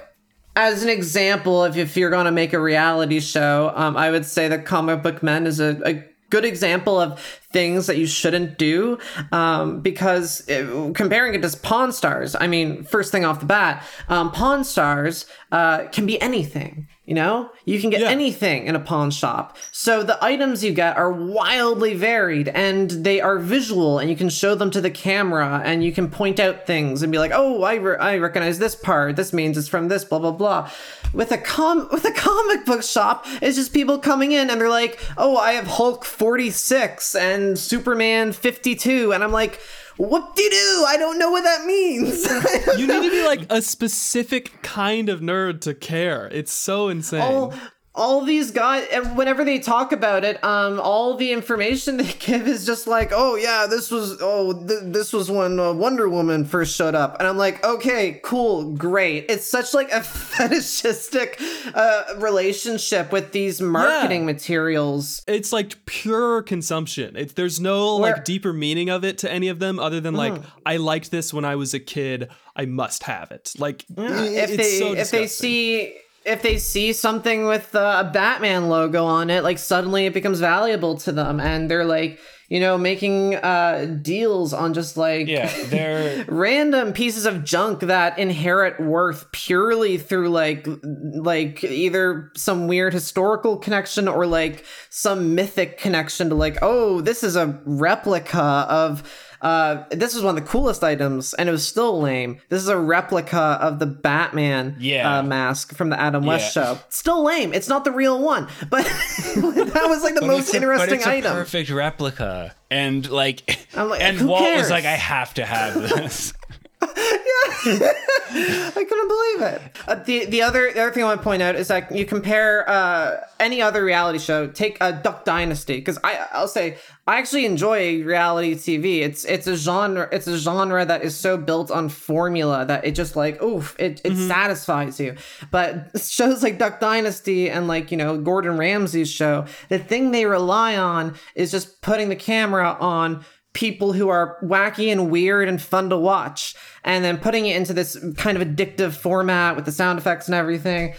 as 0.56 0.84
an 0.84 0.90
example 0.90 1.64
of 1.64 1.78
if 1.78 1.98
you're 1.98 2.10
going 2.10 2.26
to 2.26 2.32
make 2.32 2.54
a 2.54 2.60
reality 2.60 3.20
show, 3.20 3.72
um, 3.76 3.98
I 3.98 4.12
would 4.12 4.26
say 4.26 4.48
that 4.48 4.66
Comic 4.66 5.02
Book 5.02 5.24
Men 5.24 5.48
is 5.48 5.60
a, 5.60 5.82
a 5.86 6.04
good 6.30 6.46
example 6.46 7.00
of 7.00 7.20
things 7.54 7.88
that 7.88 7.98
you 7.98 8.06
shouldn't 8.08 8.58
do 8.58 8.98
um, 9.32 9.80
because 9.82 10.44
it, 10.48 10.94
comparing 10.96 11.34
it 11.36 11.42
to 11.44 11.58
Pawn 11.58 11.92
Stars, 11.94 12.36
I 12.40 12.48
mean, 12.48 12.84
first 12.84 13.12
thing 13.12 13.24
off 13.26 13.40
the 13.40 13.46
bat, 13.46 13.84
um, 14.10 14.32
Pawn 14.32 14.64
Stars 14.64 15.26
uh, 15.52 15.86
can 15.92 16.06
be 16.06 16.20
anything. 16.22 16.88
You 17.06 17.16
know, 17.16 17.50
you 17.66 17.82
can 17.82 17.90
get 17.90 18.00
Yeah. 18.00 18.08
anything 18.12 18.66
in 18.66 18.78
a 18.78 18.80
pawn 18.80 19.12
shop. 19.12 19.58
So 19.74 20.04
the 20.04 20.18
items 20.24 20.64
you 20.64 20.72
get 20.72 20.96
are 20.96 21.12
wildly 21.12 21.96
varied 21.96 22.48
and 22.48 22.90
they 22.90 23.20
are 23.20 23.38
visual 23.40 24.00
and 24.00 24.10
you 24.10 24.16
can 24.16 24.30
show 24.30 24.56
them 24.56 24.72
to 24.72 24.80
the 24.80 24.90
camera 24.90 25.62
and 25.66 25.84
you 25.84 25.92
can 25.92 26.10
point 26.10 26.40
out 26.40 26.66
things 26.66 27.04
and 27.04 27.12
be 27.12 27.18
like, 27.20 27.32
"Oh, 27.36 27.62
I, 27.64 27.76
re- 27.76 27.98
I 27.98 28.18
recognize 28.20 28.58
this 28.58 28.74
part. 28.74 29.18
This 29.18 29.34
means 29.34 29.58
it's 29.58 29.68
from 29.68 29.90
this 29.90 30.06
blah 30.06 30.20
blah 30.20 30.32
blah." 30.32 30.70
With 31.14 31.34
a 31.34 31.38
com 31.38 31.90
with 31.92 32.06
a 32.06 32.12
comic 32.14 32.66
book 32.66 32.84
shop, 32.84 33.26
it's 33.42 33.58
just 33.58 33.74
people 33.74 33.98
coming 34.00 34.32
in 34.32 34.50
and 34.50 34.62
they're 34.62 34.70
like, 34.70 34.98
"Oh, 35.18 35.36
I 35.36 35.52
have 35.60 35.68
Hulk 35.68 36.06
46 36.06 37.16
and 37.16 37.43
Superman 37.56 38.34
52." 38.34 39.14
And 39.14 39.24
I'm 39.24 39.32
like, 39.32 39.60
"What 39.98 40.36
do 40.36 40.44
you 40.44 40.50
do? 40.50 40.86
I 40.88 40.98
don't 40.98 41.18
know 41.20 41.32
what 41.32 41.44
that 41.44 41.66
means." 41.66 42.26
You 42.78 42.88
need 42.88 43.04
to 43.04 43.12
be 43.12 43.24
like 43.26 43.46
a 43.52 43.62
specific 43.62 44.62
kind 44.64 45.10
of 45.10 45.20
nerd 45.20 45.62
to 45.62 45.74
care. 45.74 46.28
It's 46.32 46.52
so 46.52 46.88
insane. 46.90 47.22
all 47.22 47.54
all 47.96 48.22
these 48.26 48.50
guys 48.50 48.88
and 48.92 49.16
whenever 49.16 49.46
they 49.46 49.60
talk 49.60 49.92
about 49.92 50.24
it 50.24 50.44
um 50.44 50.80
all 50.80 51.16
the 51.16 51.32
information 51.32 51.98
they 52.04 52.12
give 52.14 52.48
is 52.48 52.66
just 52.66 52.88
like 52.88 53.12
oh 53.14 53.36
yeah 53.36 53.68
this 53.70 53.92
was 53.92 54.18
oh 54.20 54.54
th- 54.68 54.80
this 54.86 55.14
was 55.14 55.30
when 55.30 55.60
uh, 55.60 55.72
wonder 55.72 56.10
woman 56.10 56.44
first 56.44 56.76
showed 56.76 56.96
up. 56.96 57.18
And 57.20 57.28
i'm 57.28 57.38
like 57.38 57.64
okay 57.64 58.20
cool 58.24 58.74
great. 58.74 59.26
It's 59.30 59.46
such 59.46 59.74
like 59.74 59.92
a 59.92 60.02
fetishistic 60.04 61.40
uh 61.74 62.04
relationship 62.18 63.12
with 63.12 63.32
these 63.32 63.62
marketing 63.62 64.26
materials. 64.26 65.24
It's 65.28 65.54
like 65.54 65.86
pure 65.86 66.42
consumption. 66.42 67.16
It's 67.16 67.34
there's 67.34 67.60
no 67.60 67.98
Where- 67.98 68.14
like 68.14 68.26
deeper 68.26 68.54
meaning 68.54 68.90
of 68.90 69.04
it 69.04 69.20
to 69.20 69.32
any 69.32 69.50
of 69.50 69.60
them 69.60 69.80
other 69.80 70.00
than 70.00 70.16
like 70.16 70.34
I 70.66 70.78
liked 70.78 71.12
this 71.12 71.34
when 71.34 71.46
I 71.46 71.56
was 71.56 71.74
a 71.74 71.80
kid. 71.80 72.30
I 72.56 72.66
must 72.66 73.04
have 73.04 73.32
it. 73.32 73.54
Like 73.58 73.84
if 73.90 74.50
it's 74.52 74.58
they 74.58 74.80
so 74.80 74.94
if 74.94 75.12
they 75.12 75.28
see 75.28 75.96
if 76.26 76.42
they 76.42 76.58
see 76.58 76.94
something 76.94 77.46
with 77.46 77.76
uh, 77.76 78.04
a 78.06 78.12
Batman 78.12 78.70
logo 78.70 79.06
on 79.06 79.30
it, 79.30 79.44
like 79.44 79.58
suddenly 79.58 80.06
it 80.06 80.14
becomes 80.14 80.40
valuable 80.40 80.98
to 81.00 81.12
them, 81.12 81.40
and 81.40 81.70
they're 81.70 81.86
like, 81.86 82.20
you 82.50 82.60
know, 82.60 82.78
making 82.78 83.36
uh, 83.36 83.98
deals 84.02 84.54
on 84.54 84.74
just 84.74 84.96
like 84.96 85.28
Yeah, 85.28 85.52
they're 85.66 86.26
random 86.30 86.94
pieces 86.94 87.26
of 87.26 87.44
junk 87.44 87.82
that 87.82 88.18
inherit 88.20 88.80
worth 88.80 89.32
purely 89.32 89.98
through 89.98 90.30
like 90.30 90.68
like 90.84 91.64
either 91.64 92.32
some 92.36 92.68
weird 92.68 92.94
historical 92.94 93.58
connection 93.58 94.08
or 94.08 94.26
like 94.26 94.66
some 94.90 95.36
mythic 95.36 95.78
connection 95.78 96.30
to 96.30 96.36
like 96.36 96.58
oh 96.62 97.02
this 97.02 97.24
is 97.24 97.36
a 97.36 97.60
replica 97.66 98.40
of 98.70 99.04
uh 99.44 99.84
this 99.92 100.16
is 100.16 100.24
one 100.24 100.36
of 100.38 100.44
the 100.44 100.50
coolest 100.50 100.84
items 100.84 101.34
and 101.36 101.48
it 101.48 101.52
was 101.52 101.68
still 101.68 102.02
lame 102.02 102.40
this 102.50 102.62
is 102.62 102.68
a 102.70 102.78
replica 102.80 103.60
of 103.62 103.78
the 103.80 103.86
batman 103.86 104.76
Yeah. 104.80 105.20
uh, 105.20 105.24
mask 105.24 105.76
from 105.76 105.90
the 105.90 106.00
adam 106.00 106.26
west 106.26 106.56
Yeah. 106.56 106.76
show 106.76 106.80
still 106.90 107.24
lame 107.24 107.54
it's 107.54 107.68
not 107.68 107.84
the 107.84 107.92
real 107.92 108.22
one 108.22 108.48
but 108.70 108.84
that 109.36 109.86
was 109.90 110.02
like 110.04 110.16
the 110.16 110.26
most 110.26 110.54
interesting 110.56 110.88
but 110.90 110.94
it's 110.98 111.06
a 111.06 111.10
item 111.10 111.34
perfect 111.34 111.70
replica, 111.70 112.56
and 112.72 113.10
like, 113.12 113.68
like, 113.76 114.02
and 114.02 114.28
Walt 114.28 114.40
cares? 114.42 114.62
was 114.64 114.70
like, 114.72 114.86
I 114.86 114.96
have 114.96 115.34
to 115.36 115.46
have 115.46 115.74
this. 115.76 116.34
I 117.66 118.86
couldn't 118.88 119.08
believe 119.08 119.54
it. 119.54 119.62
Uh, 119.88 119.96
the 119.96 120.26
the 120.26 120.42
other 120.42 120.72
the 120.74 120.82
other 120.82 120.92
thing 120.92 121.04
I 121.04 121.08
want 121.08 121.22
to 121.22 121.24
point 121.24 121.42
out 121.42 121.56
is 121.56 121.68
that 121.70 121.92
you 121.92 122.06
compare 122.06 122.68
uh, 122.70 123.22
any 123.40 123.62
other 123.62 123.84
reality 123.84 124.20
show. 124.20 124.48
Take 124.48 124.78
uh, 124.82 124.92
Duck 124.92 125.24
Dynasty 125.24 125.78
because 125.78 125.98
I 126.04 126.28
I'll 126.32 126.48
say 126.48 126.78
I 127.08 127.20
actually 127.20 127.46
enjoy 127.46 128.04
reality 128.04 128.56
TV. 128.56 129.02
It's 129.02 129.24
it's 129.26 129.48
a 129.48 129.56
genre 129.56 130.10
it's 130.12 130.28
a 130.28 130.38
genre 130.38 130.86
that 130.86 131.04
is 131.04 131.16
so 131.16 131.38
built 131.38 131.72
on 131.72 131.90
formula 131.90 132.66
that 132.66 132.86
it 132.86 132.96
just 132.96 133.16
like 133.16 133.42
oof 133.42 133.76
it 133.80 134.02
it 134.04 134.16
satisfies 134.16 135.00
you. 135.00 135.16
But 135.52 136.02
shows 136.02 136.44
like 136.44 136.58
Duck 136.58 136.80
Dynasty 136.80 137.50
and 137.50 137.68
like 137.68 137.92
you 137.92 137.98
know 137.98 138.18
Gordon 138.18 138.58
Ramsay's 138.58 139.12
show, 139.12 139.46
the 139.70 139.80
thing 139.80 140.12
they 140.12 140.26
rely 140.26 140.78
on 140.78 141.16
is 141.36 141.52
just 141.52 141.82
putting 141.82 142.10
the 142.10 142.16
camera 142.16 142.78
on 142.80 143.24
people 143.54 143.94
who 143.94 144.10
are 144.10 144.38
wacky 144.44 144.92
and 144.92 145.12
weird 145.12 145.48
and 145.48 145.62
fun 145.62 145.90
to 145.90 145.98
watch 145.98 146.56
and 146.84 147.06
then 147.06 147.18
putting 147.18 147.46
it 147.46 147.56
into 147.56 147.74
this 147.74 147.98
kind 148.18 148.36
of 148.36 148.48
addictive 148.48 148.94
format 148.94 149.56
with 149.56 149.66
the 149.66 149.72
sound 149.72 150.00
effects 150.00 150.28
and 150.28 150.36
everything 150.36 150.94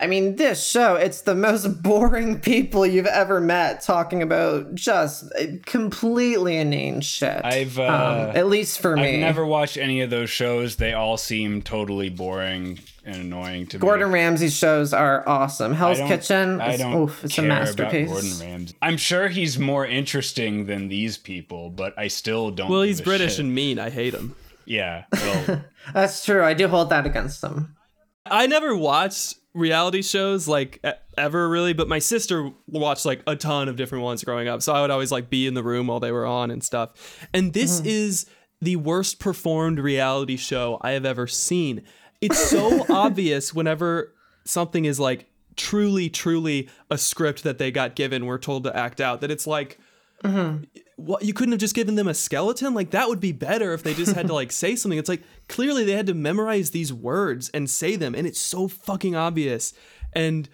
i 0.00 0.06
mean 0.06 0.36
this 0.36 0.64
show 0.66 0.96
it's 0.96 1.22
the 1.22 1.34
most 1.34 1.66
boring 1.82 2.40
people 2.40 2.84
you've 2.86 3.06
ever 3.06 3.40
met 3.40 3.80
talking 3.82 4.22
about 4.22 4.74
just 4.74 5.30
completely 5.66 6.56
inane 6.56 7.00
shit 7.00 7.44
I've, 7.44 7.78
uh, 7.78 7.82
um, 8.30 8.36
at 8.36 8.46
least 8.48 8.80
for 8.80 8.96
me 8.96 9.14
I've 9.14 9.20
never 9.20 9.44
watched 9.46 9.76
any 9.76 10.00
of 10.00 10.10
those 10.10 10.30
shows. 10.30 10.76
They 10.76 10.92
all 10.92 11.16
seem 11.16 11.62
totally 11.62 12.08
boring 12.08 12.78
and 13.04 13.16
annoying 13.16 13.66
to 13.66 13.78
gordon 13.78 13.98
me. 13.98 14.02
Gordon 14.04 14.12
Ramsay's 14.12 14.56
shows 14.56 14.92
are 14.92 15.28
awesome 15.28 15.74
hell's 15.74 15.98
I 15.98 16.00
don't- 16.00 16.08
kitchen 16.08 16.60
I 16.60 16.76
don't 16.76 16.94
oof, 17.02 17.24
it's 17.24 17.34
a 17.34 17.42
care 17.42 17.44
about 17.46 17.58
masterpiece 17.60 18.08
Gordon 18.10 18.38
Ramsay. 18.40 18.74
I'm 18.82 18.96
sure 18.96 19.28
he's 19.28 19.58
more 19.58 19.86
interesting 19.86 20.66
than 20.66 20.88
these 20.88 21.18
people, 21.18 21.70
but 21.70 21.92
I 21.98 22.08
still 22.08 22.50
don't. 22.50 22.70
Well, 22.70 22.82
he's 22.82 23.00
British 23.00 23.32
shit. 23.32 23.40
and 23.40 23.54
mean. 23.54 23.78
I 23.78 23.90
hate 23.90 24.14
him. 24.14 24.34
yeah. 24.64 25.04
Well, 25.12 25.64
that's 25.92 26.24
true 26.24 26.42
i 26.42 26.54
do 26.54 26.66
hold 26.68 26.88
that 26.90 27.04
against 27.04 27.42
them 27.42 27.76
I 28.24 28.46
never 28.46 28.74
watched 28.74 29.36
reality 29.54 30.02
shows 30.02 30.48
like 30.48 30.84
ever 31.16 31.48
really, 31.48 31.72
but 31.72 31.88
my 31.88 31.98
sister 31.98 32.50
watched 32.66 33.06
like 33.06 33.22
a 33.26 33.36
ton 33.36 33.68
of 33.68 33.76
different 33.76 34.04
ones 34.04 34.24
growing 34.24 34.48
up. 34.48 34.62
So 34.62 34.72
I 34.72 34.80
would 34.80 34.90
always 34.90 35.12
like 35.12 35.30
be 35.30 35.46
in 35.46 35.54
the 35.54 35.62
room 35.62 35.86
while 35.86 36.00
they 36.00 36.12
were 36.12 36.26
on 36.26 36.50
and 36.50 36.62
stuff. 36.62 37.26
And 37.32 37.52
this 37.52 37.78
mm-hmm. 37.78 37.88
is 37.88 38.26
the 38.60 38.76
worst 38.76 39.18
performed 39.18 39.78
reality 39.78 40.36
show 40.36 40.78
I 40.82 40.92
have 40.92 41.04
ever 41.04 41.26
seen. 41.26 41.82
It's 42.20 42.38
so 42.50 42.84
obvious 42.92 43.54
whenever 43.54 44.12
something 44.44 44.84
is 44.84 44.98
like 44.98 45.26
truly, 45.56 46.10
truly 46.10 46.68
a 46.90 46.98
script 46.98 47.44
that 47.44 47.58
they 47.58 47.70
got 47.70 47.94
given, 47.94 48.26
we're 48.26 48.38
told 48.38 48.64
to 48.64 48.76
act 48.76 49.00
out, 49.00 49.20
that 49.20 49.30
it's 49.30 49.46
like, 49.46 49.78
mm-hmm. 50.22 50.64
What 50.96 51.24
you 51.24 51.32
couldn't 51.34 51.52
have 51.52 51.60
just 51.60 51.74
given 51.74 51.94
them 51.96 52.06
a 52.08 52.14
skeleton 52.14 52.72
like 52.74 52.90
that 52.90 53.08
would 53.08 53.20
be 53.20 53.32
better 53.32 53.72
if 53.72 53.82
they 53.82 53.94
just 53.94 54.14
had 54.14 54.26
to 54.28 54.34
like 54.34 54.52
say 54.62 54.76
something 54.76 54.98
it's 54.98 55.08
like 55.08 55.22
clearly 55.48 55.84
they 55.84 55.92
had 55.92 56.06
to 56.06 56.14
memorize 56.14 56.70
these 56.70 56.92
words 56.92 57.50
and 57.50 57.68
say 57.68 57.96
them 57.96 58.14
and 58.14 58.26
it's 58.26 58.38
so 58.40 58.68
fucking 58.68 59.16
obvious 59.16 59.74
and 60.12 60.48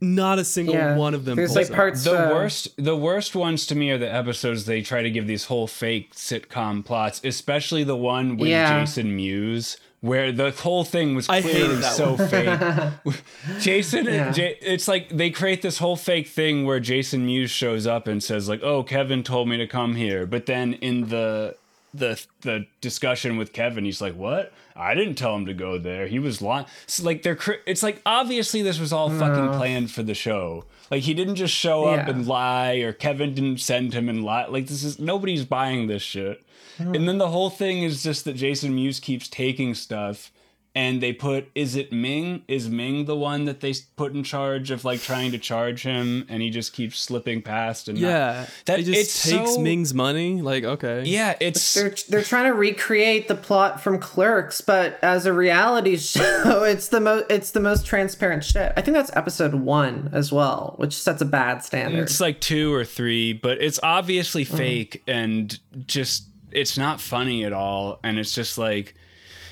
not 0.00 0.38
a 0.38 0.44
single 0.44 0.74
yeah 0.74 0.94
one 0.96 1.14
of 1.14 1.24
them 1.24 1.36
there's 1.36 1.54
like 1.56 1.68
it. 1.70 1.72
parts 1.72 2.04
the 2.04 2.28
uh, 2.28 2.34
worst, 2.34 2.68
the 2.76 2.96
worst 2.96 3.34
ones 3.34 3.66
to 3.66 3.74
me 3.74 3.90
are 3.90 3.96
the 3.98 4.12
episodes 4.12 4.66
they 4.66 4.82
try 4.82 5.02
to 5.02 5.10
give 5.10 5.26
these 5.26 5.46
whole 5.46 5.66
fake 5.66 6.14
sitcom 6.14 6.84
plots, 6.84 7.20
especially 7.24 7.82
the 7.82 7.96
one 7.96 8.36
with 8.36 8.50
Yeah. 8.50 8.80
Jason 8.80 9.16
Mewes. 9.16 9.78
Where 10.02 10.30
the 10.30 10.50
whole 10.50 10.84
thing 10.84 11.14
was 11.14 11.26
clearly 11.26 11.82
so 11.82 12.16
fake. 12.16 12.60
Jason, 13.60 14.04
J- 14.32 14.58
it's 14.60 14.86
like 14.88 15.08
they 15.08 15.30
create 15.30 15.62
this 15.62 15.78
whole 15.78 15.96
fake 15.96 16.28
thing 16.28 16.64
where 16.66 16.80
Jason 16.80 17.26
Mewes 17.26 17.50
shows 17.50 17.86
up 17.86 18.06
and 18.06 18.22
says 18.22 18.48
like, 18.48 18.62
"Oh, 18.62 18.82
Kevin 18.82 19.22
told 19.22 19.48
me 19.48 19.56
to 19.56 19.66
come 19.66 19.94
here," 19.96 20.26
but 20.26 20.46
then 20.46 20.74
in 20.74 21.08
the 21.08 21.56
the 21.94 22.22
the 22.42 22.66
discussion 22.80 23.36
with 23.36 23.52
Kevin, 23.52 23.84
he's 23.84 24.00
like, 24.00 24.14
"What? 24.14 24.52
I 24.76 24.94
didn't 24.94 25.14
tell 25.14 25.34
him 25.34 25.46
to 25.46 25.54
go 25.54 25.78
there. 25.78 26.06
He 26.06 26.18
was 26.18 26.42
lying." 26.42 26.66
So 26.86 27.02
like 27.04 27.22
they're 27.22 27.36
cr- 27.36 27.62
it's 27.66 27.82
like 27.82 28.00
obviously 28.04 28.62
this 28.62 28.78
was 28.78 28.92
all 28.92 29.08
fucking 29.10 29.56
planned 29.58 29.90
for 29.90 30.02
the 30.02 30.14
show. 30.14 30.64
Like 30.90 31.02
he 31.02 31.14
didn't 31.14 31.36
just 31.36 31.54
show 31.54 31.86
up 31.86 32.06
Yeah. 32.06 32.10
and 32.14 32.26
lie, 32.28 32.74
or 32.76 32.92
Kevin 32.92 33.34
didn't 33.34 33.60
send 33.60 33.92
him 33.94 34.08
and 34.08 34.22
lie. 34.24 34.46
Like 34.46 34.66
this 34.66 34.84
is 34.84 34.98
nobody's 34.98 35.44
buying 35.44 35.86
this 35.86 36.02
shit. 36.02 36.42
And 36.78 37.08
then 37.08 37.18
the 37.18 37.28
whole 37.28 37.50
thing 37.50 37.82
is 37.82 38.02
just 38.02 38.24
that 38.24 38.34
Jason 38.34 38.74
Mewes 38.74 39.00
keeps 39.00 39.28
taking 39.28 39.74
stuff. 39.74 40.32
And 40.74 41.02
they 41.02 41.14
put, 41.14 41.48
is 41.54 41.74
it 41.74 41.90
Ming? 41.90 42.42
Is 42.48 42.68
Ming 42.68 43.06
the 43.06 43.16
one 43.16 43.46
that 43.46 43.60
they 43.60 43.72
put 43.96 44.12
in 44.12 44.22
charge 44.22 44.70
of 44.70 44.84
like 44.84 45.00
trying 45.00 45.30
to 45.30 45.38
charge 45.38 45.82
him, 45.82 46.26
and 46.28 46.42
he 46.42 46.50
just 46.50 46.74
keeps 46.74 46.98
slipping 46.98 47.40
past? 47.40 47.88
And 47.88 47.98
not- 47.98 48.06
yeah 48.06 48.46
that 48.66 48.80
it 48.80 48.82
just 48.82 49.00
it's 49.00 49.30
takes 49.30 49.54
so- 49.54 49.60
ming's 49.62 49.94
money 49.94 50.42
like 50.42 50.64
okay 50.64 51.04
yeah, 51.04 51.34
it's 51.40 51.72
they're 51.72 51.94
they're 52.10 52.22
trying 52.22 52.44
to 52.44 52.52
recreate 52.52 53.26
the 53.26 53.34
plot 53.34 53.82
from 53.82 53.98
Clerks, 53.98 54.60
but 54.60 54.98
as 55.00 55.24
a 55.24 55.32
reality 55.32 55.96
show, 55.96 56.64
it's 56.64 56.88
the 56.88 57.00
most 57.00 57.24
it's 57.30 57.52
the 57.52 57.60
most 57.60 57.86
transparent 57.86 58.44
shit. 58.44 58.74
I 58.76 58.82
think 58.82 58.94
that's 58.98 59.16
episode 59.16 59.54
one 59.54 60.10
as 60.12 60.30
well, 60.30 60.74
which 60.76 60.92
sets 60.92 61.22
a 61.22 61.24
bad 61.24 61.64
standard. 61.64 62.02
It's 62.02 62.20
like 62.20 62.38
two 62.42 62.74
or 62.74 62.84
three, 62.84 63.32
but 63.32 63.62
it's 63.62 63.80
obviously 63.82 64.44
mm. 64.44 64.54
fake 64.54 65.02
and 65.06 65.58
just 65.86 66.28
it's 66.50 66.78
not 66.78 67.00
funny 67.00 67.44
at 67.44 67.52
all. 67.52 67.98
And 68.02 68.18
it's 68.18 68.32
just 68.34 68.58
like 68.58 68.94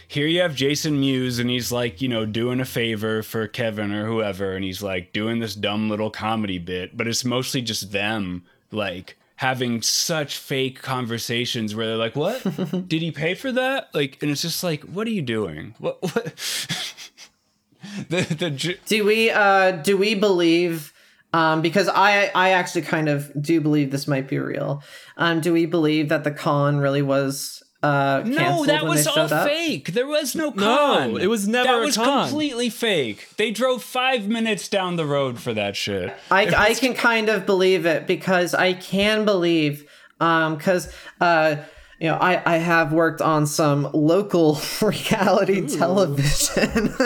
here 0.06 0.26
you 0.26 0.40
have 0.42 0.54
Jason 0.54 1.00
Mewes 1.00 1.38
and 1.38 1.50
he's 1.50 1.72
like, 1.72 2.00
you 2.00 2.08
know, 2.08 2.24
doing 2.26 2.60
a 2.60 2.64
favor 2.64 3.22
for 3.22 3.48
Kevin 3.48 3.92
or 3.92 4.06
whoever, 4.06 4.52
and 4.54 4.64
he's 4.64 4.82
like 4.82 5.12
doing 5.12 5.40
this 5.40 5.54
dumb 5.54 5.88
little 5.90 6.10
comedy 6.10 6.58
bit, 6.58 6.96
but 6.96 7.08
it's 7.08 7.24
mostly 7.24 7.62
just 7.62 7.92
them 7.92 8.44
like 8.70 9.16
having 9.36 9.82
such 9.82 10.38
fake 10.38 10.80
conversations 10.80 11.74
where 11.74 11.86
they're 11.88 11.96
like, 11.96 12.16
What? 12.16 12.42
Did 12.88 13.02
he 13.02 13.10
pay 13.10 13.34
for 13.34 13.50
that? 13.52 13.92
Like 13.94 14.22
and 14.22 14.30
it's 14.30 14.42
just 14.42 14.62
like, 14.62 14.82
what 14.84 15.06
are 15.06 15.10
you 15.10 15.22
doing? 15.22 15.74
What 15.78 16.00
what 16.02 16.24
the 18.08 18.22
the 18.38 18.50
j- 18.50 18.78
do 18.86 19.04
we 19.04 19.30
uh 19.30 19.72
do 19.72 19.96
we 19.96 20.14
believe 20.14 20.92
Um, 21.34 21.62
because 21.62 21.88
I 21.88 22.30
I 22.34 22.50
actually 22.50 22.82
kind 22.82 23.08
of 23.08 23.18
do 23.40 23.60
believe 23.60 23.90
this 23.90 24.06
might 24.06 24.28
be 24.28 24.38
real. 24.38 24.82
Um, 25.16 25.40
do 25.40 25.52
we 25.52 25.66
believe 25.66 26.08
that 26.10 26.22
the 26.22 26.30
con 26.30 26.78
really 26.78 27.02
was 27.02 27.60
uh 27.82 28.22
No, 28.24 28.64
that 28.66 28.84
was 28.84 29.06
all 29.06 29.18
up? 29.32 29.48
fake. 29.48 29.92
There 29.94 30.06
was 30.06 30.34
no 30.36 30.52
con. 30.52 30.60
No, 30.60 31.12
con. 31.14 31.20
it 31.20 31.26
was 31.28 31.48
never 31.48 31.68
That 31.72 31.82
a 31.82 31.86
was 31.86 31.96
con. 31.96 32.28
completely 32.28 32.70
fake. 32.70 33.28
They 33.36 33.50
drove 33.50 33.82
five 33.82 34.28
minutes 34.28 34.68
down 34.68 34.94
the 34.96 35.04
road 35.06 35.38
for 35.40 35.52
that 35.54 35.74
shit. 35.76 36.14
I, 36.30 36.46
I 36.68 36.74
can 36.74 36.94
kind 36.94 37.28
of 37.28 37.44
believe 37.46 37.84
it 37.84 38.06
because 38.06 38.54
I 38.54 38.72
can 38.74 39.24
believe 39.24 39.90
um 40.20 40.54
because 40.56 40.92
uh 41.20 41.56
you 42.00 42.08
know 42.08 42.16
I, 42.16 42.42
I 42.54 42.56
have 42.58 42.92
worked 42.92 43.20
on 43.22 43.46
some 43.46 43.88
local 43.92 44.58
reality 44.82 45.66
television 45.68 46.88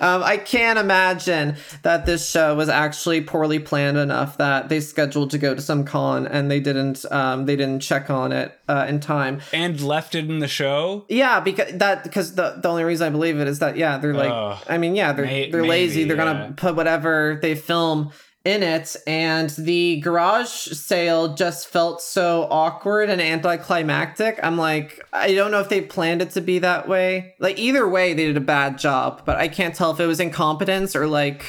um 0.00 0.22
I 0.22 0.36
can't 0.44 0.78
imagine 0.78 1.56
that 1.82 2.06
this 2.06 2.28
show 2.28 2.54
was 2.56 2.68
actually 2.68 3.20
poorly 3.22 3.58
planned 3.58 3.96
enough 3.98 4.38
that 4.38 4.68
they 4.68 4.80
scheduled 4.80 5.30
to 5.30 5.38
go 5.38 5.54
to 5.54 5.60
some 5.60 5.84
con 5.84 6.26
and 6.26 6.50
they 6.50 6.60
didn't 6.60 7.04
um 7.12 7.46
they 7.46 7.56
didn't 7.56 7.80
check 7.80 8.10
on 8.10 8.32
it 8.32 8.56
uh, 8.68 8.86
in 8.88 9.00
time 9.00 9.40
And 9.52 9.80
left 9.80 10.14
it 10.14 10.28
in 10.30 10.38
the 10.38 10.46
show. 10.48 11.04
yeah, 11.08 11.40
because 11.40 11.72
that 11.78 12.04
because 12.04 12.34
the 12.36 12.58
the 12.62 12.68
only 12.68 12.84
reason 12.84 13.06
I 13.08 13.10
believe 13.10 13.38
it 13.40 13.48
is 13.48 13.58
that 13.58 13.76
yeah 13.76 13.98
they're 13.98 14.14
like. 14.14 14.30
I 14.68 14.78
mean 14.78 14.94
yeah 14.94 15.12
they're 15.12 15.24
May- 15.26 15.50
they're 15.50 15.66
lazy 15.66 16.04
they're 16.04 16.16
yeah. 16.16 16.24
gonna 16.32 16.54
put 16.56 16.76
whatever 16.76 17.38
they 17.42 17.54
film 17.54 18.12
in 18.44 18.62
it 18.62 18.96
and 19.06 19.50
the 19.50 20.00
garage 20.00 20.48
sale 20.48 21.34
just 21.34 21.68
felt 21.68 22.00
so 22.00 22.48
awkward 22.50 23.10
and 23.10 23.20
anticlimactic. 23.20 24.40
I'm 24.42 24.56
like 24.56 25.00
I 25.12 25.34
don't 25.34 25.50
know 25.50 25.60
if 25.60 25.68
they 25.68 25.82
planned 25.82 26.22
it 26.22 26.30
to 26.30 26.40
be 26.40 26.58
that 26.60 26.88
way. 26.88 27.34
Like 27.38 27.58
either 27.58 27.86
way 27.88 28.14
they 28.14 28.26
did 28.26 28.36
a 28.36 28.40
bad 28.40 28.78
job, 28.78 29.22
but 29.24 29.36
I 29.36 29.48
can't 29.48 29.74
tell 29.74 29.90
if 29.90 30.00
it 30.00 30.06
was 30.06 30.20
incompetence 30.20 30.96
or 30.96 31.06
like 31.06 31.44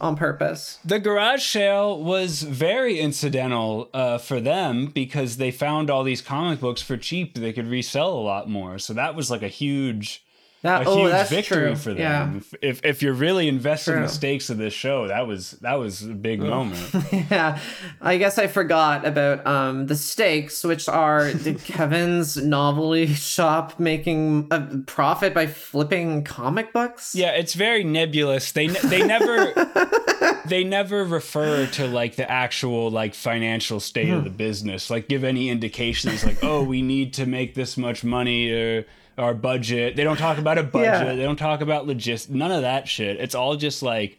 on 0.00 0.16
purpose. 0.16 0.78
The 0.84 0.98
garage 0.98 1.44
sale 1.44 2.02
was 2.02 2.42
very 2.42 2.98
incidental 2.98 3.90
uh, 3.92 4.18
for 4.18 4.40
them 4.40 4.86
because 4.86 5.36
they 5.36 5.50
found 5.50 5.90
all 5.90 6.02
these 6.04 6.22
comic 6.22 6.60
books 6.60 6.80
for 6.80 6.96
cheap 6.96 7.34
they 7.34 7.52
could 7.52 7.66
resell 7.66 8.12
a 8.14 8.20
lot 8.20 8.48
more. 8.48 8.78
So 8.78 8.94
that 8.94 9.14
was 9.14 9.30
like 9.30 9.42
a 9.42 9.48
huge, 9.48 10.24
That 10.62 10.82
a 10.82 10.90
oh 10.90 11.06
huge 11.06 11.28
victory 11.28 11.68
true. 11.68 11.76
for 11.76 11.94
them. 11.94 12.36
If, 12.36 12.54
if 12.60 12.84
if 12.84 13.02
you're 13.02 13.14
really 13.14 13.48
investing 13.48 13.94
True. 13.94 14.02
the 14.02 14.08
stakes 14.08 14.50
of 14.50 14.58
this 14.58 14.74
show, 14.74 15.08
that 15.08 15.26
was 15.26 15.52
that 15.62 15.74
was 15.74 16.02
a 16.02 16.08
big 16.08 16.40
moment. 16.40 16.80
Yeah, 17.30 17.58
I 18.00 18.18
guess 18.18 18.38
I 18.38 18.46
forgot 18.46 19.06
about 19.06 19.46
um 19.46 19.86
the 19.86 19.96
stakes, 19.96 20.62
which 20.62 20.86
are 20.86 21.32
the 21.32 21.54
Kevin's 21.64 22.36
novelty 22.36 23.06
shop 23.06 23.80
making 23.80 24.48
a 24.50 24.60
profit 24.86 25.32
by 25.32 25.46
flipping 25.46 26.24
comic 26.24 26.74
books. 26.74 27.14
Yeah, 27.14 27.30
it's 27.30 27.54
very 27.54 27.82
nebulous. 27.82 28.52
They 28.52 28.66
ne- 28.66 28.80
they 28.84 29.06
never 29.06 29.54
they 30.46 30.62
never 30.62 31.04
refer 31.04 31.66
to 31.68 31.86
like 31.86 32.16
the 32.16 32.30
actual 32.30 32.90
like 32.90 33.14
financial 33.14 33.80
state 33.80 34.10
of 34.10 34.24
the 34.24 34.30
business. 34.30 34.90
Like 34.90 35.08
give 35.08 35.24
any 35.24 35.48
indications 35.48 36.22
like 36.22 36.44
oh 36.44 36.62
we 36.62 36.82
need 36.82 37.14
to 37.14 37.24
make 37.24 37.54
this 37.54 37.78
much 37.78 38.04
money 38.04 38.50
or 38.52 38.86
our 39.20 39.34
budget. 39.34 39.96
They 39.96 40.04
don't 40.04 40.16
talk 40.16 40.38
about 40.38 40.58
a 40.58 40.62
budget. 40.62 41.06
Yeah. 41.06 41.14
They 41.14 41.22
don't 41.22 41.36
talk 41.36 41.60
about 41.60 41.86
logist. 41.86 42.30
None 42.30 42.50
of 42.50 42.62
that 42.62 42.88
shit. 42.88 43.18
It's 43.20 43.34
all 43.34 43.56
just 43.56 43.82
like 43.82 44.18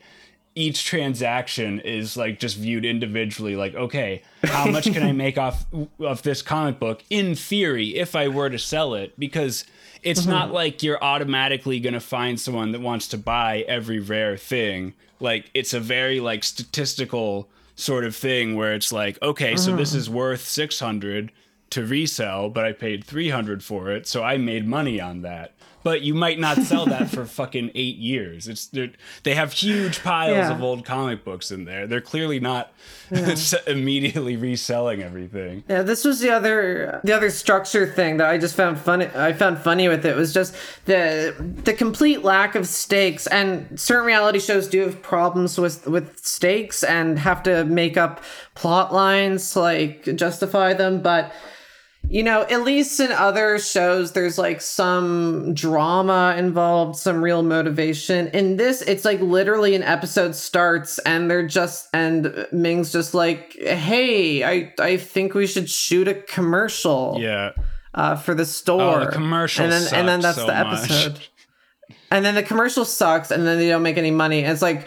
each 0.54 0.86
transaction 0.86 1.80
is 1.80 2.18
like 2.18 2.40
just 2.40 2.58
viewed 2.58 2.84
individually 2.84 3.56
like 3.56 3.74
okay 3.74 4.22
how 4.44 4.70
much 4.70 4.92
can 4.92 5.02
i 5.02 5.12
make 5.14 5.38
off 5.38 5.66
of 6.00 6.22
this 6.24 6.42
comic 6.42 6.78
book 6.78 7.02
in 7.10 7.36
theory 7.36 7.96
if 7.96 8.16
i 8.16 8.28
were 8.28 8.50
to 8.50 8.60
sell 8.60 8.94
it 8.94 9.18
because 9.18 9.64
it's 10.04 10.26
not 10.26 10.46
mm-hmm. 10.46 10.56
like 10.56 10.84
you're 10.84 11.02
automatically 11.02 11.80
going 11.80 11.94
to 11.94 12.02
find 12.02 12.40
someone 12.40 12.74
that 12.74 12.82
wants 12.82 13.08
to 13.08 13.18
buy 13.18 13.60
every 13.68 14.00
rare 14.00 14.36
thing 14.36 14.94
like 15.22 15.50
it's 15.54 15.74
a 15.74 15.80
very 15.80 16.20
like 16.20 16.44
statistical 16.44 17.48
sort 17.76 18.04
of 18.04 18.14
thing 18.14 18.56
where 18.56 18.74
it's 18.74 18.92
like 18.92 19.18
okay 19.22 19.56
so 19.56 19.76
this 19.76 19.92
mm-hmm. 19.92 20.00
is 20.00 20.10
worth 20.10 20.42
600 20.42 21.32
to 21.72 21.86
resell 21.86 22.50
but 22.50 22.66
i 22.66 22.72
paid 22.72 23.04
300 23.04 23.64
for 23.64 23.90
it 23.92 24.08
so 24.08 24.24
i 24.24 24.38
made 24.38 24.68
money 24.68 25.00
on 25.02 25.22
that 25.22 25.54
but 25.84 26.02
you 26.02 26.14
might 26.14 26.40
not 26.40 26.58
sell 26.58 26.86
that 26.86 27.10
for 27.10 27.26
fucking 27.40 27.72
eight 27.74 27.96
years. 27.98 28.48
It's 28.48 28.68
they're- 28.68 28.92
have 29.26 29.52
huge 29.52 30.04
piles 30.04 30.36
Yeah. 30.38 30.52
of 30.54 30.62
old 30.62 30.86
comic 30.86 31.24
books 31.26 31.50
in 31.50 31.66
there. 31.66 31.88
They're 31.88 32.00
clearly 32.02 32.40
not 32.40 32.72
immediately 33.68 34.36
reselling 34.38 35.02
everything. 35.02 35.64
Yeah, 35.68 35.82
this 35.82 36.06
was 36.06 36.20
the 36.20 36.30
other 36.30 37.02
the 37.04 37.14
other 37.14 37.30
structure 37.32 37.88
thing 37.88 38.18
that 38.18 38.30
I 38.30 38.38
just 38.38 38.56
found 38.56 38.78
funny. 38.80 39.08
I 39.16 39.34
found 39.34 39.58
funny 39.58 39.88
with 39.88 40.06
it 40.06 40.16
was 40.16 40.34
just 40.34 40.56
the 40.86 41.34
the 41.64 41.74
complete 41.74 42.24
lack 42.24 42.54
of 42.54 42.68
stakes. 42.68 43.26
And 43.26 43.80
certain 43.80 44.06
reality 44.06 44.40
shows 44.40 44.68
do 44.68 44.82
have 44.82 45.02
problems 45.02 45.58
with 45.58 45.88
with 45.88 46.24
stakes 46.24 46.84
and 46.84 47.18
have 47.18 47.42
to 47.44 47.66
make 47.66 47.98
up 47.98 48.24
plot 48.54 48.94
lines 48.94 49.52
to 49.54 49.60
like 49.62 50.04
justify 50.16 50.74
them. 50.74 51.02
But 51.02 51.32
you 52.12 52.24
know, 52.24 52.42
at 52.42 52.64
least 52.64 53.00
in 53.00 53.10
other 53.10 53.58
shows, 53.58 54.12
there's 54.12 54.38
like 54.38 54.60
some 54.60 55.54
drama 55.54 56.36
involved, 56.38 56.98
some 56.98 57.24
real 57.24 57.42
motivation. 57.42 58.28
In 58.28 58.58
this, 58.58 58.82
it's 58.82 59.06
like 59.06 59.22
literally 59.22 59.76
an 59.76 59.84
episode 59.84 60.36
starts 60.36 61.00
and 61.00 61.32
they're 61.32 61.48
just, 61.48 61.88
and 61.94 62.46
Ming's 62.52 62.92
just 62.92 63.14
like, 63.14 63.54
hey, 63.54 64.44
I, 64.44 64.74
I 64.78 64.98
think 64.98 65.34
we 65.34 65.48
should 65.48 65.70
shoot 65.70 66.10
a 66.10 66.16
commercial 66.16 67.16
Yeah. 67.18 67.52
uh, 67.94 68.18
for 68.18 68.36
the 68.36 68.46
store. 68.46 68.82
Oh, 69.02 69.06
the 69.06 69.12
commercial 69.12 69.64
and 69.64 69.72
then, 69.72 69.94
and 69.94 70.06
then 70.06 70.20
that's 70.20 70.36
so 70.38 70.48
the 70.48 70.54
much. 70.54 70.80
episode. 70.84 71.20
And 72.12 72.26
then 72.26 72.36
the 72.36 72.44
commercial 72.44 72.84
sucks 72.84 73.32
and 73.32 73.48
then 73.48 73.58
they 73.58 73.70
don't 73.70 73.84
make 73.84 73.98
any 73.98 74.12
money. 74.12 74.44
And 74.44 74.52
it's 74.52 74.62
like, 74.62 74.86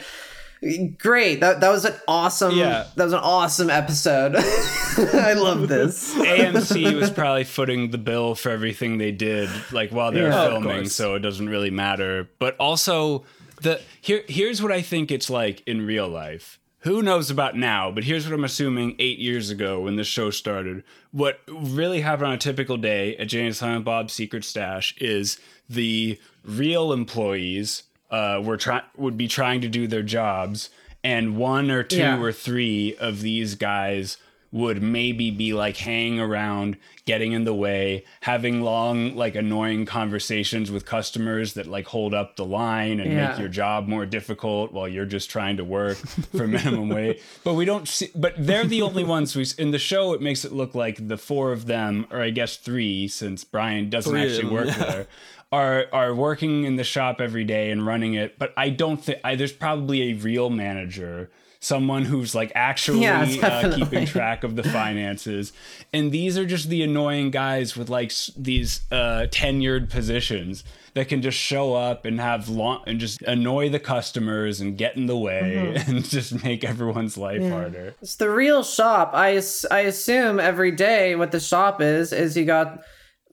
great. 0.99 1.41
That, 1.41 1.61
that 1.61 1.71
was 1.71 1.85
an 1.85 1.95
awesome, 2.09 2.57
Yeah. 2.57 2.87
that 2.97 3.05
was 3.05 3.13
an 3.13 3.21
awesome 3.21 3.71
episode. 3.71 4.35
I 4.37 5.35
love 5.35 5.69
this. 5.69 6.15
AMC 6.19 6.95
was 6.95 7.11
probably 7.11 7.45
footing 7.45 7.91
the 7.91 7.99
bill 7.99 8.35
for 8.35 8.51
everything 8.51 8.99
they 8.99 9.13
did, 9.13 9.49
like 9.73 9.91
while 9.91 10.13
they 10.13 10.23
were 10.23 10.29
Yeah. 10.29 10.49
Filming, 10.49 10.89
so 10.89 11.15
it 11.15 11.21
doesn't 11.21 11.49
really 11.49 11.71
matter. 11.71 12.29
But 12.39 12.57
also, 12.59 13.25
the 13.63 13.81
here 14.01 14.23
here's 14.29 14.63
what 14.63 14.73
I 14.73 14.83
think 14.83 15.11
it's 15.11 15.31
like 15.31 15.63
in 15.67 15.87
real 15.87 16.09
life. 16.09 16.59
Who 16.81 17.03
knows 17.03 17.31
about 17.31 17.57
now? 17.57 17.91
But 17.91 18.05
here's 18.05 18.27
what 18.27 18.35
I'm 18.35 18.45
assuming 18.45 18.97
eight 18.99 19.19
years 19.19 19.49
ago 19.49 19.81
when 19.81 19.97
this 19.97 20.07
show 20.07 20.29
started. 20.31 20.85
What 21.13 21.41
really 21.49 22.03
happened 22.03 22.27
on 22.27 22.33
a 22.35 22.39
typical 22.39 22.77
day 22.77 23.17
at 23.17 23.29
Jay 23.29 23.47
and 23.47 23.57
Silent 23.57 23.87
Bob's 23.87 24.13
Secret 24.13 24.45
Stash 24.45 24.95
is 24.99 25.39
the 25.67 26.21
real 26.45 26.93
employees 26.93 27.85
uh, 28.15 28.41
were 28.47 28.57
try- 28.57 28.83
would 28.97 29.17
be 29.17 29.29
trying 29.29 29.61
to 29.61 29.69
do 29.69 29.87
their 29.87 30.03
jobs, 30.19 30.71
and 31.03 31.37
one 31.37 31.71
or 31.71 31.83
two 31.83 31.99
Yeah. 31.99 32.21
or 32.21 32.33
three 32.33 32.97
of 33.09 33.21
these 33.29 33.55
guys 33.57 34.17
would 34.53 34.81
maybe 34.81 35.33
be 35.33 35.53
like 35.53 35.77
hanging 35.79 36.21
around, 36.21 36.77
getting 37.07 37.33
in 37.33 37.43
the 37.45 37.53
way, 37.67 38.05
having 38.21 38.63
long, 38.63 39.17
like 39.17 39.35
annoying 39.35 39.85
conversations 39.85 40.71
with 40.71 40.87
customers 40.87 41.55
that 41.55 41.67
like 41.67 41.87
hold 41.89 42.15
up 42.15 42.37
the 42.37 42.45
line 42.45 43.01
and 43.01 43.11
Yeah. 43.13 43.31
make 43.31 43.39
your 43.41 43.49
job 43.49 43.89
more 43.89 44.07
difficult 44.07 44.71
while 44.73 44.87
you're 44.89 45.07
just 45.17 45.29
trying 45.29 45.57
to 45.57 45.65
work 45.65 45.97
for 46.37 46.47
minimum 46.59 46.89
wage. 46.89 47.21
But 47.43 47.55
we 47.55 47.65
don't 47.65 47.89
see, 47.89 48.11
but 48.15 48.35
they're 48.39 48.65
the 48.77 48.83
only 48.83 49.03
ones 49.03 49.35
we, 49.35 49.45
in 49.59 49.73
the 49.73 49.79
show, 49.81 50.13
it 50.15 50.23
makes 50.23 50.45
it 50.45 50.53
look 50.53 50.73
like 50.85 51.09
the 51.09 51.19
four 51.19 51.51
of 51.51 51.67
them, 51.67 52.07
or 52.13 52.23
I 52.23 52.31
guess 52.31 52.57
three, 52.57 53.09
since 53.09 53.43
Bryan 53.43 53.91
doesn't 53.91 54.13
Three 54.13 54.23
actually 54.37 54.53
work 54.53 54.69
yeah. 54.69 54.79
there. 54.91 55.07
Are, 55.55 55.87
are 55.93 56.15
working 56.15 56.65
in 56.65 56.77
the 56.77 56.85
shop 56.85 57.21
every 57.21 57.45
day 57.45 57.71
and 57.71 57.87
running 57.87 58.15
it, 58.15 58.39
but 58.39 58.53
I 58.57 58.71
don't 58.71 59.01
think 59.05 59.19
there's 59.23 59.53
probably 59.53 59.99
a 60.11 60.15
real 60.15 60.51
manager 60.51 61.31
someone 61.61 62.05
who's 62.05 62.35
like 62.35 62.53
actually 62.55 63.01
Yeah, 63.05 63.23
uh, 63.43 63.75
keeping 63.75 64.05
track 64.05 64.45
of 64.45 64.55
the 64.55 64.63
finances 64.63 65.53
and 65.95 66.13
these 66.13 66.37
are 66.37 66.45
just 66.45 66.69
the 66.69 66.83
annoying 66.83 67.31
guys 67.31 67.75
with 67.75 67.89
like 67.89 68.11
s- 68.11 68.31
these 68.37 68.83
uh 68.93 69.25
tenured 69.31 69.89
positions 69.89 70.63
that 70.93 71.09
can 71.09 71.23
just 71.23 71.39
show 71.39 71.73
up 71.75 72.05
and 72.05 72.21
have 72.21 72.51
long 72.51 72.83
and 72.87 73.01
just 73.01 73.23
annoy 73.23 73.71
the 73.71 73.81
customers 73.81 74.61
and 74.61 74.77
get 74.77 74.95
in 74.97 75.07
the 75.07 75.17
way 75.17 75.41
Mm-hmm. 75.75 75.91
and 75.97 76.05
just 76.05 76.45
make 76.45 76.65
everyone's 76.65 77.17
life 77.17 77.41
harder 77.51 77.95
It's 78.03 78.17
the 78.17 78.29
real 78.29 78.63
shop. 78.63 79.13
I, 79.15 79.41
I 79.71 79.81
assume 79.93 80.39
every 80.39 80.71
day 80.73 81.15
what 81.17 81.31
the 81.33 81.41
shop 81.41 81.81
is 81.81 82.13
is 82.13 82.37
you 82.37 82.45
got 82.45 82.83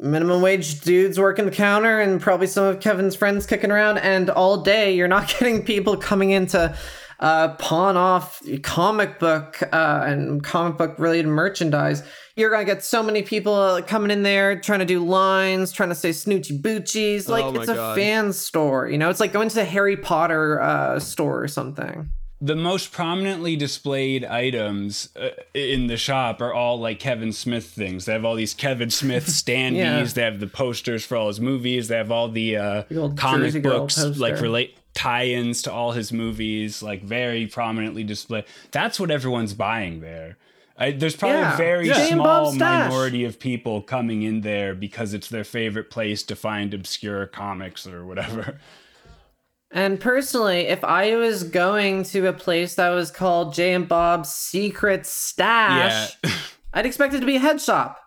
minimum 0.02 0.42
wage 0.42 0.82
dudes 0.82 1.20
working 1.20 1.46
the 1.46 1.52
counter 1.52 2.00
and 2.02 2.20
probably 2.20 2.48
some 2.48 2.66
of 2.66 2.80
Kevin's 2.80 3.16
friends 3.16 3.46
kicking 3.46 3.72
around, 3.72 4.00
and 4.00 4.30
all 4.30 4.58
day 4.58 4.94
you're 4.96 5.08
not 5.08 5.28
getting 5.40 5.64
people 5.64 5.96
coming 5.96 6.32
in 6.32 6.48
to 6.48 6.76
uh, 7.20 7.50
pawn 7.56 7.96
off 7.98 8.42
comic 8.64 9.20
book 9.20 9.62
uh, 9.72 10.04
and 10.06 10.44
comic 10.44 10.78
book 10.78 10.96
related 10.98 11.28
merchandise. 11.28 12.02
You're 12.36 12.50
gonna 12.50 12.66
get 12.66 12.84
so 12.84 13.04
many 13.04 13.22
people 13.22 13.54
uh, 13.54 13.82
coming 13.84 14.10
in 14.10 14.24
there 14.24 14.60
trying 14.60 14.80
to 14.80 14.86
do 14.86 15.06
lines, 15.06 15.72
trying 15.72 15.90
to 15.90 15.96
say 15.96 16.10
snoochie 16.10 16.60
boochies. 16.62 17.30
Like 17.30 17.44
Oh 17.46 17.54
it's 17.60 17.70
a 17.70 17.76
God. 17.76 17.96
fan 17.96 18.34
store, 18.34 18.88
you 18.88 18.98
know. 18.98 19.10
It's 19.10 19.20
like 19.20 19.34
going 19.34 19.50
to 19.50 19.56
the 19.56 19.66
Harry 19.66 19.98
Potter 19.98 20.60
uh, 20.62 21.00
store 21.00 21.44
or 21.44 21.48
something. 21.48 22.10
The 22.44 22.56
most 22.56 22.92
prominently 22.92 23.56
displayed 23.56 24.26
items 24.26 25.10
uh, 25.16 25.30
in 25.54 25.86
the 25.88 25.96
shop 25.98 26.42
are 26.42 26.52
all 26.54 26.80
like 26.80 27.00
Kevin 27.00 27.32
Smith 27.32 27.66
things. 27.68 28.06
They 28.06 28.14
have 28.14 28.26
all 28.26 28.36
these 28.36 28.56
Kevin 28.56 28.90
Smith 28.90 29.28
standees. 29.28 29.76
Yeah. 29.78 30.04
They 30.04 30.24
have 30.24 30.40
the 30.40 30.48
posters 30.48 31.06
for 31.06 31.16
all 31.18 31.28
his 31.28 31.40
movies. 31.40 31.88
They 31.88 31.98
have 31.98 32.12
all 32.12 32.30
the 32.30 32.58
uh, 32.58 32.84
The 32.90 33.14
comic 33.16 33.48
Jersey 33.54 33.60
books 33.60 34.04
like 34.18 34.42
relate 34.42 34.76
tie-ins 34.96 35.62
to 35.62 35.72
all 35.72 35.92
his 35.92 36.12
movies, 36.12 36.82
like 36.84 37.04
very 37.04 37.46
prominently 37.48 38.04
displayed. 38.04 38.46
That's 38.72 39.00
what 39.00 39.12
everyone's 39.12 39.54
buying 39.54 40.02
there. 40.02 40.38
I, 40.78 40.92
there's 40.92 41.16
probably 41.16 41.38
Yeah. 41.38 41.54
a 41.54 41.58
very 41.58 41.88
Yeah. 41.88 42.08
Small 42.08 42.54
minority 42.56 43.24
of 43.24 43.40
people 43.40 43.84
coming 43.84 44.24
in 44.24 44.42
there 44.42 44.74
because 44.74 45.14
it's 45.14 45.30
their 45.30 45.44
favorite 45.44 45.92
place 45.92 46.24
to 46.24 46.36
find 46.36 46.74
obscure 46.74 47.28
comics 47.28 47.86
or 47.86 48.04
whatever. 48.04 48.60
And 49.74 50.00
personally, 50.00 50.68
if 50.68 50.84
I 50.84 51.16
was 51.16 51.44
going 51.44 52.04
to 52.06 52.28
a 52.28 52.34
place 52.34 52.76
that 52.76 52.90
was 52.90 53.10
called 53.12 53.54
Jay 53.54 53.74
and 53.74 53.88
Bob's 53.88 54.30
Secret 54.30 55.06
Stash, 55.06 56.18
Yeah. 56.24 56.32
I'd 56.74 56.86
expect 56.86 57.14
it 57.14 57.20
to 57.22 57.26
be 57.26 57.36
a 57.38 57.40
head 57.40 57.62
shop. 57.62 57.98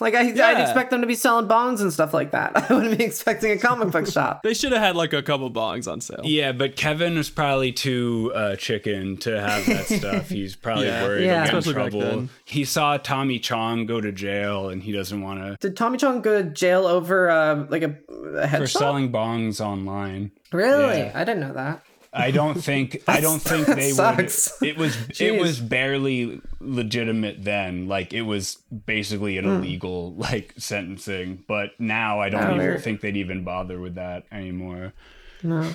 Like 0.00 0.14
I, 0.14 0.20
I'd 0.22 0.36
Yeah. 0.36 0.62
expect 0.62 0.90
them 0.90 1.00
to 1.02 1.06
be 1.06 1.14
selling 1.14 1.46
bongs 1.46 1.80
and 1.80 1.92
stuff 1.92 2.12
like 2.12 2.32
that. 2.32 2.52
I 2.70 2.74
wouldn't 2.74 2.98
be 2.98 3.04
expecting 3.04 3.52
a 3.52 3.58
comic 3.58 3.90
book 3.92 4.08
shop. 4.08 4.40
They 4.44 4.54
should 4.54 4.72
have 4.72 4.80
had 4.80 4.96
like 4.96 5.12
a 5.12 5.22
couple 5.22 5.48
bongs 5.52 5.90
on 5.90 6.00
sale. 6.00 6.22
Yeah, 6.24 6.50
but 6.50 6.74
Kevin 6.74 7.16
was 7.16 7.30
probably 7.30 7.70
too 7.70 8.32
uh, 8.34 8.56
chicken 8.56 9.16
to 9.18 9.40
have 9.40 9.64
that 9.66 9.84
stuff. 9.86 10.28
He's 10.30 10.56
probably 10.56 10.86
Yeah. 10.86 11.02
worried 11.04 11.26
Yeah. 11.26 11.44
he'll 11.44 11.44
get 11.44 11.52
in 11.52 11.58
Especially 11.58 11.74
back 11.90 11.90
trouble. 12.10 12.28
He 12.44 12.64
saw 12.64 12.96
Tommy 12.96 13.38
Chong 13.38 13.86
go 13.86 14.00
to 14.00 14.10
jail, 14.10 14.68
and 14.70 14.82
he 14.82 14.90
doesn't 14.90 15.20
want 15.22 15.40
to 15.40 15.56
Did 15.60 15.76
Tommy 15.76 15.98
Chong 15.98 16.22
go 16.22 16.42
to 16.42 16.50
jail 16.50 16.86
over 16.86 17.30
uh, 17.30 17.66
like 17.68 17.82
a, 17.82 17.94
a 18.38 18.46
head 18.46 18.58
shop? 18.58 18.60
for 18.60 18.66
shop? 18.66 18.80
selling 18.80 19.12
bongs 19.12 19.60
online. 19.60 20.32
Really? 20.52 20.98
Yeah. 20.98 21.12
I 21.14 21.24
didn't 21.24 21.40
know 21.40 21.54
that. 21.54 21.82
I 22.12 22.30
don't 22.30 22.62
think 22.62 23.02
I 23.08 23.20
don't 23.20 23.40
think 23.40 23.66
they 23.66 23.92
sucks. 23.92 24.60
would. 24.60 24.68
It 24.70 24.76
was 24.76 24.96
Jeez. 24.96 25.20
it 25.20 25.40
was 25.40 25.60
barely 25.60 26.40
legitimate 26.60 27.44
then. 27.44 27.88
Like 27.88 28.12
it 28.12 28.22
was 28.22 28.56
basically 28.86 29.38
an 29.38 29.44
hmm. 29.44 29.50
illegal 29.50 30.14
like 30.14 30.54
sentencing. 30.58 31.44
But 31.48 31.70
now 31.78 32.20
I 32.20 32.28
don't 32.28 32.60
even 32.60 32.80
think 32.80 33.00
they'd 33.00 33.16
even 33.16 33.44
bother 33.44 33.80
with 33.80 33.94
that 33.94 34.24
anymore. 34.30 34.92
No. 35.44 35.72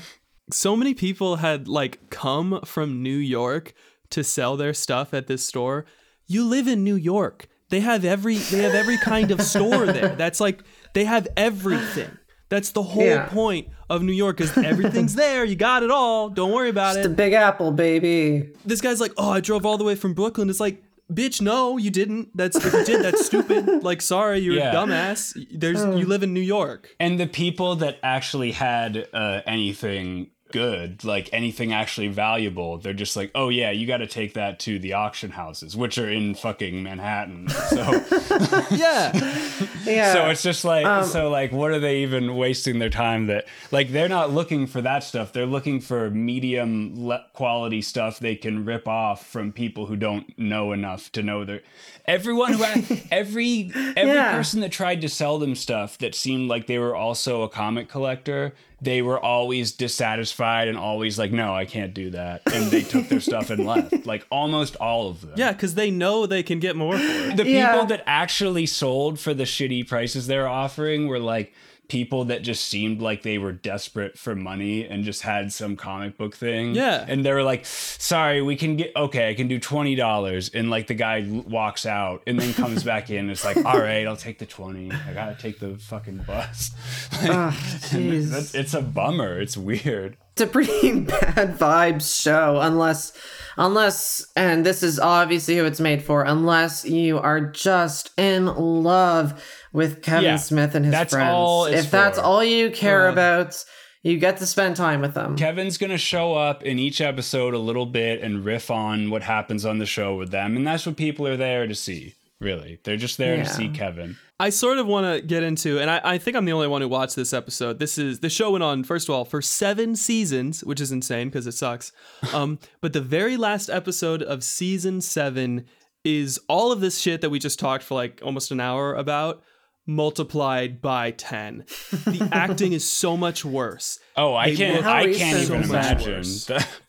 so 0.50 0.78
many 0.78 0.94
people 0.94 1.38
had 1.38 1.68
like 1.68 2.10
come 2.10 2.62
from 2.64 3.04
New 3.04 3.18
York 3.18 3.74
to 4.12 4.24
sell 4.24 4.56
their 4.56 4.74
stuff 4.74 5.14
at 5.14 5.28
this 5.28 5.44
store. 5.44 5.86
You 6.26 6.46
live 6.46 6.68
in 6.68 6.84
New 6.84 6.96
York. 6.96 7.48
They 7.70 7.82
have 7.82 8.06
every 8.06 8.38
they 8.38 8.64
have 8.64 8.74
every 8.74 8.98
kind 8.98 9.32
of 9.32 9.42
store 9.42 9.86
there. 9.88 10.16
That's 10.18 10.40
like 10.40 10.64
they 10.94 11.06
have 11.06 11.28
everything. 11.36 12.18
That's 12.50 12.72
the 12.72 12.82
whole 12.84 13.04
Yeah. 13.06 13.26
point 13.28 13.68
of 13.90 14.02
New 14.04 14.14
York 14.14 14.40
is 14.42 14.58
everything's 14.58 15.16
there. 15.24 15.44
You 15.44 15.56
got 15.56 15.84
it 15.84 15.92
all. 15.92 16.30
Don't 16.30 16.52
worry 16.54 16.70
about 16.70 16.94
The 16.94 17.00
it. 17.00 17.02
It's 17.04 17.10
the 17.10 17.16
Big 17.16 17.34
Apple, 17.34 17.72
baby. 17.72 18.50
This 18.66 18.82
guy's 18.82 19.02
like, 19.02 19.12
"Oh, 19.18 19.30
I 19.32 19.40
drove 19.42 19.66
all 19.66 19.78
the 19.78 19.84
way 19.84 19.96
from 19.96 20.14
Brooklyn." 20.14 20.50
It's 20.50 20.60
like, 20.60 20.82
"Bitch, 21.12 21.42
no, 21.42 21.78
you 21.78 21.90
didn't. 21.92 22.30
That's 22.36 22.56
if 22.56 22.72
you 22.74 22.86
did, 22.86 23.04
that's 23.04 23.26
stupid. 23.26 23.68
Like, 23.84 24.02
sorry, 24.02 24.40
you're 24.40 24.56
Yeah. 24.56 24.72
a 24.72 24.76
dumbass. 24.76 25.34
There's 25.52 25.80
you 25.84 26.06
live 26.06 26.24
in 26.24 26.34
New 26.34 26.42
York." 26.42 26.96
And 27.00 27.20
the 27.20 27.28
people 27.28 27.76
that 27.78 27.98
actually 28.02 28.52
had 28.54 29.08
uh, 29.14 29.42
anything 29.46 30.28
good, 30.52 31.04
like 31.04 31.30
anything 31.34 31.74
actually 31.74 32.08
valuable, 32.08 32.78
they're 32.78 32.94
just 32.94 33.16
like, 33.16 33.32
oh 33.36 33.50
yeah, 33.50 33.72
you 33.72 33.86
got 33.88 33.98
to 33.98 34.08
take 34.08 34.34
that 34.36 34.60
to 34.62 34.80
the 34.80 34.94
auction 34.94 35.32
houses, 35.32 35.76
which 35.76 35.98
are 35.98 36.10
in 36.10 36.36
fucking 36.36 36.84
Manhattan. 36.84 37.50
So, 37.50 38.04
Yeah. 38.72 39.12
Yeah. 39.86 40.14
so 40.14 40.30
it's 40.30 40.44
just 40.44 40.66
like, 40.66 40.86
Um, 40.86 41.06
so 41.06 41.30
like, 41.30 41.52
what 41.54 41.72
are 41.72 41.80
they 41.80 42.00
even 42.04 42.36
wasting 42.36 42.80
their 42.80 42.90
time? 42.90 43.28
That 43.28 43.46
like 43.72 43.90
they're 43.92 44.10
not 44.10 44.32
looking 44.32 44.68
for 44.68 44.82
that 44.82 45.04
stuff. 45.04 45.32
They're 45.34 45.46
looking 45.46 45.80
for 45.80 46.10
medium 46.10 47.08
le- 47.08 47.26
quality 47.34 47.82
stuff 47.82 48.20
they 48.20 48.36
can 48.36 48.66
rip 48.66 48.88
off 48.88 49.26
from 49.26 49.52
people 49.54 49.86
who 49.86 49.96
don't 49.96 50.38
know 50.38 50.72
enough 50.74 51.12
to 51.14 51.24
know 51.24 51.46
their. 51.46 51.62
Everyone 52.06 52.54
who 52.54 52.64
had, 52.64 52.86
every 53.12 53.72
every 53.96 54.14
Yeah. 54.14 54.34
person 54.34 54.60
that 54.62 54.72
tried 54.72 55.02
to 55.02 55.10
sell 55.10 55.40
them 55.40 55.56
stuff 55.56 55.98
that 56.00 56.16
seemed 56.16 56.50
like 56.50 56.68
they 56.68 56.80
were 56.80 56.96
also 56.96 57.44
a 57.44 57.50
comic 57.50 57.88
collector, 57.90 58.54
they 58.82 59.02
were 59.02 59.20
always 59.20 59.72
dissatisfied 59.72 60.68
and 60.68 60.78
always 60.78 61.18
like, 61.18 61.32
no, 61.32 61.54
I 61.56 61.66
can't 61.66 61.94
do 61.94 62.12
that, 62.12 62.42
and 62.54 62.70
they 62.70 62.82
took 62.84 63.08
their 63.10 63.20
stuff 63.20 63.50
and 63.50 63.66
left. 63.66 63.94
Like 64.06 64.26
almost 64.30 64.76
all 64.78 65.10
of 65.10 65.22
them. 65.22 65.32
Yeah, 65.36 65.52
because 65.52 65.76
they 65.76 65.92
know 65.92 66.26
they 66.28 66.44
can 66.44 66.60
get 66.60 66.76
more 66.76 66.98
for 66.98 67.04
it. 67.04 67.38
The 67.38 67.46
Yeah. 67.48 67.72
people 67.72 67.88
that 67.88 68.04
actually 68.06 68.66
sold 68.68 69.20
for 69.20 69.34
the 69.34 69.44
shitty 69.44 69.88
prices 69.88 70.28
they're 70.28 70.48
offering 70.48 71.08
were 71.08 71.20
like 71.20 71.54
people 71.88 72.26
that 72.26 72.42
just 72.42 72.68
seemed 72.68 73.02
like 73.02 73.24
they 73.24 73.38
were 73.38 73.52
desperate 73.52 74.18
for 74.18 74.36
money 74.36 74.86
and 74.86 75.04
just 75.04 75.22
had 75.22 75.52
some 75.54 75.76
comic 75.76 76.18
book 76.18 76.36
thing. 76.36 76.76
Yeah. 76.76 77.06
And 77.08 77.26
they 77.26 77.32
were 77.32 77.44
like, 77.44 77.66
sorry, 77.66 78.42
we 78.42 78.56
can 78.56 78.76
get, 78.76 78.92
okay, 78.96 79.30
I 79.30 79.34
can 79.34 79.48
do 79.48 79.60
$20. 79.60 80.54
And 80.54 80.70
like 80.70 80.88
the 80.88 80.94
guy 80.94 81.26
walks 81.48 81.86
out 81.86 82.24
and 82.28 82.40
then 82.40 82.54
comes 82.54 82.84
back 82.84 83.10
in. 83.10 83.30
It's 83.30 83.46
like, 83.46 83.58
all 83.66 83.80
right, 83.80 84.06
I'll 84.06 84.18
take 84.18 84.40
the 84.40 84.46
20. 84.46 84.92
I 84.92 85.14
gotta 85.14 85.36
take 85.36 85.60
the 85.60 85.76
fucking 85.78 86.24
bus. 86.28 86.72
Ah, 87.30 87.52
jeez. 87.90 88.30
That's- 88.30 88.54
it's 88.54 88.74
a 88.74 88.82
bummer. 88.82 89.40
It's 89.40 89.58
weird. 89.58 90.18
It's 90.40 90.42
a 90.44 90.48
pretty 90.48 91.00
bad 91.02 91.58
vibes 91.58 92.22
show 92.22 92.60
unless 92.62 93.12
unless 93.58 94.28
and 94.36 94.64
this 94.64 94.84
is 94.84 95.00
obviously 95.00 95.58
who 95.58 95.66
it's 95.66 95.80
made 95.80 96.04
for 96.04 96.24
unless 96.24 96.86
you 96.86 97.18
are 97.18 97.42
just 97.42 98.12
in 98.20 98.46
love 98.46 99.44
with 99.74 100.04
Kevin 100.04 100.24
Yeah, 100.26 100.36
Smith 100.36 100.76
and 100.76 100.86
his 100.86 100.92
that's 100.92 101.14
friends. 101.14 101.74
if 101.74 101.90
that's 101.90 102.20
all 102.20 102.44
you 102.44 102.70
care 102.70 103.10
uh, 103.10 103.12
about, 103.14 103.64
you 104.04 104.20
get 104.20 104.38
to 104.38 104.46
spend 104.46 104.76
time 104.76 105.02
with 105.02 105.16
them. 105.16 105.36
Kevin's 105.36 105.80
gonna 105.80 105.98
show 105.98 106.36
up 106.36 106.62
in 106.64 106.78
each 106.78 107.02
episode 107.02 107.56
a 107.56 107.60
little 107.60 107.88
bit 107.88 108.22
and 108.22 108.46
riff 108.46 108.70
on 108.70 109.10
what 109.10 109.24
happens 109.24 109.66
on 109.66 109.80
the 109.80 109.86
show 109.88 110.16
with 110.16 110.30
them, 110.30 110.56
and 110.56 110.68
that's 110.68 110.86
what 110.86 110.98
people 110.98 111.26
are 111.28 111.38
there 111.38 111.66
to 111.66 111.74
see. 111.76 112.14
Really, 112.40 112.78
they're 112.84 112.96
just 112.98 113.18
there 113.18 113.38
Yeah. 113.38 113.44
to 113.46 113.50
see 113.50 113.70
Kevin. 113.70 114.18
I 114.40 114.50
sort 114.52 114.78
of 114.78 114.86
want 114.86 115.06
to 115.08 115.22
get 115.26 115.42
into, 115.42 115.80
and 115.80 115.90
I, 115.90 116.00
I 116.04 116.18
think 116.20 116.38
I'm 116.38 116.46
the 116.46 116.52
only 116.52 116.68
one 116.68 116.82
who 116.82 116.88
watched 116.88 117.16
this 117.16 117.34
episode. 117.34 117.80
This 117.80 117.98
is 117.98 118.20
the 118.20 118.30
show 118.30 118.52
went 118.52 118.64
on 118.64 118.84
first 118.84 119.10
of 119.10 119.16
all 119.16 119.26
for 119.26 119.42
seven 119.42 119.96
seasons, 119.96 120.64
which 120.64 120.80
is 120.80 120.92
insane 120.92 121.30
because 121.30 121.48
it 121.48 121.54
sucks. 121.54 121.92
Um, 122.34 122.60
but 122.82 122.94
the 122.94 123.02
very 123.02 123.38
last 123.38 123.70
episode 123.70 124.22
of 124.22 124.44
season 124.44 125.02
seven 125.02 125.66
is 126.04 126.40
all 126.48 126.72
of 126.72 126.82
this 126.82 127.00
shit 127.00 127.22
that 127.22 127.30
we 127.30 127.40
just 127.40 127.58
talked 127.60 127.84
for 127.84 127.96
like 127.96 128.22
almost 128.24 128.52
an 128.52 128.60
hour 128.60 128.94
about 128.94 129.42
multiplied 129.86 130.82
by 130.82 131.12
10 131.12 131.64
the 132.06 132.30
acting 132.34 132.74
is 132.74 132.88
so 132.90 133.16
much 133.16 133.46
worse 133.46 134.00
Oh, 134.18 134.34
I 134.36 134.50
They 134.50 134.56
can't. 134.58 134.86
I 134.86 135.14
can't 135.14 135.40
even 135.44 135.64
so 135.64 135.74
much 135.74 136.06
imagine. 136.06 136.14
worse. 136.16 136.50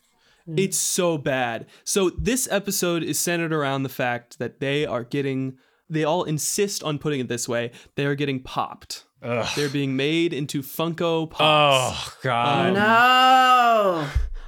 It's 0.57 0.77
so 0.77 1.17
bad. 1.19 1.67
So 1.83 2.09
this 2.09 2.47
episode 2.51 3.03
is 3.03 3.19
centered 3.19 3.53
around 3.53 3.83
the 3.83 3.89
fact 3.89 4.39
that 4.39 4.59
they 4.59 4.83
are 4.85 5.03
getting 5.03 5.57
they 5.89 6.03
all 6.03 6.23
insist 6.23 6.83
on 6.83 6.97
putting 6.99 7.19
it 7.19 7.27
this 7.27 7.47
way. 7.47 7.71
They 7.95 8.05
are 8.05 8.15
getting 8.15 8.41
popped. 8.41 9.05
They're 9.21 9.69
being 9.69 9.95
made 9.97 10.31
into 10.33 10.61
Funko 10.61 11.29
Pops. 11.29 11.41
oh 11.41 12.13
God. 12.23 12.73
no, 12.73 14.07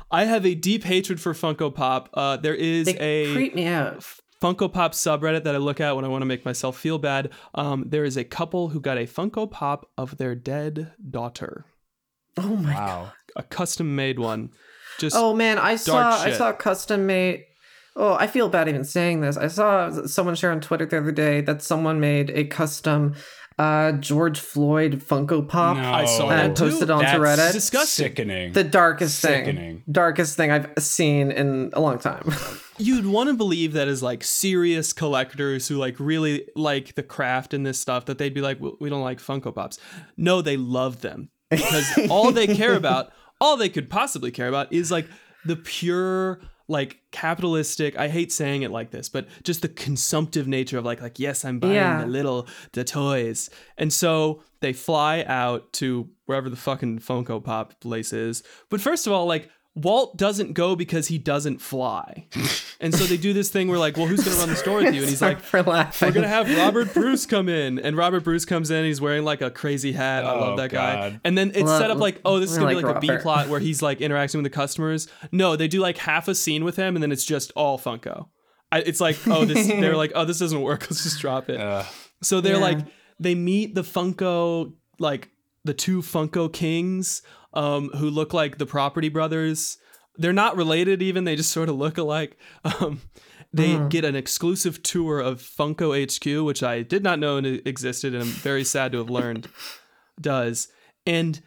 I 0.09 0.23
have 0.25 0.45
a 0.45 0.55
deep 0.55 0.83
hatred 0.83 1.19
for 1.19 1.33
Funko 1.33 1.73
Pop. 1.73 2.09
Uh, 2.13 2.37
there 2.37 2.55
is 2.55 2.85
they 2.85 2.97
a 2.97 3.33
creep 3.33 3.55
me 3.55 3.65
out. 3.67 4.05
Funko 4.41 4.71
Pop 4.71 4.93
subreddit 4.93 5.43
that 5.43 5.53
I 5.53 5.57
look 5.59 5.79
at 5.79 5.95
when 5.95 6.03
I 6.03 6.07
want 6.07 6.21
to 6.23 6.25
make 6.25 6.45
myself 6.45 6.77
feel 6.77 6.97
bad. 6.97 7.29
Um, 7.53 7.85
there 7.87 8.03
is 8.05 8.17
a 8.17 8.23
couple 8.23 8.69
who 8.69 8.79
got 8.79 8.97
a 8.97 9.01
Funko 9.05 9.49
Pop 9.51 9.89
of 9.97 10.17
their 10.17 10.35
dead 10.35 10.93
daughter, 11.09 11.65
Oh 12.37 12.55
my 12.55 12.73
god. 12.73 12.79
Wow. 12.79 13.11
a 13.35 13.43
custom 13.43 13.95
made 13.95 14.19
one. 14.19 14.51
Just 14.99 15.15
Oh 15.17 15.33
man, 15.33 15.57
I 15.57 15.75
saw 15.75 16.11
I 16.11 16.31
saw 16.31 16.53
custom 16.53 17.05
made. 17.05 17.45
Oh, 17.95 18.13
I 18.13 18.27
feel 18.27 18.47
bad 18.49 18.69
even 18.69 18.83
saying 18.85 19.21
this. 19.21 19.35
I 19.37 19.47
saw 19.47 20.05
someone 20.05 20.35
share 20.35 20.51
on 20.51 20.61
Twitter 20.61 20.85
the 20.85 20.97
other 20.97 21.11
day 21.11 21.41
that 21.41 21.61
someone 21.61 21.99
made 21.99 22.29
a 22.31 22.45
custom 22.45 23.15
uh 23.59 23.91
George 23.91 24.39
Floyd 24.39 25.01
Funko 25.05 25.45
Pop. 25.45 25.75
No. 25.75 25.91
I 25.91 26.05
saw 26.05 26.29
And 26.29 26.51
that 26.51 26.55
too. 26.55 26.69
posted 26.69 26.89
onto 26.89 27.05
That's 27.05 27.19
Reddit. 27.19 27.51
disgusting. 27.51 28.05
Sickening. 28.05 28.53
The 28.53 28.63
darkest 28.63 29.19
Sickening. 29.19 29.55
thing, 29.55 29.83
darkest 29.91 30.37
thing 30.37 30.51
I've 30.51 30.71
seen 30.79 31.31
in 31.31 31.69
a 31.73 31.81
long 31.81 31.99
time. 31.99 32.31
you'd 32.77 33.05
want 33.05 33.29
to 33.29 33.35
believe 33.35 33.73
that 33.73 33.89
as 33.89 34.01
like 34.01 34.23
serious 34.23 34.93
collectors 34.93 35.67
who 35.67 35.75
like 35.75 35.99
really 35.99 36.47
like 36.55 36.95
the 36.95 37.03
craft 37.03 37.53
and 37.53 37.65
this 37.65 37.77
stuff 37.77 38.05
that 38.05 38.17
they'd 38.17 38.33
be 38.33 38.41
like 38.41 38.57
we 38.79 38.89
don't 38.89 39.03
like 39.03 39.19
funko 39.19 39.53
pops 39.53 39.77
no 40.17 40.41
they 40.41 40.57
love 40.57 41.01
them 41.01 41.29
because 41.51 41.85
all 42.09 42.31
they 42.31 42.47
care 42.47 42.75
about 42.75 43.11
all 43.41 43.57
they 43.57 43.69
could 43.69 43.87
possibly 43.89 44.31
care 44.31 44.47
about 44.47 44.71
is 44.73 44.89
like 44.91 45.05
the 45.45 45.55
pure 45.57 46.39
like 46.72 46.99
capitalistic 47.11 47.97
i 47.97 48.07
hate 48.07 48.32
saying 48.32 48.61
it 48.63 48.72
like 48.72 48.91
this 48.91 49.09
but 49.09 49.28
just 49.43 49.61
the 49.61 49.67
consumptive 49.67 50.47
nature 50.47 50.78
of 50.78 50.86
like 50.86 51.01
like 51.01 51.19
yes 51.19 51.43
i'm 51.45 51.59
buying 51.59 51.74
Yeah. 51.76 52.01
the 52.01 52.07
little 52.07 52.47
the 52.74 52.84
toys 52.84 53.49
and 53.78 53.91
so 53.91 54.41
they 54.61 54.74
fly 54.74 55.24
out 55.28 55.72
to 55.74 56.09
wherever 56.26 56.49
the 56.49 56.55
fucking 56.55 56.99
funko 56.99 57.43
pop 57.43 57.80
place 57.82 58.13
is 58.13 58.43
but 58.69 58.80
first 58.82 59.05
of 59.07 59.13
all 59.13 59.26
like 59.26 59.49
Walt 59.74 60.17
doesn't 60.17 60.51
go 60.53 60.76
because 60.76 61.07
he 61.07 61.17
doesn't 61.17 61.59
fly. 61.59 62.28
and 62.82 62.93
so 62.93 63.05
they 63.05 63.15
do 63.15 63.32
this 63.32 63.49
thing 63.49 63.69
where 63.69 63.80
like, 63.80 63.95
well, 63.95 64.05
who's 64.05 64.22
going 64.24 64.36
to 64.36 64.39
run 64.41 64.49
the 64.49 64.55
store 64.57 64.78
with 64.84 64.93
you? 64.93 65.01
And 65.01 65.09
he's 65.09 65.22
like, 65.22 65.39
for 65.39 65.63
laughing. 65.63 66.09
we're 66.09 66.13
gonna 66.13 66.28
have 66.28 66.53
Robert 66.57 66.93
Bruce 66.93 67.26
come 67.26 67.47
in, 67.47 67.80
and 67.80 67.95
Robert 67.95 68.26
Bruce 68.26 68.43
comes 68.43 68.69
in. 68.69 68.84
He's 68.84 68.99
wearing 68.99 69.24
like 69.24 69.41
a 69.41 69.49
crazy 69.49 69.93
hat. 69.93 70.26
I 70.26 70.32
Oh, 70.34 70.39
love 70.39 70.57
that 70.57 70.72
guy. 70.72 71.19
And 71.24 71.38
then 71.38 71.51
it's 71.51 71.61
Love- 71.61 71.82
set 71.82 71.89
up 71.89 71.99
like, 71.99 72.19
oh, 72.26 72.39
this 72.39 72.51
is 72.51 72.57
I 72.57 72.61
gonna 72.61 72.74
like 72.76 73.01
be 73.01 73.07
like 73.07 73.15
a 73.17 73.17
B 73.17 73.22
plot 73.24 73.47
where 73.47 73.61
he's 73.61 73.82
like 73.82 74.01
interacting 74.01 74.39
with 74.43 74.51
the 74.51 74.55
customers. 74.55 75.07
No, 75.32 75.55
they 75.55 75.69
do 75.69 75.80
like 75.80 75.97
half 75.97 76.28
a 76.28 76.36
scene 76.36 76.65
with 76.65 76.76
him, 76.76 76.95
and 76.97 77.01
then 77.03 77.11
it's 77.13 77.24
just 77.26 77.51
all 77.55 77.80
Funko. 77.80 78.28
I, 78.74 78.80
it's 78.80 78.99
like, 78.99 79.17
oh, 79.28 79.45
this. 79.45 79.67
they're 79.67 79.95
like, 79.95 80.11
oh, 80.15 80.26
this 80.26 80.39
doesn't 80.39 80.61
work. 80.61 80.82
Let's 80.89 81.03
just 81.03 81.19
drop 81.22 81.49
it. 81.49 81.59
Uh, 81.61 81.84
So 82.22 82.41
they're 82.41 82.55
Yeah. 82.55 82.59
like 82.61 82.80
they 83.22 83.36
meet 83.36 83.74
the 83.76 83.84
Funko 83.84 84.74
like 84.99 85.30
the 85.64 85.74
two 85.74 86.01
Funko 86.01 86.51
Kings 86.51 87.22
um 87.53 87.89
who 87.97 88.09
look 88.09 88.34
like 88.34 88.57
the 88.57 88.66
Property 88.66 89.09
Brothers. 89.09 89.78
They're 90.16 90.34
not 90.34 90.55
related 90.57 91.01
even, 91.01 91.24
they 91.24 91.36
just 91.36 91.51
sort 91.57 91.70
of 91.70 91.76
look 91.76 91.97
alike. 91.97 92.38
Um 92.64 93.01
they 93.53 93.78
get 93.89 94.05
an 94.05 94.16
exclusive 94.16 94.82
tour 94.82 95.20
of 95.20 95.41
Funko 95.41 95.91
HQ, 95.93 96.45
which 96.45 96.64
I 96.64 96.84
did 96.84 97.03
not 97.03 97.20
know 97.20 97.38
existed 97.38 98.14
and 98.14 98.24
I'm 98.24 98.30
very 98.30 98.64
sad 98.64 98.93
to 98.93 98.99
have 98.99 99.09
learned 99.09 99.49
does. 100.22 100.70
And 101.05 101.41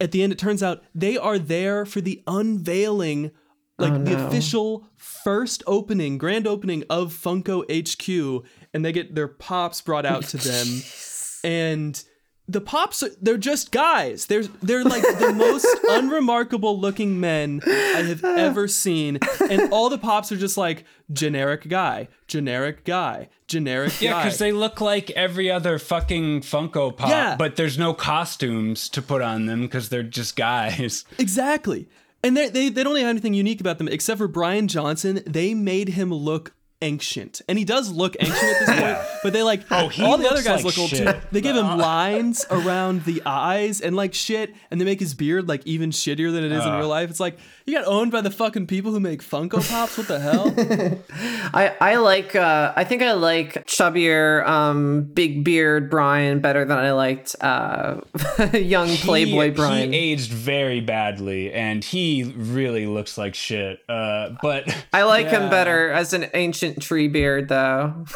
at 0.00 0.12
the 0.12 0.22
end 0.22 0.32
it 0.32 0.38
turns 0.38 0.62
out 0.62 0.84
they 0.94 1.16
are 1.18 1.38
there 1.38 1.84
for 1.84 2.00
the 2.00 2.22
unveiling 2.26 3.32
like 3.78 3.92
Oh, 3.92 3.98
the 3.98 4.16
no. 4.16 4.26
official 4.26 4.88
first 4.96 5.62
opening, 5.66 6.18
grand 6.18 6.46
opening 6.46 6.82
of 6.90 7.12
Funko 7.12 7.62
HQ, 7.70 8.44
and 8.74 8.84
they 8.84 8.90
get 8.92 9.14
their 9.14 9.28
pops 9.28 9.80
brought 9.80 10.04
out 10.04 10.24
to 10.24 10.36
them, 10.36 10.66
and 11.44 12.02
the 12.48 12.60
pops 12.62 13.02
are- 13.02 13.10
they're 13.20 13.36
just 13.36 13.70
guys. 13.70 14.26
They're 14.26 14.44
they're 14.62 14.84
like 14.84 15.02
the 15.02 15.32
most 15.36 15.66
unremarkable 15.88 16.80
looking 16.80 17.20
men 17.20 17.60
I 17.66 18.02
have 18.02 18.24
ever 18.24 18.66
seen, 18.68 19.18
and 19.50 19.70
all 19.72 19.88
the 19.90 19.98
pops 19.98 20.32
are 20.32 20.36
just 20.36 20.56
like 20.56 20.84
generic 21.12 21.68
guy, 21.68 22.08
generic 22.26 22.84
guy, 22.84 23.28
generic 23.46 24.00
yeah, 24.00 24.12
guy. 24.12 24.22
because 24.24 24.38
they 24.38 24.52
look 24.52 24.80
like 24.80 25.10
every 25.10 25.50
other 25.50 25.78
fucking 25.78 26.40
Funko 26.40 26.96
Pop, 26.96 27.10
Yeah. 27.10 27.36
but 27.36 27.56
there's 27.56 27.78
no 27.78 27.92
costumes 27.94 28.88
to 28.90 29.02
put 29.02 29.20
on 29.22 29.46
them 29.46 29.62
because 29.62 29.88
they're 29.90 30.02
just 30.02 30.34
guys. 30.36 31.04
Exactly. 31.18 31.88
And 32.24 32.36
they, 32.36 32.48
they 32.48 32.68
they 32.68 32.82
don't 32.82 32.96
have 32.96 33.06
anything 33.06 33.34
unique 33.34 33.60
about 33.60 33.78
them 33.78 33.86
except 33.88 34.18
for 34.18 34.26
Bryan 34.26 34.66
Johnson. 34.66 35.20
They 35.24 35.54
made 35.54 35.90
him 35.90 36.12
look 36.12 36.52
ancient, 36.80 37.42
and 37.48 37.58
he 37.58 37.64
does 37.64 37.90
look 37.90 38.16
ancient 38.20 38.42
at 38.42 38.58
this 38.66 38.68
point. 38.80 38.98
But 39.22 39.32
they 39.32 39.42
like 39.42 39.62
Oh, 39.70 39.90
all 40.00 40.16
the 40.18 40.28
other 40.30 40.42
guys 40.42 40.64
like 40.64 40.76
look 40.76 40.78
old 40.78 40.90
too. 40.90 41.12
They 41.32 41.40
give 41.40 41.56
him 41.56 41.78
lines 41.78 42.46
around 42.50 43.04
the 43.04 43.22
eyes 43.26 43.80
and 43.80 43.96
like 43.96 44.14
shit, 44.14 44.54
and 44.70 44.80
they 44.80 44.84
make 44.84 45.00
his 45.00 45.14
beard 45.14 45.48
like 45.48 45.66
even 45.66 45.90
shittier 45.90 46.32
than 46.32 46.44
it 46.44 46.52
is 46.52 46.64
in 46.64 46.70
Uh. 46.72 46.78
real 46.78 46.88
life. 46.88 47.10
It's 47.10 47.20
like 47.20 47.38
you 47.68 47.74
got 47.74 47.86
owned 47.86 48.10
by 48.10 48.22
the 48.22 48.30
fucking 48.30 48.66
people 48.66 48.92
who 48.92 48.98
make 49.00 49.22
Funko 49.22 49.68
Pops. 49.68 49.98
What 49.98 50.08
the 50.08 50.18
hell? 50.18 50.54
I 51.54 51.76
I 51.80 51.96
like 51.96 52.34
uh 52.34 52.72
I 52.74 52.84
think 52.84 53.02
I 53.02 53.12
like 53.12 53.66
chubbier 53.66 54.46
um 54.46 55.02
big 55.12 55.44
beard 55.44 55.90
Bryan 55.90 56.40
better 56.40 56.64
than 56.64 56.78
I 56.78 56.92
liked 56.92 57.36
uh 57.40 58.00
young 58.54 58.88
Playboy 58.88 59.44
he, 59.46 59.50
Bryan. 59.50 59.92
He 59.92 59.98
aged 59.98 60.32
very 60.32 60.80
badly, 60.80 61.52
and 61.52 61.84
he 61.84 62.32
really 62.36 62.86
looks 62.86 63.18
like 63.18 63.34
shit. 63.34 63.80
Uh, 63.88 64.30
but 64.40 64.64
I 64.92 65.02
like 65.02 65.26
Yeah. 65.26 65.42
him 65.44 65.50
better 65.50 65.90
as 65.90 66.14
an 66.14 66.30
ancient 66.32 66.80
tree 66.82 67.08
beard 67.08 67.48
though. 67.48 68.06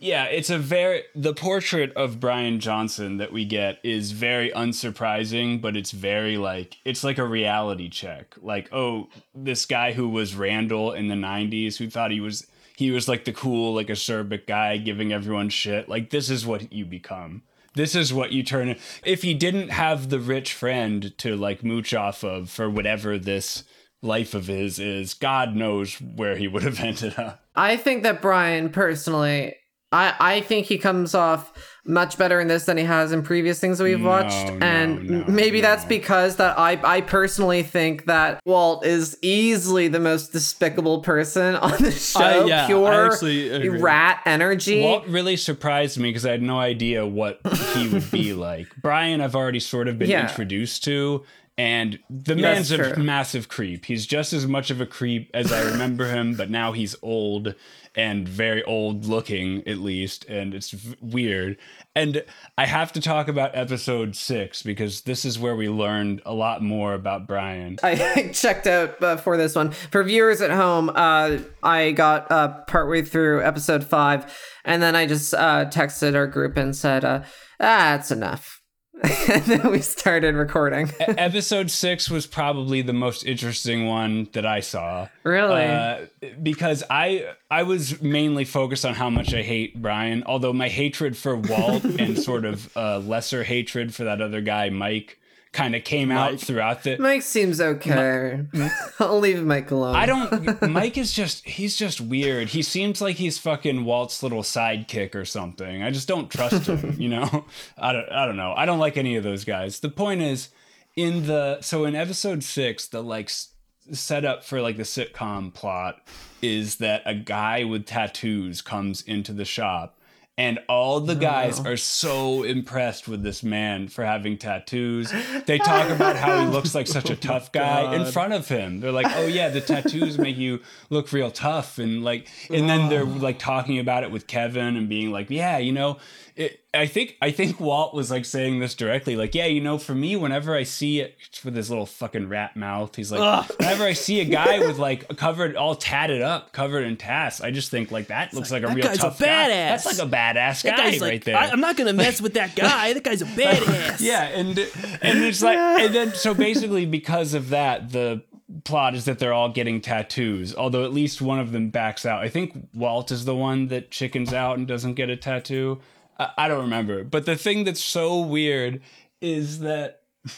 Yeah, 0.00 0.24
it's 0.24 0.48
a 0.48 0.58
very 0.58 1.02
the 1.16 1.34
portrait 1.34 1.92
of 1.94 2.20
Bryan 2.20 2.60
Johnson 2.60 3.16
that 3.16 3.32
we 3.32 3.44
get 3.44 3.80
is 3.82 4.12
very 4.12 4.50
unsurprising, 4.50 5.60
but 5.60 5.76
it's 5.76 5.90
very 5.90 6.38
like 6.38 6.76
it's 6.84 7.02
like 7.02 7.18
a 7.18 7.26
reality 7.26 7.88
check. 7.88 8.36
Like, 8.40 8.72
oh, 8.72 9.08
this 9.34 9.66
guy 9.66 9.92
who 9.92 10.08
was 10.08 10.36
Randall 10.36 10.92
in 10.92 11.08
the 11.08 11.16
'90s, 11.16 11.78
who 11.78 11.90
thought 11.90 12.12
he 12.12 12.20
was 12.20 12.46
he 12.76 12.92
was 12.92 13.08
like 13.08 13.24
the 13.24 13.32
cool, 13.32 13.74
like 13.74 13.88
acerbic 13.88 14.46
guy 14.46 14.76
giving 14.76 15.12
everyone 15.12 15.48
shit. 15.48 15.88
Like, 15.88 16.10
this 16.10 16.30
is 16.30 16.46
what 16.46 16.72
you 16.72 16.84
become. 16.84 17.42
This 17.74 17.96
is 17.96 18.14
what 18.14 18.30
you 18.30 18.44
turn. 18.44 18.76
If 19.04 19.22
he 19.22 19.34
didn't 19.34 19.70
have 19.70 20.10
the 20.10 20.20
rich 20.20 20.52
friend 20.52 21.16
to 21.18 21.34
like 21.36 21.64
mooch 21.64 21.92
off 21.92 22.22
of 22.22 22.50
for 22.50 22.70
whatever 22.70 23.18
this 23.18 23.64
life 24.00 24.32
of 24.32 24.46
his 24.46 24.78
is, 24.78 25.14
God 25.14 25.56
knows 25.56 26.00
where 26.00 26.36
he 26.36 26.46
would 26.46 26.62
have 26.62 26.78
ended 26.80 27.18
up. 27.18 27.42
I 27.56 27.76
think 27.76 28.04
that 28.04 28.22
Bryan 28.22 28.70
personally 28.70 29.56
I, 29.90 30.14
I 30.20 30.40
think 30.42 30.66
he 30.66 30.76
comes 30.78 31.14
off 31.14 31.52
much 31.86 32.18
better 32.18 32.38
in 32.40 32.48
this 32.48 32.66
than 32.66 32.76
he 32.76 32.84
has 32.84 33.12
in 33.12 33.22
previous 33.22 33.58
things 33.58 33.78
that 33.78 33.84
we've 33.84 34.00
No, 34.00 34.08
watched. 34.08 34.46
no, 34.52 34.58
and 34.60 35.08
no, 35.08 35.24
maybe 35.26 35.62
that's 35.62 35.86
because 35.86 36.36
that 36.36 36.58
I, 36.58 36.78
I 36.84 37.00
personally 37.00 37.62
think 37.62 38.04
that 38.04 38.40
Walt 38.44 38.84
is 38.84 39.16
easily 39.22 39.88
the 39.88 39.98
most 40.00 40.30
despicable 40.32 41.00
person 41.00 41.54
on 41.56 41.70
the 41.82 41.90
show. 41.92 42.20
I- 42.20 42.44
yeah, 42.44 42.66
Pure 42.66 43.78
rat 43.80 44.20
energy. 44.26 44.82
Walt 44.82 45.06
really 45.06 45.36
surprised 45.38 45.98
me 45.98 46.10
because 46.10 46.26
I 46.26 46.32
had 46.32 46.42
no 46.42 46.58
idea 46.58 47.06
what 47.06 47.40
he 47.74 47.88
would 47.88 48.10
be 48.10 48.32
like. 48.34 48.68
Bryan, 48.82 49.22
I've 49.22 49.34
already 49.34 49.60
sort 49.60 49.88
of 49.88 49.98
been 49.98 50.10
Yeah. 50.10 50.28
introduced 50.28 50.84
to, 50.84 51.24
and 51.56 51.98
the 52.10 52.36
man's 52.36 52.70
a 52.70 52.98
massive 52.98 53.48
creep. 53.48 53.86
He's 53.86 54.06
just 54.06 54.34
as 54.34 54.46
much 54.46 54.70
of 54.70 54.82
a 54.82 54.86
creep 54.86 55.30
as 55.32 55.50
I 55.50 55.62
remember 55.70 56.10
him, 56.10 56.34
but 56.34 56.50
now 56.50 56.72
he's 56.72 56.94
old 57.02 57.54
and 57.98 58.28
very 58.28 58.62
old 58.62 59.06
looking, 59.06 59.66
at 59.66 59.78
least, 59.78 60.24
and 60.26 60.54
it's 60.54 60.70
v- 60.70 60.94
weird. 61.00 61.56
And 61.96 62.24
I 62.56 62.64
have 62.64 62.92
to 62.92 63.00
talk 63.00 63.26
about 63.26 63.50
episode 63.56 64.14
six 64.14 64.62
because 64.62 65.00
this 65.00 65.24
is 65.24 65.36
where 65.36 65.56
we 65.56 65.68
learned 65.68 66.22
a 66.24 66.32
lot 66.32 66.62
more 66.62 66.94
about 66.94 67.26
Bryan. 67.26 67.76
I 67.82 68.30
checked 68.32 68.68
out 68.68 69.02
uh, 69.02 69.16
for 69.16 69.36
this 69.36 69.56
one. 69.56 69.72
For 69.72 70.04
viewers 70.04 70.40
at 70.40 70.52
home, 70.52 70.90
uh, 70.94 71.38
I 71.64 71.90
got 71.90 72.30
uh, 72.30 72.60
partway 72.68 73.02
through 73.02 73.44
episode 73.44 73.82
five, 73.82 74.32
and 74.64 74.80
then 74.80 74.94
I 74.94 75.06
just 75.06 75.34
uh, 75.34 75.64
texted 75.64 76.14
our 76.14 76.28
group 76.28 76.56
and 76.56 76.76
said, 76.76 77.04
uh, 77.04 77.22
"Ah, 77.58 77.96
that's 77.96 78.12
enough." 78.12 78.62
and 79.28 79.44
then 79.44 79.70
we 79.70 79.80
started 79.80 80.34
recording. 80.34 80.90
Episode 80.98 81.70
six 81.70 82.10
was 82.10 82.26
probably 82.26 82.82
the 82.82 82.92
most 82.92 83.24
interesting 83.24 83.86
one 83.86 84.28
that 84.32 84.44
I 84.44 84.58
saw. 84.58 85.08
Really? 85.22 85.64
Uh, 85.64 86.06
because 86.42 86.82
I 86.90 87.32
I 87.48 87.62
was 87.62 88.02
mainly 88.02 88.44
focused 88.44 88.84
on 88.84 88.94
how 88.94 89.08
much 89.08 89.32
I 89.34 89.42
hate 89.42 89.80
Bryan, 89.80 90.24
although 90.26 90.52
my 90.52 90.68
hatred 90.68 91.16
for 91.16 91.36
Walt 91.36 91.84
and 91.84 92.18
sort 92.18 92.44
of 92.44 92.76
uh, 92.76 92.98
lesser 92.98 93.44
hatred 93.44 93.94
for 93.94 94.02
that 94.04 94.20
other 94.20 94.40
guy 94.40 94.70
Mike 94.70 95.20
kind 95.58 95.74
of 95.74 95.82
came 95.82 96.12
out 96.12 96.38
throughout 96.38 96.84
the. 96.84 96.96
Mike 96.98 97.22
seems 97.22 97.60
okay. 97.60 98.44
I'll 99.00 99.18
leave 99.18 99.42
Mike 99.42 99.72
alone. 99.72 99.96
I 99.96 100.06
don't. 100.06 100.62
Mike 100.70 100.96
is 100.96 101.12
just. 101.12 101.44
He's 101.44 101.74
just 101.76 102.00
weird. 102.00 102.50
He 102.50 102.62
seems 102.62 103.00
like 103.00 103.16
he's 103.16 103.38
fucking 103.38 103.84
Walt's 103.84 104.22
little 104.22 104.42
sidekick 104.42 105.16
or 105.16 105.24
something. 105.24 105.82
I 105.82 105.90
just 105.90 106.06
don't 106.06 106.30
trust 106.30 106.68
him. 106.68 106.78
You 106.98 107.08
know. 107.08 107.44
I 107.76 107.92
don't. 107.92 108.08
I 108.10 108.24
don't 108.24 108.36
know. 108.36 108.54
I 108.56 108.66
don't 108.66 108.78
like 108.78 108.96
any 108.96 109.16
of 109.16 109.24
those 109.24 109.44
guys. 109.44 109.80
The 109.80 109.88
point 109.88 110.22
is, 110.22 110.48
in 110.94 111.26
the 111.26 111.60
so 111.60 111.84
in 111.84 111.94
episode 111.96 112.44
six, 112.44 112.86
the 112.86 113.02
like 113.02 113.26
s- 113.26 113.48
setup 113.90 114.44
for 114.44 114.60
like 114.60 114.76
the 114.76 114.84
sitcom 114.84 115.52
plot 115.52 116.06
is 116.40 116.76
that 116.76 117.02
a 117.04 117.14
guy 117.14 117.64
with 117.64 117.84
tattoos 117.84 118.62
comes 118.62 119.02
into 119.02 119.32
the 119.32 119.44
shop. 119.44 119.97
And 120.38 120.60
all 120.68 121.00
the 121.00 121.16
guys 121.16 121.58
are 121.58 121.76
so 121.76 122.44
impressed 122.44 123.08
with 123.08 123.24
this 123.24 123.42
man 123.42 123.88
for 123.88 124.04
having 124.04 124.38
tattoos. 124.38 125.12
They 125.46 125.58
talk 125.58 125.90
about 125.90 126.16
how 126.16 126.40
he 126.40 126.46
looks 126.46 126.74
like 126.74 126.86
such 126.86 127.10
a 127.10 127.16
tough 127.16 127.50
guy 127.52 127.94
in 127.94 128.04
front 128.06 128.34
of 128.34 128.46
him. 128.48 128.80
They're 128.80 128.92
like, 128.92 129.06
"Oh 129.16 129.26
yeah, 129.26 129.48
the 129.48 129.60
tattoos 129.60 130.18
make 130.18 130.36
you 130.36 130.60
look 130.90 131.10
real 131.12 131.30
tough," 131.30 131.78
and 131.78 132.04
like, 132.04 132.28
and 132.50 132.68
then 132.68 132.88
they're 132.88 133.04
like 133.04 133.38
talking 133.38 133.78
about 133.78 134.04
it 134.04 134.10
with 134.10 134.26
Kevin 134.26 134.76
and 134.76 134.88
being 134.88 135.10
like, 135.10 135.28
"Yeah, 135.30 135.58
you 135.58 135.72
know." 135.72 135.98
It, 136.38 136.60
I 136.72 136.86
think 136.86 137.16
I 137.20 137.32
think 137.32 137.58
Walt 137.58 137.94
was 137.94 138.12
like 138.12 138.24
saying 138.24 138.60
this 138.60 138.76
directly, 138.76 139.16
like, 139.16 139.34
yeah, 139.34 139.46
you 139.46 139.60
know, 139.60 139.76
for 139.76 139.92
me, 139.92 140.14
whenever 140.14 140.54
I 140.54 140.62
see 140.62 141.00
it 141.00 141.18
with 141.44 141.56
his 141.56 141.68
little 141.68 141.84
fucking 141.84 142.28
rat 142.28 142.56
mouth, 142.56 142.94
he's 142.94 143.10
like, 143.10 143.20
Ugh. 143.20 143.56
whenever 143.58 143.82
I 143.82 143.92
see 143.92 144.20
a 144.20 144.24
guy 144.24 144.58
with 144.64 144.78
like 144.78 145.16
covered, 145.16 145.56
all 145.56 145.74
tatted 145.74 146.22
up, 146.22 146.52
covered 146.52 146.84
in 146.84 146.96
tats, 146.96 147.40
I 147.40 147.50
just 147.50 147.72
think 147.72 147.90
like 147.90 148.06
that 148.06 148.32
looks 148.32 148.52
like, 148.52 148.62
a 148.62 148.68
that 148.68 148.76
real 148.76 148.84
guy's 148.84 148.98
a 148.98 149.00
tough 149.00 149.18
guy. 149.18 149.26
badass. 149.26 149.48
That's 149.48 149.86
like 149.86 150.08
a 150.08 150.10
badass 150.10 150.62
That 150.62 150.76
guy 150.76 150.90
guy's 150.90 151.00
like, 151.00 151.10
right 151.10 151.24
there. 151.24 151.36
I, 151.36 151.46
am 151.48 151.60
not 151.60 151.76
gonna 151.76 151.92
mess 151.92 152.20
with 152.20 152.34
that 152.34 152.54
guy. 152.54 152.92
That 152.92 153.02
guy's 153.02 153.20
a 153.20 153.24
badass. 153.26 154.00
Yeah, 154.00 154.22
and 154.22 154.56
and 154.56 155.24
it's 155.24 155.42
like 155.42 155.58
and 155.80 155.92
then 155.92 156.14
so 156.14 156.34
basically 156.34 156.86
because 156.86 157.34
of 157.34 157.48
that 157.48 157.90
the 157.90 158.22
plot 158.62 158.94
is 158.94 159.06
that 159.06 159.18
they're 159.18 159.34
all 159.34 159.50
getting 159.50 159.78
tattoos 159.78 160.54
although 160.54 160.82
at 160.82 160.92
least 160.92 161.20
one 161.20 161.38
of 161.38 161.52
them 161.52 161.68
backs 161.68 162.06
out 162.06 162.22
i 162.22 162.28
think 162.30 162.68
walt 162.72 163.10
is 163.10 163.26
the 163.26 163.34
one 163.34 163.68
that 163.68 163.90
chickens 163.90 164.32
out 164.32 164.56
and 164.56 164.66
doesn't 164.66 164.94
get 164.94 165.10
a 165.10 165.16
tattoo 165.16 165.78
i, 166.18 166.48
don't 166.48 166.62
remember 166.62 167.04
but 167.04 167.26
the 167.26 167.36
thing 167.36 167.64
that's 167.64 167.82
so 167.82 168.20
weird 168.20 168.80
is 169.20 169.60
that 169.60 170.02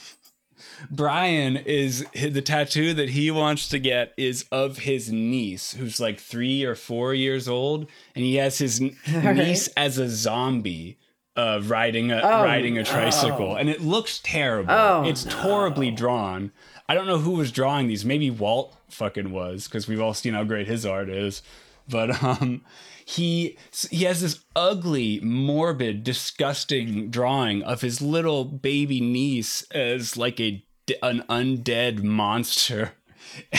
Bryan 0.90 1.56
is 1.58 2.06
the 2.14 2.40
tattoo 2.40 2.94
that 2.94 3.10
he 3.10 3.30
wants 3.30 3.68
to 3.68 3.78
get 3.78 4.14
is 4.16 4.46
of 4.50 4.78
his 4.78 5.12
niece 5.12 5.74
who's 5.74 6.00
like 6.00 6.18
3 6.18 6.64
or 6.64 6.74
4 6.74 7.12
years 7.14 7.48
old 7.48 7.86
and 8.14 8.24
he 8.24 8.36
has 8.36 8.58
his 8.58 8.80
niece 9.06 9.68
as 9.76 9.98
a 9.98 10.08
zombie 10.08 10.98
uh, 11.36 11.60
riding 11.64 12.10
a 12.10 12.20
riding 12.20 12.76
a 12.76 12.84
tricycle, 12.84 13.56
and 13.56 13.70
it 13.70 13.80
looks 13.80 14.18
terrible. 14.18 14.72
Oh, 14.72 15.04
it's 15.06 15.24
horribly 15.32 15.90
drawn. 15.90 16.52
I 16.88 16.94
don't 16.94 17.06
know 17.06 17.18
who 17.18 17.32
was 17.32 17.52
drawing 17.52 17.86
these. 17.86 18.04
Maybe 18.04 18.30
Walt 18.30 18.76
fucking 18.88 19.30
was 19.30 19.64
because 19.64 19.86
we've 19.86 20.00
all 20.00 20.14
seen 20.14 20.34
how 20.34 20.44
great 20.44 20.66
his 20.66 20.84
art 20.84 21.08
is. 21.08 21.42
But 21.90 22.22
um, 22.22 22.62
he 23.04 23.56
he 23.90 24.04
has 24.04 24.20
this 24.20 24.40
ugly, 24.54 25.20
morbid, 25.20 26.04
disgusting 26.04 27.10
drawing 27.10 27.62
of 27.62 27.80
his 27.80 28.00
little 28.00 28.44
baby 28.44 29.00
niece 29.00 29.62
as 29.72 30.16
like 30.16 30.40
a 30.40 30.64
an 31.02 31.24
undead 31.28 32.02
monster. 32.02 32.92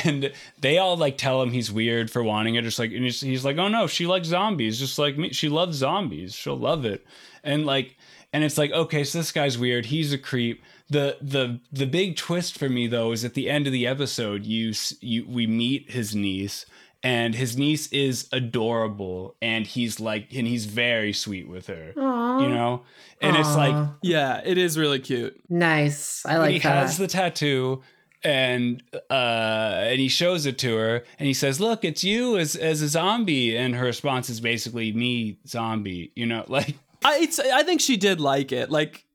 And 0.04 0.34
they 0.60 0.80
all 0.80 0.98
like 0.98 1.18
tell 1.18 1.42
him 1.42 1.52
he's 1.52 1.72
weird 1.72 2.12
for 2.12 2.22
wanting 2.22 2.56
it. 2.56 2.64
Just 2.64 2.78
like, 2.78 2.92
and 2.92 3.06
he's, 3.06 3.22
he's 3.22 3.46
like, 3.46 3.58
oh 3.58 3.70
no, 3.70 3.88
she 3.88 4.06
likes 4.06 4.28
zombies, 4.28 4.78
just 4.78 5.00
like 5.00 5.18
me. 5.18 5.32
She 5.32 5.48
loves 5.48 5.78
zombies. 5.78 6.36
She'll 6.36 6.58
love 6.58 6.84
it. 6.84 7.06
And 7.42 7.66
like, 7.66 7.96
and 8.34 8.44
it's 8.44 8.58
like, 8.58 8.72
okay, 8.72 9.06
so 9.06 9.20
this 9.20 9.32
guy's 9.32 9.58
weird. 9.58 9.86
He's 9.86 10.12
a 10.12 10.18
creep 10.18 10.62
the 10.92 11.18
the 11.22 11.60
the 11.72 11.88
big 11.88 12.18
twist 12.18 12.60
for 12.60 12.68
me 12.68 12.86
though 12.86 13.14
is 13.14 13.24
at 13.24 13.34
the 13.34 13.50
end 13.50 13.66
of 13.66 13.74
the 13.74 13.88
episode 13.88 14.46
you 14.46 14.74
you 15.00 15.26
we 15.26 15.48
meet 15.48 15.90
his 15.90 16.14
niece 16.14 16.66
and 17.04 17.34
his 17.36 17.58
niece 17.58 17.88
is 17.92 18.28
adorable 18.32 19.36
and 19.42 19.66
he's 19.66 20.00
like 20.00 20.34
and 20.34 20.48
he's 20.48 20.66
very 20.66 21.14
sweet 21.14 21.48
with 21.48 21.68
her 21.68 21.94
Aww. 21.96 22.42
you 22.44 22.50
know 22.50 22.84
and 23.22 23.36
Aww. 23.36 23.40
it's 23.40 23.56
like 23.56 23.90
yeah 24.02 24.42
it 24.44 24.58
is 24.58 24.78
really 24.78 25.00
cute 25.00 25.40
nice 25.50 26.26
i 26.26 26.38
like 26.38 26.52
he 26.52 26.60
that. 26.60 26.78
has 26.78 26.98
the 26.98 27.08
tattoo 27.08 27.82
and 28.24 28.84
uh 29.10 29.82
and 29.84 30.00
he 30.00 30.08
shows 30.08 30.46
it 30.46 30.58
to 30.60 30.76
her 30.76 31.04
and 31.18 31.28
he 31.28 31.34
says 31.34 31.60
look 31.60 31.84
it's 31.84 32.04
you 32.04 32.38
as 32.38 32.56
as 32.56 32.82
a 32.82 32.88
zombie 32.88 33.58
and 33.58 33.76
her 33.76 33.86
response 33.86 34.30
is 34.30 34.40
basically 34.40 34.92
me 34.92 35.38
zombie 35.48 36.12
you 36.16 36.26
know 36.26 36.46
like 36.50 36.76
I, 37.04 37.18
it's, 37.18 37.40
I 37.40 37.64
think 37.64 37.82
she 37.82 37.98
did 37.98 38.22
like 38.22 38.52
it 38.52 38.70
like 38.70 39.06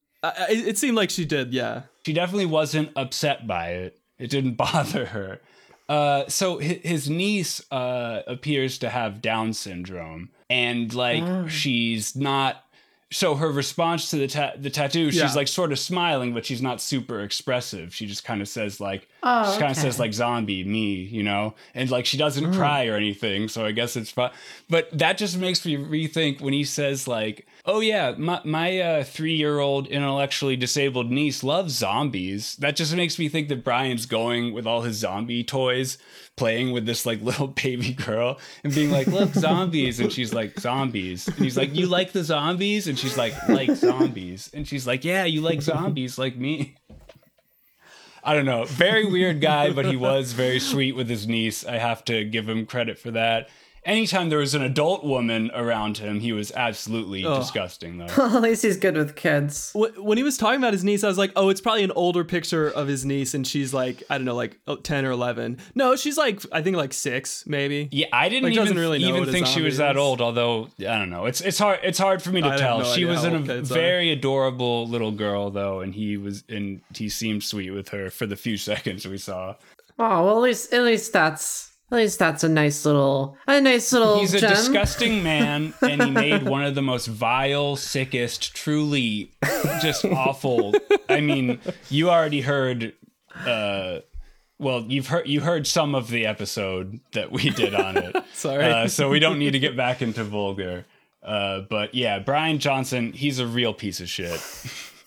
it, 0.49 0.69
it 0.69 0.79
seemed 0.79 0.97
like 0.97 1.11
she 1.11 1.25
did, 1.25 1.53
yeah. 1.53 1.83
She 2.05 2.13
definitely 2.13 2.47
wasn't 2.47 2.91
upset 2.97 3.47
by 3.47 3.71
it. 3.71 3.99
It 4.19 4.31
didn't 4.31 4.55
bother 4.57 5.07
her. 5.07 5.41
Uh, 5.89 6.27
so 6.29 6.59
his 6.59 7.09
niece 7.09 7.63
uh, 7.71 8.23
appears 8.27 8.79
to 8.79 8.91
have 8.91 9.23
Down 9.23 9.53
syndrome, 9.53 10.31
and 10.51 10.93
like 10.93 11.23
oh. 11.23 11.47
she's 11.47 12.17
not 12.17 12.67
so 13.13 13.37
her 13.37 13.51
response 13.51 14.11
to 14.11 14.17
the 14.17 14.27
ta- 14.27 14.55
the 14.57 14.69
tattoo, 14.69 15.11
she's 15.11 15.21
yeah. 15.21 15.33
like 15.33 15.47
sort 15.47 15.71
of 15.71 15.79
smiling, 15.79 16.35
but 16.35 16.45
she's 16.45 16.61
not 16.61 16.81
super 16.81 17.21
expressive. 17.21 17.95
She 17.95 18.07
just 18.07 18.25
kind 18.25 18.43
of 18.43 18.49
says 18.49 18.81
like, 18.81 19.09
oh, 19.23 19.53
she 19.53 19.61
kind 19.61 19.71
of 19.71 19.77
says 19.77 20.01
like 20.01 20.13
zombie 20.13 20.65
me, 20.65 21.03
you 21.03 21.23
know, 21.23 21.55
and 21.75 21.89
like 21.89 22.05
she 22.05 22.17
doesn't 22.17 22.47
mm. 22.47 22.55
cry 22.55 22.87
or 22.87 22.97
anything. 22.97 23.49
So 23.49 23.65
I 23.65 23.71
guess 23.71 23.97
it's 23.97 24.11
fun. 24.11 24.33
But 24.69 24.97
that 24.99 25.19
just 25.19 25.39
makes 25.39 25.65
me 25.65 25.77
rethink 25.77 26.41
when 26.41 26.53
he 26.53 26.65
says 26.65 27.07
like, 27.07 27.47
oh 27.67 27.81
yeah, 27.81 28.15
my 28.17 28.41
my 28.45 28.79
uh, 28.79 29.05
three 29.05 29.35
year 29.35 29.59
old 29.59 29.89
intellectually 29.89 30.57
disabled 30.57 31.11
niece 31.11 31.43
loves 31.43 31.75
zombies. 31.75 32.57
That 32.57 32.77
just 32.77 32.95
makes 32.95 33.19
me 33.19 33.29
think 33.29 33.49
that 33.49 33.65
Bryan's 33.65 34.07
going 34.07 34.55
with 34.55 34.67
all 34.67 34.83
his 34.83 34.97
zombie 34.97 35.45
toys 35.45 35.99
playing 36.37 36.73
with 36.73 36.87
this 36.87 37.05
like 37.05 37.21
little 37.23 37.49
baby 37.49 37.93
girl 37.93 38.39
and 38.65 38.75
being 38.75 38.91
like, 38.91 39.09
"Look, 39.09 39.35
zombies," 39.35 40.01
and 40.01 40.13
she's 40.13 40.33
like, 40.33 40.59
"Zombies," 40.59 41.27
and 41.27 41.37
he's 41.37 41.57
like, 41.57 41.75
"You 41.75 41.87
like 41.87 42.13
the 42.13 42.25
zombies?" 42.25 42.87
and 42.87 42.99
she's 42.99 43.19
like, 43.19 43.35
"Like 43.49 43.75
zombies," 43.75 44.51
and 44.55 44.67
she's 44.67 44.87
like, 44.87 45.05
"Yeah, 45.05 45.25
you 45.25 45.41
like 45.41 45.63
zombies 45.63 46.19
like 46.19 46.37
me." 46.37 46.77
I 48.23 48.35
don't 48.35 48.47
know. 48.47 48.65
Very 48.65 49.05
weird 49.05 49.41
guy, 49.41 49.71
but 49.71 49.85
he 49.85 49.95
was 49.95 50.33
very 50.33 50.59
sweet 50.59 50.97
with 50.97 51.09
his 51.09 51.29
niece. 51.29 51.65
I 51.65 51.79
have 51.79 52.05
to 52.07 52.25
give 52.25 52.49
him 52.49 52.67
credit 52.67 52.99
for 52.99 53.13
that 53.13 53.49
anytime 53.87 54.29
there 54.29 54.39
was 54.39 54.55
an 54.55 54.63
adult 54.63 55.05
woman 55.05 55.51
around 55.55 55.99
him, 55.99 56.21
he 56.21 56.33
was 56.33 56.53
absolutely 56.53 57.25
oh. 57.25 57.37
disgusting, 57.37 57.99
though. 57.99 58.07
At 58.19 58.43
least 58.43 58.63
he's 58.63 58.77
good 58.77 58.97
with 58.97 59.17
kids. 59.17 59.73
When 59.75 60.19
he 60.19 60.25
was 60.25 60.37
talking 60.37 60.59
about 60.59 60.73
his 60.73 60.85
niece, 60.85 61.05
I 61.05 61.09
was 61.09 61.17
like, 61.17 61.33
oh, 61.37 61.49
it's 61.49 61.61
probably 61.61 61.85
an 61.85 61.93
older 61.93 62.25
picture 62.25 62.69
of 62.69 62.89
his 62.89 63.05
niece, 63.05 63.33
and 63.33 63.47
she's 63.47 63.73
like, 63.73 64.03
I 64.11 64.19
don't 64.19 64.25
know, 64.25 64.35
like 64.35 64.59
oh, 64.67 64.77
10 64.77 65.07
or 65.07 65.13
11. 65.13 65.59
No, 65.75 65.97
she's 65.97 66.19
like, 66.19 66.43
I 66.53 66.61
think 66.61 66.77
like 66.77 66.93
six, 66.93 67.47
maybe. 67.47 67.89
Yeah, 67.93 68.09
I 68.13 68.29
didn't 68.29 68.51
like, 68.55 68.67
even, 68.67 68.77
really 68.77 69.03
even 69.03 69.25
think 69.27 69.47
she 69.47 69.63
was 69.63 69.75
is. 69.75 69.79
that 69.79 69.97
old, 69.97 70.21
although, 70.21 70.69
I 70.81 70.99
don't 70.99 71.11
know. 71.11 71.27
It's 71.27 71.41
it's 71.41 71.59
hard 71.59 71.79
it's 71.83 71.99
hard 71.99 72.23
for 72.23 72.31
me 72.31 72.43
to 72.43 72.53
I 72.53 72.57
tell. 72.57 72.81
No 72.81 72.85
she 72.85 73.05
was 73.05 73.25
a 73.25 73.39
very 73.63 74.11
adorable 74.11 74.87
little 74.89 75.13
girl, 75.13 75.51
though, 75.51 75.81
and 75.81 75.95
he 75.95 76.17
was, 76.17 76.45
and 76.49 76.81
he 76.95 77.09
seemed 77.09 77.45
sweet 77.45 77.71
with 77.71 77.91
her 77.91 78.11
for 78.11 78.27
the 78.27 78.37
few 78.37 78.57
seconds 78.67 79.07
we 79.07 79.19
saw. 79.19 79.55
Oh, 79.99 80.25
well, 80.25 80.37
at 80.37 80.43
least, 80.43 80.75
at 80.75 80.83
least 80.83 81.13
that's 81.13 81.76
at 81.91 81.97
least 81.97 82.19
that's 82.19 82.43
a 82.43 82.49
nice 82.49 82.85
little, 82.85 83.37
a 83.47 83.61
nice 83.61 83.93
little. 83.93 84.19
He's 84.21 84.33
gem. 84.33 84.45
a 84.45 84.55
disgusting 84.55 85.23
man, 85.23 85.75
and 85.83 86.03
he 86.03 86.11
made 86.11 86.43
one 86.43 86.65
of 86.65 86.75
the 86.75 86.83
most 86.83 87.07
vile, 87.07 87.77
sickest, 87.77 88.55
truly, 88.55 89.33
just 89.81 90.05
awful. 90.05 90.75
I 91.09 91.21
mean, 91.21 91.61
you 91.89 92.11
already 92.11 92.41
heard. 92.43 92.95
uh 93.45 94.01
well, 94.59 94.87
you've 94.89 95.09
heard 95.09 95.29
you 95.29 95.41
heard 95.41 95.67
some 95.67 95.95
of 95.95 96.09
the 96.09 96.27
episode 96.27 97.01
that 97.13 97.31
we 97.31 97.51
did 97.51 97.75
on 97.75 97.99
it. 97.99 98.17
Sorry, 98.33 98.65
uh, 98.65 98.89
so 98.89 99.11
we 99.11 99.19
don't 99.19 99.39
need 99.39 99.51
to 99.53 99.59
get 99.59 99.77
back 99.77 100.01
into 100.01 100.25
vulgar. 100.25 100.87
Uh, 101.23 101.61
but 101.69 101.95
yeah, 101.95 102.21
Bryan 102.21 102.59
Johnson, 102.59 103.13
he's 103.13 103.39
a 103.39 103.47
real 103.47 103.75
piece 103.75 104.01
of 104.01 104.09
shit. 104.09 104.41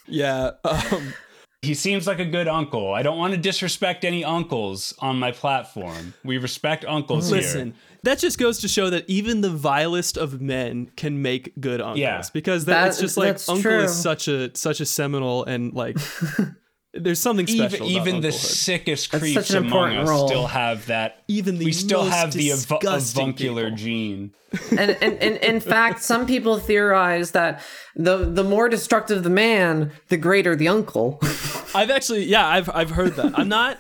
Yeah. 0.06 0.52
Um, 0.64 1.14
he 1.62 1.74
seems 1.74 2.08
like 2.08 2.20
a 2.20 2.26
good 2.26 2.48
uncle. 2.48 2.94
I 2.94 3.04
don't 3.04 3.18
want 3.18 3.34
to 3.34 3.40
disrespect 3.40 4.06
any 4.06 4.24
uncles 4.24 4.94
on 5.00 5.20
my 5.20 5.32
platform. 5.32 6.14
We 6.24 6.38
respect 6.38 6.86
uncles 6.86 7.30
here. 7.30 7.38
Listen, 7.38 7.68
here. 7.68 7.76
that 8.04 8.20
just 8.20 8.38
goes 8.38 8.60
to 8.60 8.70
show 8.70 8.90
that 8.90 9.04
even 9.10 9.42
the 9.42 9.50
vilest 9.50 10.18
of 10.18 10.40
men 10.40 10.90
can 10.96 11.22
make 11.22 11.60
good 11.60 11.82
uncles. 11.82 12.00
Yeah. 12.00 12.24
Because 12.34 12.66
that, 12.66 12.88
it's 12.88 13.00
just 13.00 13.18
like 13.18 13.38
uncle 13.50 13.62
true. 13.62 13.82
is 13.82 13.94
such 13.94 14.30
a 14.30 14.56
such 14.56 14.80
a 14.80 14.86
seminal 14.86 15.44
and 15.44 15.74
like 15.74 15.98
there's 16.94 17.20
something 17.20 17.46
special. 17.46 17.88
Even, 17.88 18.08
even 18.08 18.22
the 18.22 18.32
sickest 18.32 19.12
creeps 19.12 19.52
among 19.52 19.98
us 19.98 20.08
role. 20.08 20.28
still 20.28 20.48
have 20.48 20.86
that. 20.88 21.24
Even 21.28 21.58
the 21.58 21.66
we 21.66 21.74
still 21.74 22.06
have 22.06 22.32
the 22.32 22.54
av- 22.54 22.72
avuncular 22.84 23.66
people. 23.66 23.78
gene. 23.78 24.34
and, 24.72 24.92
and, 25.02 25.14
and 25.22 25.38
in 25.38 25.60
fact, 25.60 26.02
some 26.02 26.26
people 26.26 26.58
theorize 26.58 27.32
that 27.32 27.62
the 27.96 28.18
the 28.18 28.44
more 28.44 28.68
destructive 28.70 29.24
the 29.24 29.30
man, 29.30 29.92
the 30.08 30.18
greater 30.18 30.56
the 30.56 30.68
uncle. 30.68 31.20
I've 31.76 31.90
actually, 31.90 32.26
yeah, 32.26 32.48
I've 32.48 32.70
I've 32.70 32.92
heard 32.92 33.16
that. 33.16 33.38
I'm 33.38 33.50
not 33.50 33.78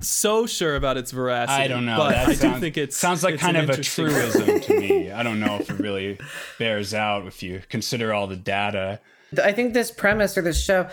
so 0.00 0.46
sure 0.46 0.76
about 0.76 0.96
its 0.96 1.10
veracity. 1.10 1.62
I 1.62 1.68
don't 1.68 1.84
know. 1.84 1.96
But 1.96 2.10
that 2.10 2.28
I 2.28 2.34
sounds, 2.34 2.54
do 2.54 2.60
think 2.60 2.76
it 2.76 2.92
sounds 2.92 3.22
like 3.22 3.34
it's 3.34 3.42
kind 3.42 3.56
of 3.56 3.70
a 3.70 3.82
truism 3.82 4.60
to 4.62 4.80
me. 4.80 5.10
I 5.10 5.22
don't 5.22 5.40
know 5.40 5.56
if 5.56 5.70
it 5.70 5.78
really 5.78 6.18
bears 6.58 6.94
out 6.94 7.26
if 7.26 7.42
you 7.42 7.62
consider 7.68 8.12
all 8.12 8.26
the 8.26 8.36
data. 8.36 9.00
I 9.42 9.52
think 9.52 9.74
this 9.74 9.90
premise 9.90 10.36
or 10.36 10.42
this 10.42 10.62
show 10.62 10.88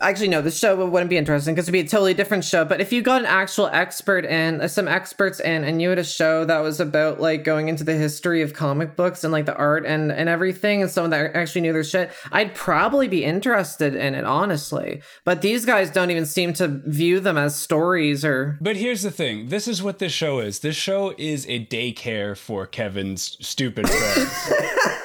Actually, 0.00 0.26
no, 0.26 0.42
the 0.42 0.50
show 0.50 0.84
wouldn't 0.84 1.10
be 1.10 1.16
interesting 1.16 1.54
because 1.54 1.66
it'd 1.66 1.72
be 1.72 1.78
a 1.78 1.86
totally 1.86 2.12
different 2.12 2.44
show. 2.44 2.64
But 2.64 2.80
if 2.80 2.92
you 2.92 3.02
got 3.02 3.20
an 3.20 3.26
actual 3.26 3.68
expert 3.68 4.24
in, 4.24 4.60
uh, 4.60 4.66
some 4.66 4.88
experts 4.88 5.38
in, 5.38 5.62
and 5.62 5.80
you 5.80 5.90
had 5.90 5.98
a 5.98 6.04
show 6.04 6.44
that 6.44 6.58
was 6.58 6.80
about 6.80 7.20
like 7.20 7.44
going 7.44 7.68
into 7.68 7.84
the 7.84 7.94
history 7.94 8.42
of 8.42 8.52
comic 8.52 8.96
books 8.96 9.22
and 9.22 9.32
like 9.32 9.46
the 9.46 9.54
art 9.54 9.86
and, 9.86 10.10
and 10.10 10.28
everything, 10.28 10.82
and 10.82 10.90
someone 10.90 11.10
that 11.10 11.36
actually 11.36 11.60
knew 11.60 11.72
their 11.72 11.84
shit, 11.84 12.10
I'd 12.32 12.52
probably 12.56 13.06
be 13.06 13.24
interested 13.24 13.94
in 13.94 14.16
it, 14.16 14.24
honestly. 14.24 15.02
But 15.24 15.40
these 15.40 15.64
guys 15.64 15.92
don't 15.92 16.10
even 16.10 16.26
seem 16.26 16.52
to 16.54 16.66
view 16.66 17.20
them 17.20 17.38
as 17.38 17.54
stories 17.54 18.24
or. 18.24 18.58
But 18.60 18.74
here's 18.74 19.02
the 19.02 19.12
thing 19.12 19.50
this 19.50 19.68
is 19.68 19.84
what 19.84 20.00
this 20.00 20.12
show 20.12 20.40
is 20.40 20.60
this 20.60 20.74
show 20.74 21.14
is 21.16 21.46
a 21.46 21.64
daycare 21.66 22.36
for 22.36 22.66
Kevin's 22.66 23.36
stupid 23.40 23.88
friends. 23.88 24.52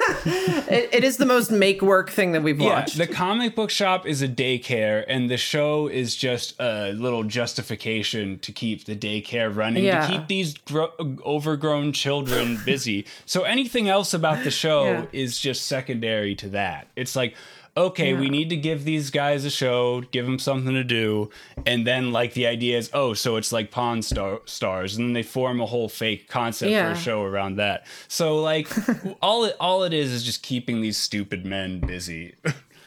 it, 0.26 0.88
it 0.92 1.04
is 1.04 1.16
the 1.16 1.26
most 1.26 1.50
make 1.50 1.82
work 1.82 2.10
thing 2.10 2.32
that 2.32 2.42
we've 2.42 2.60
watched. 2.60 2.96
Yeah, 2.96 3.06
the 3.06 3.12
comic 3.12 3.54
book 3.54 3.70
shop 3.70 4.06
is 4.06 4.22
a 4.22 4.28
daycare, 4.28 5.04
and 5.06 5.30
the 5.30 5.36
show 5.36 5.86
is 5.86 6.16
just 6.16 6.58
a 6.60 6.92
little 6.92 7.24
justification 7.24 8.38
to 8.40 8.52
keep 8.52 8.84
the 8.84 8.96
daycare 8.96 9.54
running, 9.54 9.84
yeah. 9.84 10.06
to 10.06 10.12
keep 10.12 10.26
these 10.26 10.56
gro- 10.58 10.92
overgrown 11.24 11.92
children 11.92 12.58
busy. 12.64 13.06
So 13.24 13.42
anything 13.42 13.88
else 13.88 14.12
about 14.12 14.44
the 14.44 14.50
show 14.50 14.84
yeah. 14.84 15.06
is 15.12 15.38
just 15.38 15.66
secondary 15.66 16.34
to 16.36 16.48
that. 16.50 16.88
It's 16.96 17.14
like, 17.14 17.34
okay, 17.76 18.12
yeah. 18.12 18.20
we 18.20 18.28
need 18.28 18.50
to 18.50 18.56
give 18.56 18.84
these 18.84 19.10
guys 19.10 19.44
a 19.44 19.50
show, 19.50 20.00
give 20.10 20.24
them 20.24 20.38
something 20.38 20.72
to 20.72 20.84
do, 20.84 21.30
and 21.66 21.86
then 21.86 22.12
like 22.12 22.34
the 22.34 22.46
idea 22.46 22.78
is, 22.78 22.90
oh, 22.92 23.14
so 23.14 23.36
it's 23.36 23.52
like 23.52 23.70
Pawn 23.70 24.02
Star- 24.02 24.40
Stars, 24.46 24.96
and 24.96 25.06
then 25.06 25.12
they 25.12 25.22
form 25.22 25.60
a 25.60 25.66
whole 25.66 25.88
fake 25.88 26.28
concept 26.28 26.70
yeah. 26.70 26.92
for 26.92 26.98
a 26.98 27.02
show 27.02 27.22
around 27.22 27.56
that. 27.56 27.86
So 28.08 28.40
like, 28.40 28.68
all 29.22 29.44
it 29.44 29.56
all 29.60 29.84
it 29.84 29.92
is 29.92 30.12
is 30.12 30.22
just 30.22 30.42
keeping 30.42 30.80
these 30.80 30.96
stupid 30.96 31.44
men 31.44 31.80
busy. 31.80 32.34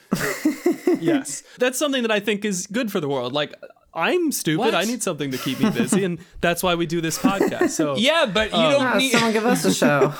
yes, 0.99 1.43
that's 1.57 1.77
something 1.77 2.01
that 2.01 2.11
I 2.11 2.19
think 2.19 2.43
is 2.43 2.67
good 2.67 2.91
for 2.91 2.99
the 2.99 3.09
world. 3.09 3.33
Like. 3.33 3.53
I'm 3.91 4.31
stupid. 4.31 4.59
What? 4.59 4.75
I 4.75 4.83
need 4.83 5.01
something 5.01 5.31
to 5.31 5.37
keep 5.39 5.59
me 5.59 5.71
busy, 5.71 6.03
and 6.03 6.19
that's 6.41 6.61
why 6.61 6.75
we 6.75 6.85
do 6.85 7.01
this 7.01 7.17
podcast. 7.17 7.69
So 7.71 7.95
yeah, 7.97 8.27
but 8.31 8.51
you 8.51 8.57
um, 8.57 8.71
don't 8.71 8.97
need 8.99 9.09
someone 9.09 9.33
give 9.33 9.47
us 9.47 9.65
a 9.65 9.73
show 9.73 10.13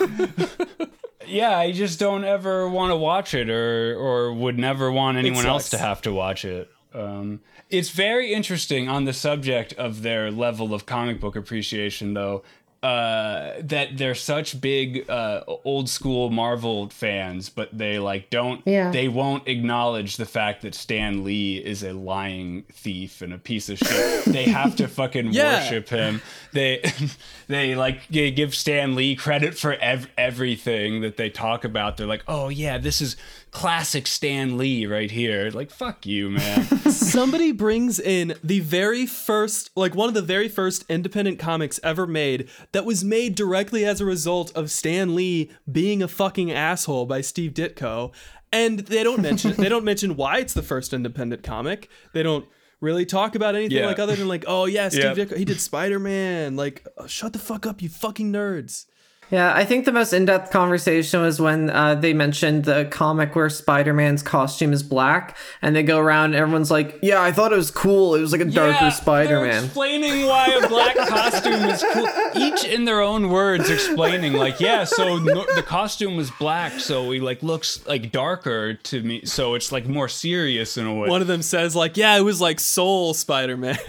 yeah, 1.30 1.58
I 1.58 1.72
just 1.72 2.00
don't 2.00 2.24
ever 2.24 2.68
want 2.68 2.92
to 2.92 2.96
watch 2.96 3.34
it, 3.34 3.50
or 3.50 3.96
or 3.96 4.34
would 4.34 4.58
never 4.58 4.92
want 4.92 5.18
anyone 5.18 5.46
else 5.46 5.70
to 5.70 5.78
have 5.78 6.02
to 6.04 6.14
watch 6.14 6.46
it. 6.46 6.70
Um, 6.94 7.42
it's 7.70 7.90
very 7.90 8.34
interesting 8.34 8.88
on 8.90 9.06
the 9.06 9.14
subject 9.14 9.74
of 9.74 10.02
their 10.02 10.32
level 10.32 10.74
of 10.74 10.86
comic 10.86 11.20
book 11.20 11.36
appreciation, 11.36 12.14
though. 12.14 12.44
Uh, 12.82 13.54
that 13.62 13.98
they're 13.98 14.16
such 14.16 14.62
big 14.62 15.10
uh, 15.10 15.44
old 15.66 15.90
school 15.90 16.30
Marvel 16.30 16.88
fans, 16.90 17.50
but 17.50 17.70
they 17.78 18.00
like 18.00 18.30
don't 18.30 18.62
Yeah. 18.66 18.90
they 18.92 19.08
won't 19.10 19.48
acknowledge 19.50 20.16
the 20.18 20.26
fact 20.26 20.62
that 20.62 20.74
Stan 20.74 21.24
Lee 21.26 21.58
is 21.58 21.84
a 21.84 21.92
lying 21.94 22.64
thief 22.72 23.22
and 23.22 23.34
a 23.34 23.38
piece 23.38 23.68
of 23.70 23.80
shit. 23.80 24.26
they 24.26 24.46
have 24.46 24.76
to 24.78 24.88
fucking 25.00 25.34
Yeah. 25.34 25.60
worship 25.64 25.90
him. 25.90 26.22
They 26.54 26.82
they 27.48 27.76
like 27.76 28.08
they 28.08 28.32
give 28.32 28.56
Stan 28.56 28.96
Lee 28.96 29.16
credit 29.16 29.58
for 29.58 29.74
ev- 29.74 30.10
everything 30.18 31.02
that 31.02 31.18
they 31.18 31.30
talk 31.30 31.66
about. 31.66 31.98
They're 31.98 32.08
like, 32.08 32.24
"Oh 32.28 32.48
yeah, 32.50 32.78
this 32.78 33.02
is 33.02 33.18
classic 33.52 34.08
Stan 34.08 34.58
Lee 34.58 34.86
right 34.86 35.12
here." 35.12 35.50
Like, 35.52 35.72
fuck 35.72 36.06
you, 36.06 36.30
man. 36.30 36.64
Somebody 36.92 37.52
brings 37.52 38.00
in 38.00 38.36
the 38.44 38.60
very 38.60 39.06
first, 39.06 39.72
like 39.76 39.96
one 39.96 40.08
of 40.08 40.14
the 40.16 40.22
very 40.22 40.48
first 40.50 40.86
independent 40.90 41.40
comics 41.40 41.80
ever 41.84 42.06
made 42.08 42.50
that 42.72 42.86
was 42.86 43.04
made 43.04 43.36
directly 43.36 43.86
as 43.86 44.00
a 44.02 44.06
result 44.06 44.52
of 44.56 44.70
Stan 44.72 45.16
Lee 45.16 45.52
being 45.72 46.02
a 46.04 46.08
fucking 46.08 46.52
asshole 46.52 47.06
by 47.06 47.22
Steve 47.22 47.54
Ditko. 47.54 48.14
And 48.52 48.80
they 48.80 49.04
don't 49.04 49.22
mention 49.22 49.54
they 49.54 49.70
don't 49.70 49.84
mention 49.86 50.16
why 50.16 50.40
it's 50.40 50.54
the 50.54 50.64
first 50.64 50.94
independent 50.94 51.44
comic. 51.44 51.88
They 52.14 52.24
don't 52.24 52.46
really 52.82 53.06
talk 53.06 53.36
about 53.36 53.56
anything 53.56 53.78
Yeah. 53.78 53.86
like 53.88 54.00
other 54.00 54.16
than 54.16 54.28
like, 54.28 54.46
oh 54.48 54.66
yeah, 54.66 54.90
Steve 54.90 55.04
Yep. 55.18 55.30
Ditko, 55.30 55.38
he 55.38 55.46
did 55.46 55.60
Spider 55.62 56.00
Man. 56.00 56.56
Like, 56.56 56.88
oh, 56.98 57.06
shut 57.08 57.34
the 57.34 57.40
fuck 57.40 57.66
up, 57.68 57.82
you 57.82 57.90
fucking 57.90 58.32
nerds. 58.32 58.86
Yeah, 59.32 59.54
I 59.56 59.64
think 59.64 59.86
the 59.86 59.92
most 59.92 60.12
in-depth 60.12 60.52
conversation 60.52 61.22
was 61.22 61.40
when 61.40 61.70
uh, 61.70 61.94
they 61.96 62.14
mentioned 62.14 62.66
the 62.66 62.86
comic 62.90 63.36
where 63.36 63.48
Spider-Man's 63.50 64.24
costume 64.24 64.74
is 64.74 64.82
black, 64.82 65.38
and 65.62 65.76
they 65.76 65.84
go 65.84 66.00
around 66.00 66.26
and 66.34 66.36
everyone's 66.36 66.72
like, 66.72 66.98
"Yeah, 67.04 67.22
I 67.22 67.32
thought 67.32 67.54
it 67.54 67.56
was 67.58 67.70
cool. 67.70 68.16
It 68.16 68.22
was 68.22 68.32
like 68.32 68.42
a 68.42 68.46
darker 68.46 68.72
Yeah, 68.74 68.80
They're 68.82 68.92
Spider-Man." 68.92 69.66
explaining 69.66 70.26
why 70.26 70.48
a 70.48 70.68
black 70.68 70.96
costume 71.08 71.54
is 71.70 71.86
cool. 71.94 72.08
Each 72.36 72.64
in 72.66 72.86
their 72.86 73.02
own 73.02 73.30
words, 73.30 73.70
explaining 73.70 74.34
like, 74.34 74.60
yeah, 74.60 74.84
so 74.84 75.18
no, 75.20 75.46
the 75.56 75.64
costume 75.64 76.16
was 76.18 76.32
black, 76.32 76.80
so 76.80 77.12
he 77.12 77.20
like 77.20 77.44
looks 77.44 77.86
like 77.86 78.12
darker 78.12 78.74
to 78.74 79.04
me, 79.04 79.26
so 79.26 79.54
it's 79.54 79.72
like 79.72 79.86
more 79.88 80.08
serious 80.08 80.76
in 80.76 80.88
a 80.88 80.94
way. 80.94 81.08
One 81.08 81.22
of 81.22 81.28
them 81.28 81.44
says 81.44 81.76
like, 81.76 81.98
yeah, 81.98 82.18
it 82.18 82.22
was 82.22 82.42
like 82.42 82.60
Soul 82.60 83.14
Spider 83.14 83.58
Man. 83.58 83.78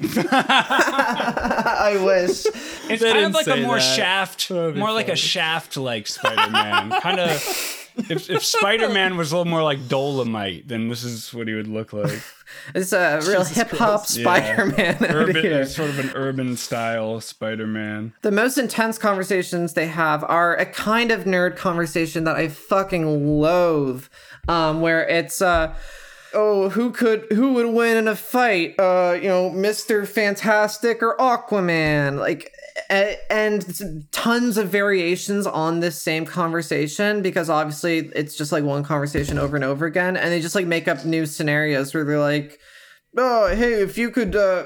I 0.32 2.00
wish. 2.04 2.44
it's 2.90 3.02
they 3.02 3.12
kind 3.12 3.26
of 3.26 3.34
like 3.34 3.46
a 3.46 3.56
more 3.58 3.76
that. 3.76 3.96
shaft, 3.96 4.50
That'd 4.80 4.88
more 4.88 4.92
like 4.92 5.08
a 5.08 5.16
shaft 5.16 5.76
like 5.76 6.06
Spider-Man. 6.06 6.90
kind 7.00 7.20
of. 7.20 7.86
If, 8.08 8.30
if 8.30 8.44
Spider-Man 8.44 9.16
was 9.16 9.32
a 9.32 9.36
little 9.36 9.50
more 9.50 9.62
like 9.62 9.88
Dolomite, 9.88 10.66
then 10.68 10.88
this 10.88 11.04
is 11.04 11.34
what 11.34 11.48
he 11.48 11.54
would 11.54 11.66
look 11.68 11.92
like. 11.92 12.20
It's 12.74 12.92
a 12.92 13.20
real 13.28 13.44
hip 13.44 13.70
hop 13.70 14.06
Spider-Man 14.06 15.04
out 15.04 15.14
Urban, 15.14 15.36
here. 15.36 15.64
sort 15.66 15.88
of 15.90 16.00
an 16.00 16.10
urban 16.16 16.56
style 16.56 17.20
Spider-Man. 17.20 18.12
The 18.22 18.32
most 18.32 18.58
intense 18.58 18.98
conversations 18.98 19.74
they 19.74 19.86
have 19.86 20.24
are 20.24 20.56
a 20.56 20.66
kind 20.66 21.12
of 21.12 21.24
nerd 21.24 21.56
conversation 21.56 22.24
that 22.24 22.34
I 22.34 22.48
fucking 22.48 23.38
loathe. 23.40 24.06
Um, 24.48 24.80
where 24.80 25.06
it's 25.08 25.40
uh 25.40 25.76
oh, 26.34 26.70
who 26.70 26.90
could 26.90 27.26
who 27.30 27.52
would 27.54 27.68
win 27.72 27.96
in 27.96 28.08
a 28.08 28.16
fight? 28.16 28.74
Uh, 28.80 29.16
you 29.20 29.28
know, 29.28 29.50
Mr. 29.50 30.06
Fantastic 30.06 31.04
or 31.04 31.16
Aquaman? 31.18 32.18
Like 32.18 32.52
a- 32.52 32.59
and 32.88 34.06
tons 34.12 34.56
of 34.56 34.68
variations 34.68 35.46
on 35.46 35.80
this 35.80 36.00
same 36.00 36.24
conversation 36.24 37.22
because 37.22 37.48
obviously 37.48 38.10
it's 38.14 38.36
just 38.36 38.52
like 38.52 38.64
one 38.64 38.82
conversation 38.82 39.38
over 39.38 39.56
and 39.56 39.64
over 39.64 39.86
again 39.86 40.16
and 40.16 40.32
they 40.32 40.40
just 40.40 40.54
like 40.54 40.66
make 40.66 40.88
up 40.88 41.04
new 41.04 41.26
scenarios 41.26 41.94
where 41.94 42.04
they're 42.04 42.18
like 42.18 42.58
oh 43.16 43.54
hey 43.54 43.80
if 43.82 43.96
you 43.96 44.10
could 44.10 44.34
uh 44.34 44.64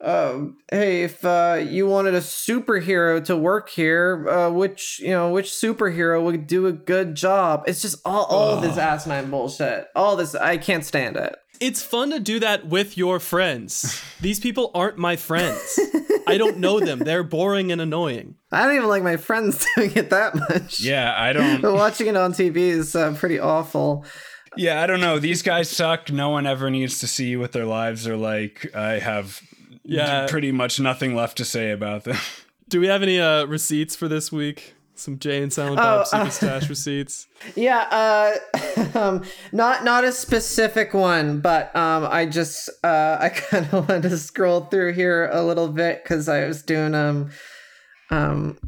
uh, 0.00 0.48
hey, 0.70 1.02
if 1.02 1.24
uh, 1.24 1.58
you 1.66 1.86
wanted 1.86 2.14
a 2.14 2.20
superhero 2.20 3.24
to 3.24 3.34
work 3.34 3.70
here, 3.70 4.28
uh, 4.28 4.50
which 4.50 5.00
you 5.00 5.08
know, 5.08 5.30
which 5.30 5.50
superhero 5.50 6.22
would 6.22 6.46
do 6.46 6.66
a 6.66 6.72
good 6.72 7.14
job? 7.14 7.64
It's 7.66 7.80
just 7.80 7.96
all, 8.04 8.24
all 8.24 8.60
this 8.60 8.76
asinine 8.76 9.30
bullshit. 9.30 9.86
All 9.96 10.16
this, 10.16 10.34
I 10.34 10.58
can't 10.58 10.84
stand 10.84 11.16
it. 11.16 11.34
It's 11.60 11.82
fun 11.82 12.10
to 12.10 12.20
do 12.20 12.40
that 12.40 12.66
with 12.66 12.96
your 12.98 13.20
friends. 13.20 14.02
These 14.20 14.40
people 14.40 14.70
aren't 14.74 14.98
my 14.98 15.16
friends. 15.16 15.78
I 16.26 16.36
don't 16.38 16.58
know 16.58 16.80
them. 16.80 16.98
They're 17.00 17.22
boring 17.22 17.70
and 17.70 17.80
annoying. 17.80 18.36
I 18.50 18.64
don't 18.66 18.76
even 18.76 18.88
like 18.88 19.02
my 19.02 19.16
friends 19.16 19.64
doing 19.76 19.92
it 19.94 20.10
that 20.10 20.34
much. 20.34 20.80
Yeah, 20.80 21.14
I 21.16 21.32
don't. 21.32 21.60
But 21.62 21.74
watching 21.74 22.06
it 22.08 22.16
on 22.16 22.32
TV 22.32 22.56
is 22.56 22.96
uh, 22.96 23.14
pretty 23.14 23.38
awful. 23.38 24.04
Yeah, 24.56 24.82
I 24.82 24.86
don't 24.86 25.00
know. 25.00 25.18
These 25.18 25.42
guys 25.42 25.68
suck. 25.68 26.10
No 26.12 26.30
one 26.30 26.46
ever 26.46 26.70
needs 26.70 26.98
to 27.00 27.06
see 27.06 27.36
what 27.36 27.52
their 27.52 27.66
lives 27.66 28.06
are 28.06 28.16
like. 28.16 28.74
I 28.74 28.98
have 29.00 29.40
Yeah. 29.84 30.26
pretty 30.28 30.52
much 30.52 30.78
nothing 30.80 31.14
left 31.14 31.36
to 31.38 31.44
say 31.44 31.70
about 31.70 32.04
them. 32.04 32.16
Do 32.68 32.80
we 32.80 32.86
have 32.86 33.02
any 33.02 33.20
uh, 33.20 33.44
receipts 33.46 33.94
for 33.96 34.08
this 34.08 34.32
week? 34.32 34.73
Some 34.96 35.18
Jay 35.18 35.42
and 35.42 35.52
Silent 35.52 35.76
Bob 35.76 36.06
Secret 36.06 36.32
Stash 36.32 36.68
receipts. 36.68 37.26
Yeah, 37.56 37.78
uh, 37.90 38.94
um, 38.98 39.24
not 39.52 39.84
not 39.84 40.04
a 40.04 40.12
specific 40.12 40.94
one, 40.94 41.40
but 41.40 41.74
um, 41.74 42.06
I 42.08 42.26
just 42.26 42.70
uh, 42.84 43.18
I 43.20 43.28
kind 43.34 43.66
of 43.72 43.88
wanted 43.88 44.08
to 44.10 44.18
scroll 44.18 44.62
through 44.62 44.92
here 44.92 45.28
a 45.32 45.42
little 45.42 45.68
bit 45.68 46.02
because 46.02 46.28
I 46.28 46.46
was 46.46 46.62
doing 46.62 46.94
um 46.94 47.30
um 48.10 48.58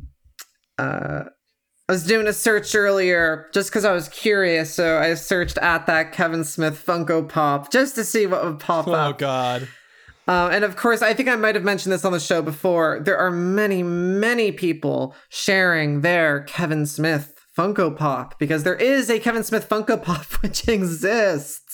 uh. 0.79 1.25
I 1.89 1.93
was 1.93 2.05
doing 2.05 2.27
a 2.27 2.33
search 2.33 2.75
earlier 2.75 3.49
just 3.55 3.71
because 3.71 3.85
I 3.85 3.93
was 3.93 4.09
curious, 4.09 4.75
so 4.75 4.99
I 4.99 5.15
searched 5.15 5.57
at 5.59 5.87
that 5.87 6.11
Kevin 6.11 6.43
Smith 6.43 6.83
Funko 6.85 7.29
Pop 7.29 7.71
just 7.71 7.95
to 7.95 8.03
see 8.03 8.27
what 8.27 8.45
would 8.45 8.59
pop 8.59 8.89
Oh 8.89 8.93
up. 8.93 9.15
Oh 9.15 9.17
God. 9.17 9.69
Um, 10.29 10.51
and 10.51 10.65
of 10.65 10.77
course, 10.77 11.03
I 11.03 11.15
think 11.15 11.29
I 11.29 11.37
might 11.37 11.55
have 11.55 11.65
mentioned 11.65 11.93
this 11.93 12.05
on 12.05 12.13
the 12.13 12.21
show 12.21 12.43
before. 12.43 13.01
There 13.01 13.17
are 13.17 13.31
many, 13.31 13.83
many 13.83 14.51
people 14.53 15.15
sharing 15.29 16.01
their 16.01 16.43
Kevin 16.43 16.87
Smith 16.87 17.33
Funko 17.57 17.97
Pop 17.97 18.39
because 18.39 18.65
there 18.65 18.75
is 18.75 19.09
a 19.09 19.19
Kevin 19.19 19.45
Smith 19.45 19.69
Funko 19.69 20.03
Pop 20.03 20.25
which 20.43 20.69
exists. 20.69 21.66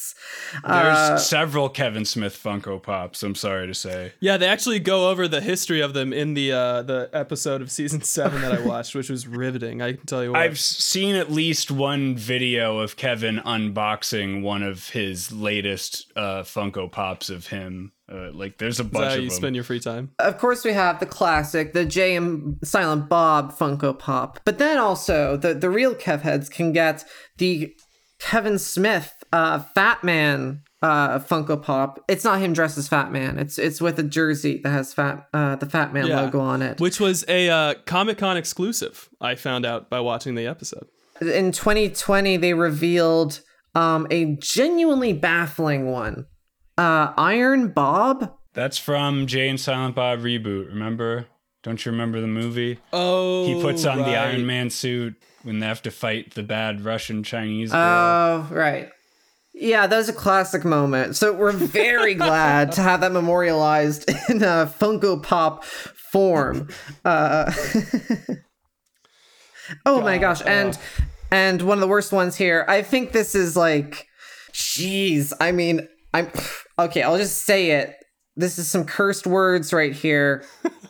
There's 0.53 0.97
Uh, 0.97 1.17
several 1.19 1.69
Kevin 1.69 2.05
Smith 2.05 2.39
Funko 2.43 2.83
Pops. 2.83 3.23
I'm 3.23 3.35
sorry 3.35 3.67
to 3.67 3.75
say. 3.75 4.13
Yeah, 4.21 4.37
they 4.37 4.47
actually 4.47 4.79
go 4.81 5.09
over 5.11 5.27
the 5.29 5.41
history 5.41 5.81
of 5.81 5.95
them 5.95 6.13
in 6.13 6.35
the 6.35 6.53
uh, 6.53 6.83
the 6.83 7.09
episode 7.13 7.63
of 7.63 7.71
season 7.71 8.03
seven 8.03 8.43
that 8.43 8.53
I 8.53 8.61
watched, 8.61 8.95
which 8.95 9.09
was 9.11 9.27
riveting. 9.27 9.81
I 9.83 9.95
can 9.95 10.07
tell 10.07 10.23
you 10.23 10.33
what. 10.33 10.41
I've 10.41 10.59
seen 10.59 11.15
at 11.17 11.31
least 11.33 11.71
one 11.71 12.17
video 12.17 12.79
of 12.79 12.97
Kevin 12.97 13.39
unboxing 13.39 14.43
one 14.43 14.63
of 14.63 14.89
his 14.91 15.33
latest 15.33 16.13
uh, 16.17 16.43
Funko 16.43 16.91
Pops 16.91 17.31
of 17.31 17.47
him. 17.47 17.93
Uh, 18.13 18.31
like, 18.33 18.59
there's 18.59 18.79
a 18.79 18.83
Is 18.83 18.91
that 18.91 18.93
bunch 18.93 19.05
how 19.07 19.15
of 19.17 19.23
you 19.23 19.29
them. 19.31 19.37
spend 19.37 19.55
your 19.55 19.65
free 19.65 19.81
time. 19.81 20.11
of 20.19 20.37
course, 20.37 20.65
we 20.65 20.73
have 20.75 21.01
the 21.01 21.07
classic, 21.07 21.73
the 21.73 21.87
Jay 21.87 22.15
and 22.15 22.59
Silent 22.63 23.09
Bob 23.09 23.57
Funko 23.57 23.99
Pop, 23.99 24.39
but 24.45 24.59
then 24.59 24.77
also 24.79 25.37
the 25.39 25.55
the 25.55 25.71
real 25.71 25.95
Kev 25.95 26.21
heads 26.21 26.49
can 26.51 26.73
get 26.73 27.05
the 27.39 27.75
Kevin 28.19 28.59
Smith 28.59 29.13
uh, 29.33 29.61
Fat 29.75 30.03
Man 30.05 30.63
uh, 30.83 31.19
Funko 31.21 31.63
Pop. 31.63 32.03
It's 32.09 32.25
not 32.25 32.41
him 32.41 32.53
dressed 32.53 32.77
as 32.79 32.89
Fat 32.89 33.13
Man. 33.13 33.39
It's 33.39 33.59
it's 33.59 33.81
with 33.81 33.99
a 33.99 34.03
jersey 34.03 34.61
that 34.65 34.71
has 34.71 34.93
Fat 34.93 35.29
uh, 35.33 35.57
the 35.57 35.67
Fat 35.67 35.93
Man 35.93 36.07
Yeah. 36.07 36.23
logo 36.23 36.41
on 36.41 36.61
it. 36.63 36.81
Which 36.81 36.99
was 37.01 37.25
a 37.29 37.49
uh, 37.49 37.75
Comic 37.87 38.19
Con 38.19 38.37
exclusive. 38.37 39.09
I 39.21 39.35
found 39.37 39.65
out 39.65 39.89
by 39.91 40.01
watching 40.01 40.35
the 40.35 40.47
episode. 40.47 40.87
in 41.21 41.53
2020 41.53 42.37
they 42.39 42.53
revealed 42.55 43.41
um 43.75 44.07
a 44.11 44.35
genuinely 44.37 45.13
baffling 45.13 45.87
one 45.91 46.27
uh 46.77 47.13
iron 47.17 47.69
bob 47.69 48.35
That's 48.55 48.77
from 48.77 49.27
Jay 49.27 49.49
and 49.49 49.59
Silent 49.61 49.95
Bob 49.95 50.19
reboot. 50.21 50.67
Remember? 50.69 51.27
Don't 51.63 51.85
you 51.87 51.93
remember 51.93 52.21
the 52.21 52.27
movie? 52.27 52.79
Oh, 52.93 53.47
He 53.47 53.63
puts 53.63 53.85
on 53.85 53.99
the. 53.99 54.17
Iron 54.17 54.45
Man 54.47 54.69
suit 54.69 55.15
when 55.45 55.61
they 55.61 55.67
have 55.67 55.81
to 55.83 55.91
fight 55.93 56.35
the 56.35 56.43
bad 56.43 56.85
Russian 56.85 57.23
Chinese 57.23 57.71
girl. 57.71 57.81
oh 57.81 58.49
right 58.51 58.91
yeah 59.55 59.87
that 59.87 59.97
was 59.97 60.09
a 60.09 60.13
classic 60.13 60.65
moment. 60.65 61.17
So 61.17 61.33
we're 61.33 61.53
very 61.53 62.15
glad 62.29 62.73
to 62.73 62.83
have 62.83 63.01
that 63.01 63.13
memorialized 63.13 64.09
in 64.29 64.43
a 64.43 64.67
funko 64.79 65.23
pop 65.23 65.65
form. 65.65 66.69
Uh 67.05 67.53
oh 69.87 70.01
my 70.01 70.19
God, 70.19 70.39
gosh 70.39 70.43
and 70.47 70.79
and 71.31 71.63
one 71.63 71.79
of 71.79 71.83
the 71.83 71.89
worst 71.89 72.13
ones 72.13 72.37
here. 72.37 72.65
I 72.69 72.83
think 72.83 73.13
this 73.13 73.35
is 73.35 73.57
like 73.57 74.07
jeez 74.53 75.33
i 75.41 75.51
mean 75.51 75.89
i'm 76.13 76.31
okay 76.79 77.03
i'll 77.03 77.19
just 77.19 77.45
say 77.45 77.71
it. 77.73 77.97
This 78.37 78.59
is 78.59 78.69
some 78.69 78.85
cursed 78.85 79.27
words 79.27 79.73
right 79.73 79.93
here. 79.93 80.45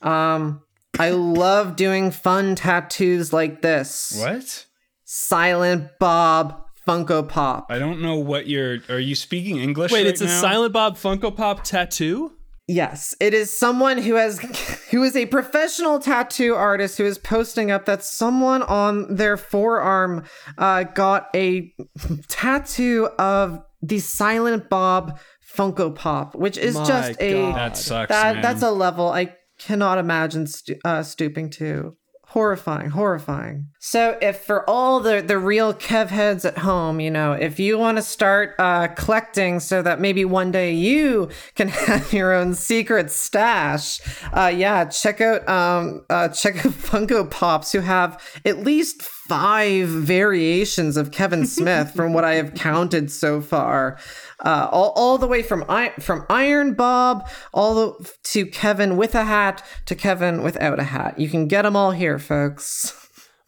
Um 0.00 0.62
i 0.96 1.10
love 1.10 1.74
doing 1.74 2.12
fun 2.12 2.54
tattoos 2.54 3.32
like 3.32 3.62
this. 3.62 4.16
What? 4.16 4.66
silent 5.10 5.88
bob 5.98 6.62
funko 6.88 7.28
pop 7.28 7.66
I 7.70 7.78
don't 7.78 8.00
know 8.00 8.16
what 8.16 8.46
you're. 8.46 8.78
Are 8.88 8.98
you 8.98 9.14
speaking 9.14 9.58
English? 9.58 9.92
Wait, 9.92 10.00
right 10.00 10.06
it's 10.06 10.20
a 10.22 10.26
now? 10.26 10.40
Silent 10.40 10.72
Bob 10.72 10.96
Funko 10.96 11.34
Pop 11.36 11.62
tattoo? 11.64 12.32
Yes, 12.70 13.14
it 13.20 13.32
is 13.34 13.56
someone 13.58 13.98
who 13.98 14.14
has 14.14 14.38
who 14.90 15.02
is 15.02 15.14
a 15.16 15.26
professional 15.26 15.98
tattoo 15.98 16.54
artist 16.54 16.98
who 16.98 17.04
is 17.04 17.18
posting 17.18 17.70
up 17.70 17.84
that 17.86 18.02
someone 18.02 18.62
on 18.62 19.14
their 19.14 19.36
forearm 19.36 20.24
uh, 20.58 20.84
got 20.84 21.28
a 21.34 21.72
tattoo 22.28 23.08
of 23.18 23.60
the 23.82 23.98
Silent 23.98 24.68
Bob 24.68 25.18
Funko 25.56 25.94
Pop, 25.94 26.34
which 26.34 26.58
is 26.58 26.74
My 26.74 26.84
just 26.84 27.20
a 27.22 27.32
That 27.52 27.76
sucks. 27.76 28.08
that 28.10 28.34
man. 28.36 28.42
that's 28.42 28.62
a 28.62 28.70
level 28.70 29.08
I 29.10 29.34
cannot 29.58 29.98
imagine 29.98 30.46
stu- 30.46 30.78
uh, 30.84 31.02
stooping 31.02 31.50
to. 31.50 31.96
Horrifying, 32.32 32.90
horrifying. 32.90 33.68
So, 33.78 34.18
if 34.20 34.44
for 34.44 34.68
all 34.68 35.00
the 35.00 35.22
the 35.22 35.38
real 35.38 35.72
Kev 35.72 36.08
heads 36.08 36.44
at 36.44 36.58
home, 36.58 37.00
you 37.00 37.10
know, 37.10 37.32
if 37.32 37.58
you 37.58 37.78
want 37.78 37.96
to 37.96 38.02
start 38.02 38.54
uh, 38.58 38.88
collecting 38.88 39.60
so 39.60 39.80
that 39.80 39.98
maybe 39.98 40.26
one 40.26 40.50
day 40.50 40.74
you 40.74 41.30
can 41.54 41.68
have 41.86 42.12
your 42.12 42.34
own 42.34 42.52
secret 42.54 43.10
stash, 43.10 44.00
uh, 44.34 44.52
yeah, 44.54 44.84
check 44.84 45.22
out 45.22 45.48
um, 45.48 46.04
uh, 46.10 46.28
check 46.28 46.66
out 46.66 46.72
Funko 46.72 47.30
Pops 47.30 47.72
who 47.72 47.80
have 47.80 48.22
at 48.44 48.58
least 48.58 49.00
five 49.00 49.88
variations 49.88 50.98
of 50.98 51.10
Kevin 51.10 51.46
Smith 51.46 51.94
from 51.94 52.12
what 52.12 52.24
I 52.24 52.34
have 52.34 52.54
counted 52.54 53.10
so 53.10 53.40
far 53.40 53.98
uh, 54.44 54.68
all, 54.70 54.92
all 54.96 55.18
the 55.18 55.26
way 55.26 55.42
from 55.42 55.64
I- 55.68 55.94
from 56.00 56.24
Iron 56.30 56.74
Bob 56.74 57.28
all 57.52 57.74
the, 57.74 58.12
to 58.24 58.46
Kevin 58.46 58.96
with 58.96 59.14
a 59.14 59.24
hat 59.24 59.64
to 59.86 59.94
Kevin 59.94 60.42
without 60.42 60.78
a 60.78 60.84
hat. 60.84 61.18
You 61.18 61.28
can 61.28 61.48
get 61.48 61.62
them 61.62 61.74
all 61.76 61.90
here, 61.92 62.18
folks. 62.18 62.94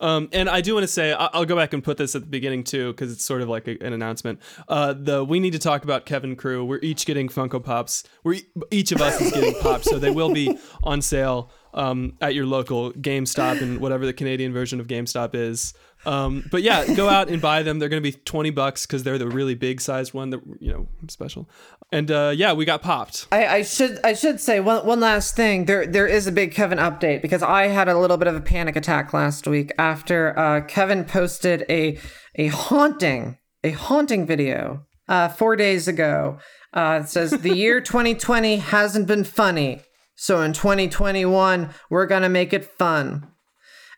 Um, 0.03 0.31
and 0.33 0.49
I 0.49 0.63
do 0.63 0.73
want 0.73 0.85
to 0.85 0.89
say 0.89 1.13
I- 1.13 1.29
will 1.39 1.45
go 1.45 1.55
back 1.55 1.75
and 1.75 1.85
put 1.85 1.99
this 1.99 2.15
at 2.15 2.23
the 2.23 2.27
beginning 2.27 2.65
too 2.65 2.93
because 2.93 3.13
it's 3.13 3.23
sort 3.23 3.43
of 3.43 3.51
like 3.51 3.69
a, 3.69 3.73
an 3.85 3.93
announcement. 3.93 4.41
Uh, 4.67 4.95
the 4.95 5.23
we 5.23 5.41
need 5.41 5.53
to 5.53 5.59
talk 5.59 5.85
about 5.85 6.07
Kevin 6.07 6.37
crew. 6.37 6.65
We're 6.65 6.79
each 6.83 7.05
getting 7.05 7.29
Funko 7.29 7.63
Pops. 7.63 8.05
We're 8.25 8.35
e- 8.35 8.47
each 8.71 8.93
of 8.93 9.03
us 9.03 9.21
is 9.21 9.31
getting 9.31 9.55
pops, 9.61 9.91
so 9.91 9.99
they 9.99 10.11
will 10.11 10.33
be 10.33 10.57
on 10.85 11.03
sale 11.03 11.51
um, 11.75 12.15
at 12.23 12.35
your 12.35 12.47
local 12.47 12.93
GameStop 12.95 13.61
and 13.61 13.79
whatever 13.79 14.07
the 14.07 14.15
Canadian 14.15 14.55
version 14.55 14.81
of 14.81 14.87
GameStop 14.87 15.35
is. 15.35 15.75
Um, 16.07 16.49
but 16.51 16.63
yeah, 16.63 16.95
go 16.95 17.09
out 17.09 17.29
and 17.29 17.43
buy 17.43 17.63
them. 17.63 17.79
They're 17.79 17.89
going 17.89 18.03
to 18.03 18.11
be 18.11 18.17
20 18.17 18.51
bucks 18.51 18.87
because 18.87 19.03
they're 19.03 19.19
the 19.19 19.29
really 19.29 19.55
big 19.55 19.81
sized 19.81 20.15
one 20.15 20.31
that, 20.31 20.41
you 20.59 20.73
know, 20.73 20.89
special. 21.09 21.49
And 21.93 22.11
uh, 22.11 22.33
yeah, 22.35 22.53
we 22.53 22.65
got 22.65 22.83
popped. 22.83 23.27
I, 23.33 23.47
I 23.47 23.63
should 23.63 23.99
I 24.05 24.13
should 24.15 24.41
say 24.41 24.61
one 24.61 24.87
one 24.87 25.01
last 25.01 25.35
thing. 25.35 25.65
There 25.65 25.87
there 25.87 26.07
is 26.07 26.27
a 26.27 26.33
big 26.33 26.53
Kevin 26.53 26.79
update 26.79 27.21
because 27.21 27.43
I 27.43 27.67
had 27.67 27.89
a 27.89 27.99
little 27.99 28.17
bit 28.17 28.29
of 28.29 28.37
a 28.37 28.41
panic 28.41 28.77
attack 28.77 29.13
last 29.13 29.47
week 29.47 29.73
after 29.79 30.39
uh, 30.39 30.61
Kevin 30.63 31.05
posted 31.05 31.65
a 31.69 31.99
a 32.37 32.47
haunting 32.47 33.39
a 33.65 33.73
haunting 33.73 34.27
video 34.27 34.87
uh, 35.09 35.29
four 35.29 35.57
days 35.57 35.89
ago. 35.89 36.39
Uh, 36.73 37.01
it 37.03 37.09
says 37.09 37.33
the 37.33 37.57
year 37.57 37.81
2020 37.81 38.59
hasn't 38.59 39.09
been 39.09 39.25
funny, 39.25 39.83
so 40.15 40.41
in 40.43 40.53
2021 40.53 41.71
we're 41.91 42.07
gonna 42.07 42.29
make 42.29 42.53
it 42.53 42.65
fun. 42.65 43.27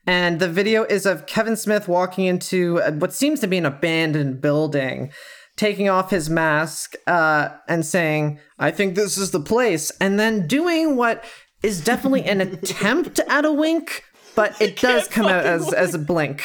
And 0.07 0.41
the 0.41 0.49
video 0.49 0.85
is 0.85 1.07
of 1.07 1.27
Kevin 1.27 1.57
Smith 1.57 1.87
walking 1.87 2.25
into 2.25 2.81
what 2.99 3.13
seems 3.13 3.41
to 3.41 3.47
be 3.47 3.59
an 3.59 3.67
abandoned 3.67 4.41
building, 4.41 5.13
taking 5.57 5.89
off 5.89 6.11
his 6.11 6.29
mask 6.29 6.95
uh, 7.07 7.51
and 7.69 7.87
saying, 7.87 8.41
I 8.59 8.71
think 8.73 8.95
this 8.95 9.17
is 9.17 9.31
the 9.31 9.41
place. 9.41 9.93
And 10.01 10.19
then 10.19 10.47
doing 10.49 10.97
what 10.97 11.25
is 11.63 11.83
definitely 11.83 12.25
an 12.25 12.41
attempt 12.41 13.21
at 13.21 13.45
a 13.45 13.53
wink, 13.53 14.05
but 14.35 14.61
it 14.61 14.77
does 14.77 15.07
come 15.09 15.27
out 15.27 15.45
as, 15.45 15.73
as 15.73 15.95
a 15.95 15.99
blink. 15.99 16.43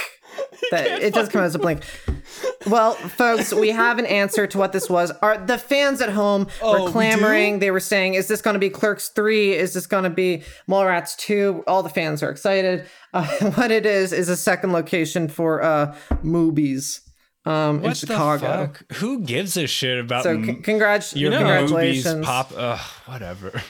That 0.72 1.02
it 1.02 1.14
does 1.14 1.30
come 1.30 1.42
out 1.42 1.46
as 1.46 1.56
a 1.56 1.60
blink. 1.60 1.84
Well, 2.66 2.94
folks, 2.96 3.54
we 3.54 3.70
have 3.70 4.00
an 4.00 4.06
answer 4.06 4.48
to 4.48 4.58
what 4.58 4.74
this 4.74 4.90
was. 4.90 5.12
Are 5.22 5.38
the 5.38 5.58
fans 5.58 6.02
at 6.02 6.10
home 6.10 6.48
Oh, 6.62 6.84
were 6.86 6.92
clamoring? 6.92 7.56
do? 7.56 7.60
They 7.62 7.72
were 7.72 7.80
saying, 7.80 8.16
"Is 8.16 8.28
this 8.28 8.42
going 8.42 8.56
to 8.56 8.60
be 8.60 8.70
Clerks 8.70 9.08
three? 9.10 9.54
Is 9.54 9.74
this 9.74 9.88
going 9.88 10.04
to 10.04 10.10
be 10.10 10.44
Mallrats 10.68 11.16
two? 11.16 11.64
All 11.68 11.84
the 11.84 11.90
fans 11.90 12.22
are 12.22 12.30
excited. 12.30 12.86
Uh, 13.14 13.26
what 13.56 13.72
it 13.72 13.86
is 13.86 14.12
is 14.12 14.28
a 14.30 14.36
second 14.36 14.74
location 14.74 15.28
for 15.30 15.62
uh 15.64 15.96
movies 16.24 17.02
um 17.46 17.84
in 17.86 17.94
Chicago. 17.94 18.40
the 18.40 18.68
fuck? 18.80 18.94
Who 18.98 19.22
gives 19.22 19.56
a 19.56 19.68
shit 19.68 20.00
about 20.00 20.24
So 20.24 20.32
m- 20.32 20.46
c- 20.46 20.54
congrats, 20.56 21.16
your 21.16 21.32
congratulations. 21.32 22.06
movies 22.16 22.26
pop? 22.26 22.52
Ugh, 22.58 22.80
whatever. 23.06 23.62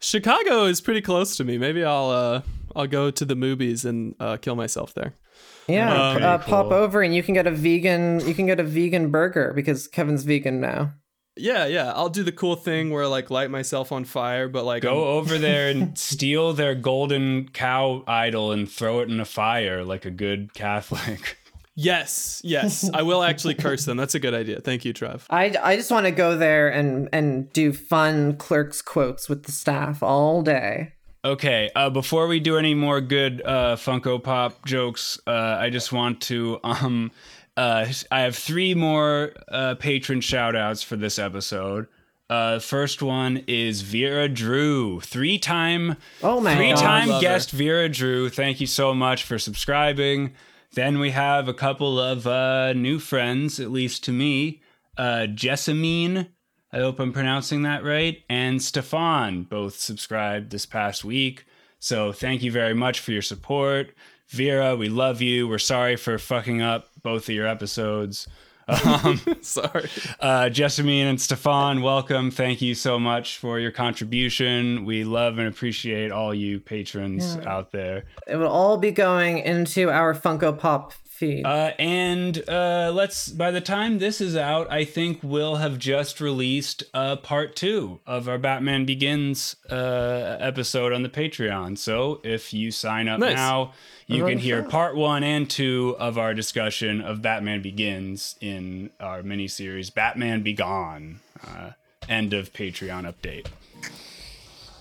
Chicago 0.00 0.64
is 0.64 0.80
pretty 0.80 1.00
close 1.02 1.36
to 1.36 1.44
me. 1.44 1.58
Maybe 1.58 1.84
I'll 1.84 2.10
uh, 2.10 2.42
I'll 2.74 2.88
go 2.88 3.10
to 3.12 3.24
the 3.24 3.36
movies 3.36 3.84
and 3.84 4.14
uh, 4.18 4.36
kill 4.38 4.56
myself 4.56 4.94
there. 4.94 5.14
Yeah, 5.68 5.92
Um, 5.92 6.16
uh, 6.22 6.38
pretty 6.38 6.50
pop 6.50 6.64
cool. 6.66 6.74
over 6.74 7.02
and 7.02 7.14
you 7.14 7.22
can 7.22 7.34
get 7.34 7.46
a 7.46 7.50
vegan. 7.50 8.20
You 8.26 8.34
can 8.34 8.46
get 8.46 8.58
a 8.60 8.64
vegan 8.64 9.10
burger 9.10 9.52
because 9.54 9.86
Kevin's 9.88 10.24
vegan 10.24 10.60
now. 10.60 10.92
Yeah, 11.36 11.64
yeah. 11.66 11.92
I'll 11.94 12.10
do 12.10 12.22
the 12.22 12.32
cool 12.32 12.56
thing 12.56 12.90
where 12.90 13.06
like 13.08 13.30
light 13.30 13.50
myself 13.50 13.90
on 13.92 14.04
fire, 14.04 14.48
but 14.48 14.64
like 14.64 14.82
Go 14.82 14.98
I'm- 15.04 15.16
over 15.18 15.38
there 15.38 15.70
and 15.70 15.96
steal 15.96 16.52
their 16.52 16.74
golden 16.74 17.48
cow 17.48 18.04
idol 18.06 18.52
and 18.52 18.70
throw 18.70 19.00
it 19.00 19.08
in 19.08 19.18
a 19.20 19.24
fire 19.24 19.82
like 19.84 20.04
a 20.04 20.10
good 20.10 20.52
Catholic. 20.52 21.38
yes, 21.74 22.40
yes. 22.44 22.90
I 22.92 23.02
will 23.02 23.22
actually 23.22 23.54
curse 23.54 23.84
them. 23.86 23.96
That's 23.96 24.14
a 24.14 24.20
good 24.20 24.34
idea. 24.34 24.60
Thank 24.60 24.84
you, 24.84 24.92
Trev. 24.92 25.26
I, 25.30 25.54
I 25.62 25.76
just 25.76 25.90
want 25.90 26.04
to 26.06 26.12
go 26.12 26.36
there 26.36 26.68
and 26.68 27.08
and 27.12 27.50
do 27.52 27.72
fun 27.72 28.36
clerks 28.36 28.82
quotes 28.82 29.28
with 29.28 29.44
the 29.44 29.52
staff 29.52 30.02
all 30.02 30.42
day. 30.42 30.92
Okay, 31.24 31.70
uh, 31.76 31.88
before 31.88 32.26
we 32.26 32.40
do 32.40 32.56
any 32.58 32.74
more 32.74 33.00
good 33.00 33.42
uh, 33.44 33.76
Funko 33.76 34.20
Pop 34.22 34.64
jokes, 34.66 35.20
uh, 35.26 35.56
I 35.60 35.70
just 35.70 35.92
want 35.92 36.20
to. 36.22 36.58
Um, 36.64 37.12
uh, 37.56 37.86
I 38.10 38.20
have 38.22 38.34
three 38.34 38.74
more 38.74 39.32
uh, 39.48 39.74
patron 39.76 40.20
shout 40.20 40.56
outs 40.56 40.82
for 40.82 40.96
this 40.96 41.18
episode. 41.18 41.86
Uh, 42.28 42.58
first 42.58 43.02
one 43.02 43.44
is 43.46 43.82
Vera 43.82 44.26
Drew, 44.28 45.00
three 45.00 45.38
time 45.38 45.96
Oh 46.22 46.40
my 46.40 46.56
three 46.56 46.72
time 46.72 47.08
love 47.08 47.16
her. 47.16 47.20
guest 47.20 47.50
Vera 47.50 47.88
Drew. 47.88 48.28
Thank 48.30 48.60
you 48.60 48.66
so 48.66 48.94
much 48.94 49.22
for 49.22 49.38
subscribing. 49.38 50.32
Then 50.74 50.98
we 50.98 51.10
have 51.10 51.46
a 51.46 51.54
couple 51.54 52.00
of 52.00 52.26
uh, 52.26 52.72
new 52.72 52.98
friends, 52.98 53.60
at 53.60 53.70
least 53.70 54.02
to 54.04 54.12
me. 54.12 54.62
Uh, 54.96 55.26
Jessamine, 55.26 56.28
I 56.72 56.78
hope 56.78 56.98
I'm 56.98 57.12
pronouncing 57.12 57.62
that 57.62 57.84
right, 57.84 58.22
and 58.30 58.62
Stefan 58.62 59.42
both 59.42 59.78
subscribed 59.78 60.50
this 60.50 60.64
past 60.64 61.04
week. 61.04 61.44
So 61.78 62.12
thank 62.12 62.42
you 62.42 62.50
very 62.50 62.74
much 62.74 63.00
for 63.00 63.12
your 63.12 63.22
support. 63.22 63.90
Vera, 64.28 64.74
we 64.76 64.88
love 64.88 65.20
you. 65.20 65.46
We're 65.46 65.58
sorry 65.58 65.96
for 65.96 66.16
fucking 66.16 66.62
up 66.62 66.88
both 67.02 67.28
of 67.28 67.34
your 67.34 67.46
episodes. 67.46 68.26
Um, 68.68 69.20
Sorry. 69.42 69.90
uh, 70.20 70.48
Jessamine 70.48 71.08
and 71.08 71.20
Stefan, 71.20 71.82
welcome. 71.82 72.30
Thank 72.30 72.62
you 72.62 72.74
so 72.74 72.98
much 72.98 73.36
for 73.38 73.58
your 73.58 73.72
contribution. 73.72 74.84
We 74.84 75.04
love 75.04 75.38
and 75.38 75.48
appreciate 75.48 76.12
all 76.12 76.32
you 76.32 76.60
patrons 76.60 77.36
out 77.38 77.72
there. 77.72 78.04
It 78.26 78.36
will 78.36 78.46
all 78.48 78.78
be 78.78 78.92
going 78.92 79.38
into 79.38 79.90
our 79.90 80.14
Funko 80.14 80.56
Pop 80.56 80.94
feed. 81.22 81.46
Uh, 81.46 81.70
and 81.78 82.42
uh, 82.48 82.90
let's, 82.92 83.28
by 83.28 83.52
the 83.52 83.60
time 83.60 83.98
this 84.00 84.20
is 84.20 84.36
out, 84.36 84.68
I 84.72 84.84
think 84.84 85.20
we'll 85.22 85.56
have 85.56 85.78
just 85.78 86.20
released 86.20 86.82
uh, 86.92 87.14
part 87.16 87.54
two 87.54 88.00
of 88.08 88.28
our 88.28 88.38
Batman 88.38 88.84
Begins 88.84 89.54
uh, 89.70 90.36
episode 90.40 90.92
on 90.92 91.04
the 91.04 91.08
Patreon. 91.08 91.78
So 91.78 92.20
if 92.24 92.52
you 92.52 92.72
sign 92.72 93.06
up 93.06 93.20
Nice. 93.20 93.36
now, 93.36 93.72
you 94.08 94.24
can 94.26 94.38
hear 94.38 94.62
shout. 94.62 94.70
part 94.70 94.96
one 94.96 95.22
and 95.22 95.48
two 95.48 95.94
of 96.00 96.18
our 96.18 96.34
discussion 96.34 97.00
of 97.00 97.22
Batman 97.22 97.62
Begins 97.62 98.34
in 98.40 98.90
our 98.98 99.22
miniseries 99.22 99.94
Batman 99.94 100.42
Begone. 100.42 101.20
Uh, 101.46 101.70
end 102.08 102.32
of 102.34 102.52
Patreon 102.52 103.04
update. 103.12 103.46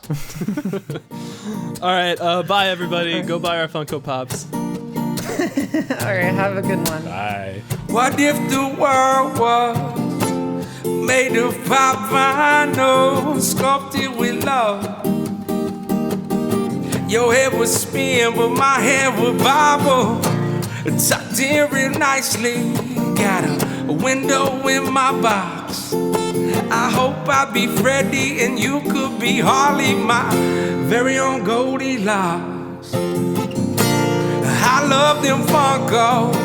All 1.83 1.89
right. 1.91 2.19
Uh, 2.19 2.41
bye, 2.43 2.69
everybody. 2.69 3.21
Go 3.21 3.37
buy 3.37 3.59
our 3.61 3.67
Funko 3.67 4.03
Pops. 4.03 4.47
all 5.41 5.47
right, 5.47 6.33
have 6.35 6.55
a 6.55 6.61
good 6.61 6.87
one. 6.87 7.03
Bye. 7.03 7.63
What 7.87 8.19
if 8.19 8.35
the 8.51 8.75
world 8.79 9.39
was 9.39 10.85
made 10.85 11.35
of 11.35 11.55
pop 11.65 11.97
vinyl, 12.11 13.41
sculpted 13.41 14.15
with 14.15 14.43
love? 14.43 14.83
Your 17.09 17.33
head 17.33 17.57
would 17.57 17.69
spin, 17.69 18.35
but 18.35 18.49
my 18.49 18.79
head 18.79 19.19
would 19.19 19.39
bobble. 19.39 20.21
Tucked 21.09 21.39
in 21.39 21.71
real 21.71 21.89
nicely, 21.89 22.73
got 23.15 23.43
a, 23.43 23.87
a 23.89 23.93
window 23.93 24.67
in 24.67 24.93
my 24.93 25.11
box. 25.21 25.93
I 25.93 26.91
hope 26.93 27.27
I 27.27 27.49
be 27.51 27.65
Freddy 27.65 28.43
and 28.43 28.59
you 28.59 28.81
could 28.81 29.19
be 29.19 29.39
Harley, 29.39 29.95
my 29.95 30.29
very 30.85 31.17
own 31.17 31.43
Goldilocks. 31.43 32.93
Love 34.91 35.23
them 35.23 35.41
Funkos. 35.43 36.35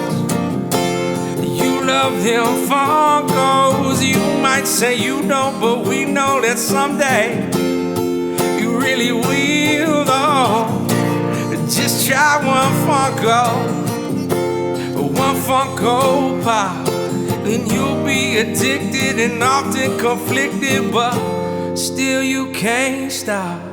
You 1.42 1.84
love 1.84 2.22
them 2.22 2.46
Funkos. 2.68 3.98
You 4.06 4.40
might 4.40 4.68
say 4.68 4.94
you 4.94 5.26
don't, 5.26 5.60
but 5.60 5.84
we 5.84 6.04
know 6.04 6.40
that 6.40 6.56
someday 6.56 7.44
you 8.60 8.78
really 8.78 9.10
will. 9.10 10.04
Though. 10.04 10.86
Just 11.68 12.06
try 12.06 12.36
one 12.56 12.72
Funko, 12.86 13.42
one 15.24 15.36
Funko 15.48 16.40
Pop, 16.44 16.88
and 17.44 17.72
you'll 17.72 18.04
be 18.04 18.38
addicted 18.38 19.18
and 19.18 19.42
often 19.42 19.98
conflicted, 19.98 20.92
but 20.92 21.74
still 21.74 22.22
you 22.22 22.52
can't 22.52 23.10
stop. 23.10 23.65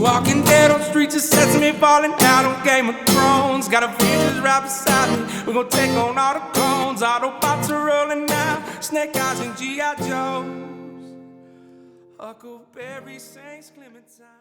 Walking 0.00 0.44
dead 0.44 0.70
on 0.70 0.82
streets 0.82 1.14
of 1.14 1.22
Sesame, 1.22 1.72
falling 1.72 2.12
out 2.20 2.44
on 2.44 2.64
Game 2.64 2.90
of 2.90 2.96
Thrones. 3.06 3.66
Got 3.68 3.82
Avengers 3.82 4.40
right 4.40 4.62
beside 4.62 5.10
me. 5.10 5.24
We're 5.46 5.54
gonna 5.54 5.70
take 5.70 5.90
on 5.92 6.18
all 6.18 6.34
the 6.34 6.40
clones. 6.52 7.00
Autobots 7.00 7.70
are 7.70 7.84
rolling 7.86 8.26
now. 8.26 8.62
Snake 8.80 9.16
Eyes 9.16 9.40
and 9.40 9.56
G.I. 9.56 9.94
Joes. 10.06 10.66
Huckleberry 12.20 13.18
Saints 13.18 13.72
Clementine. 13.74 14.35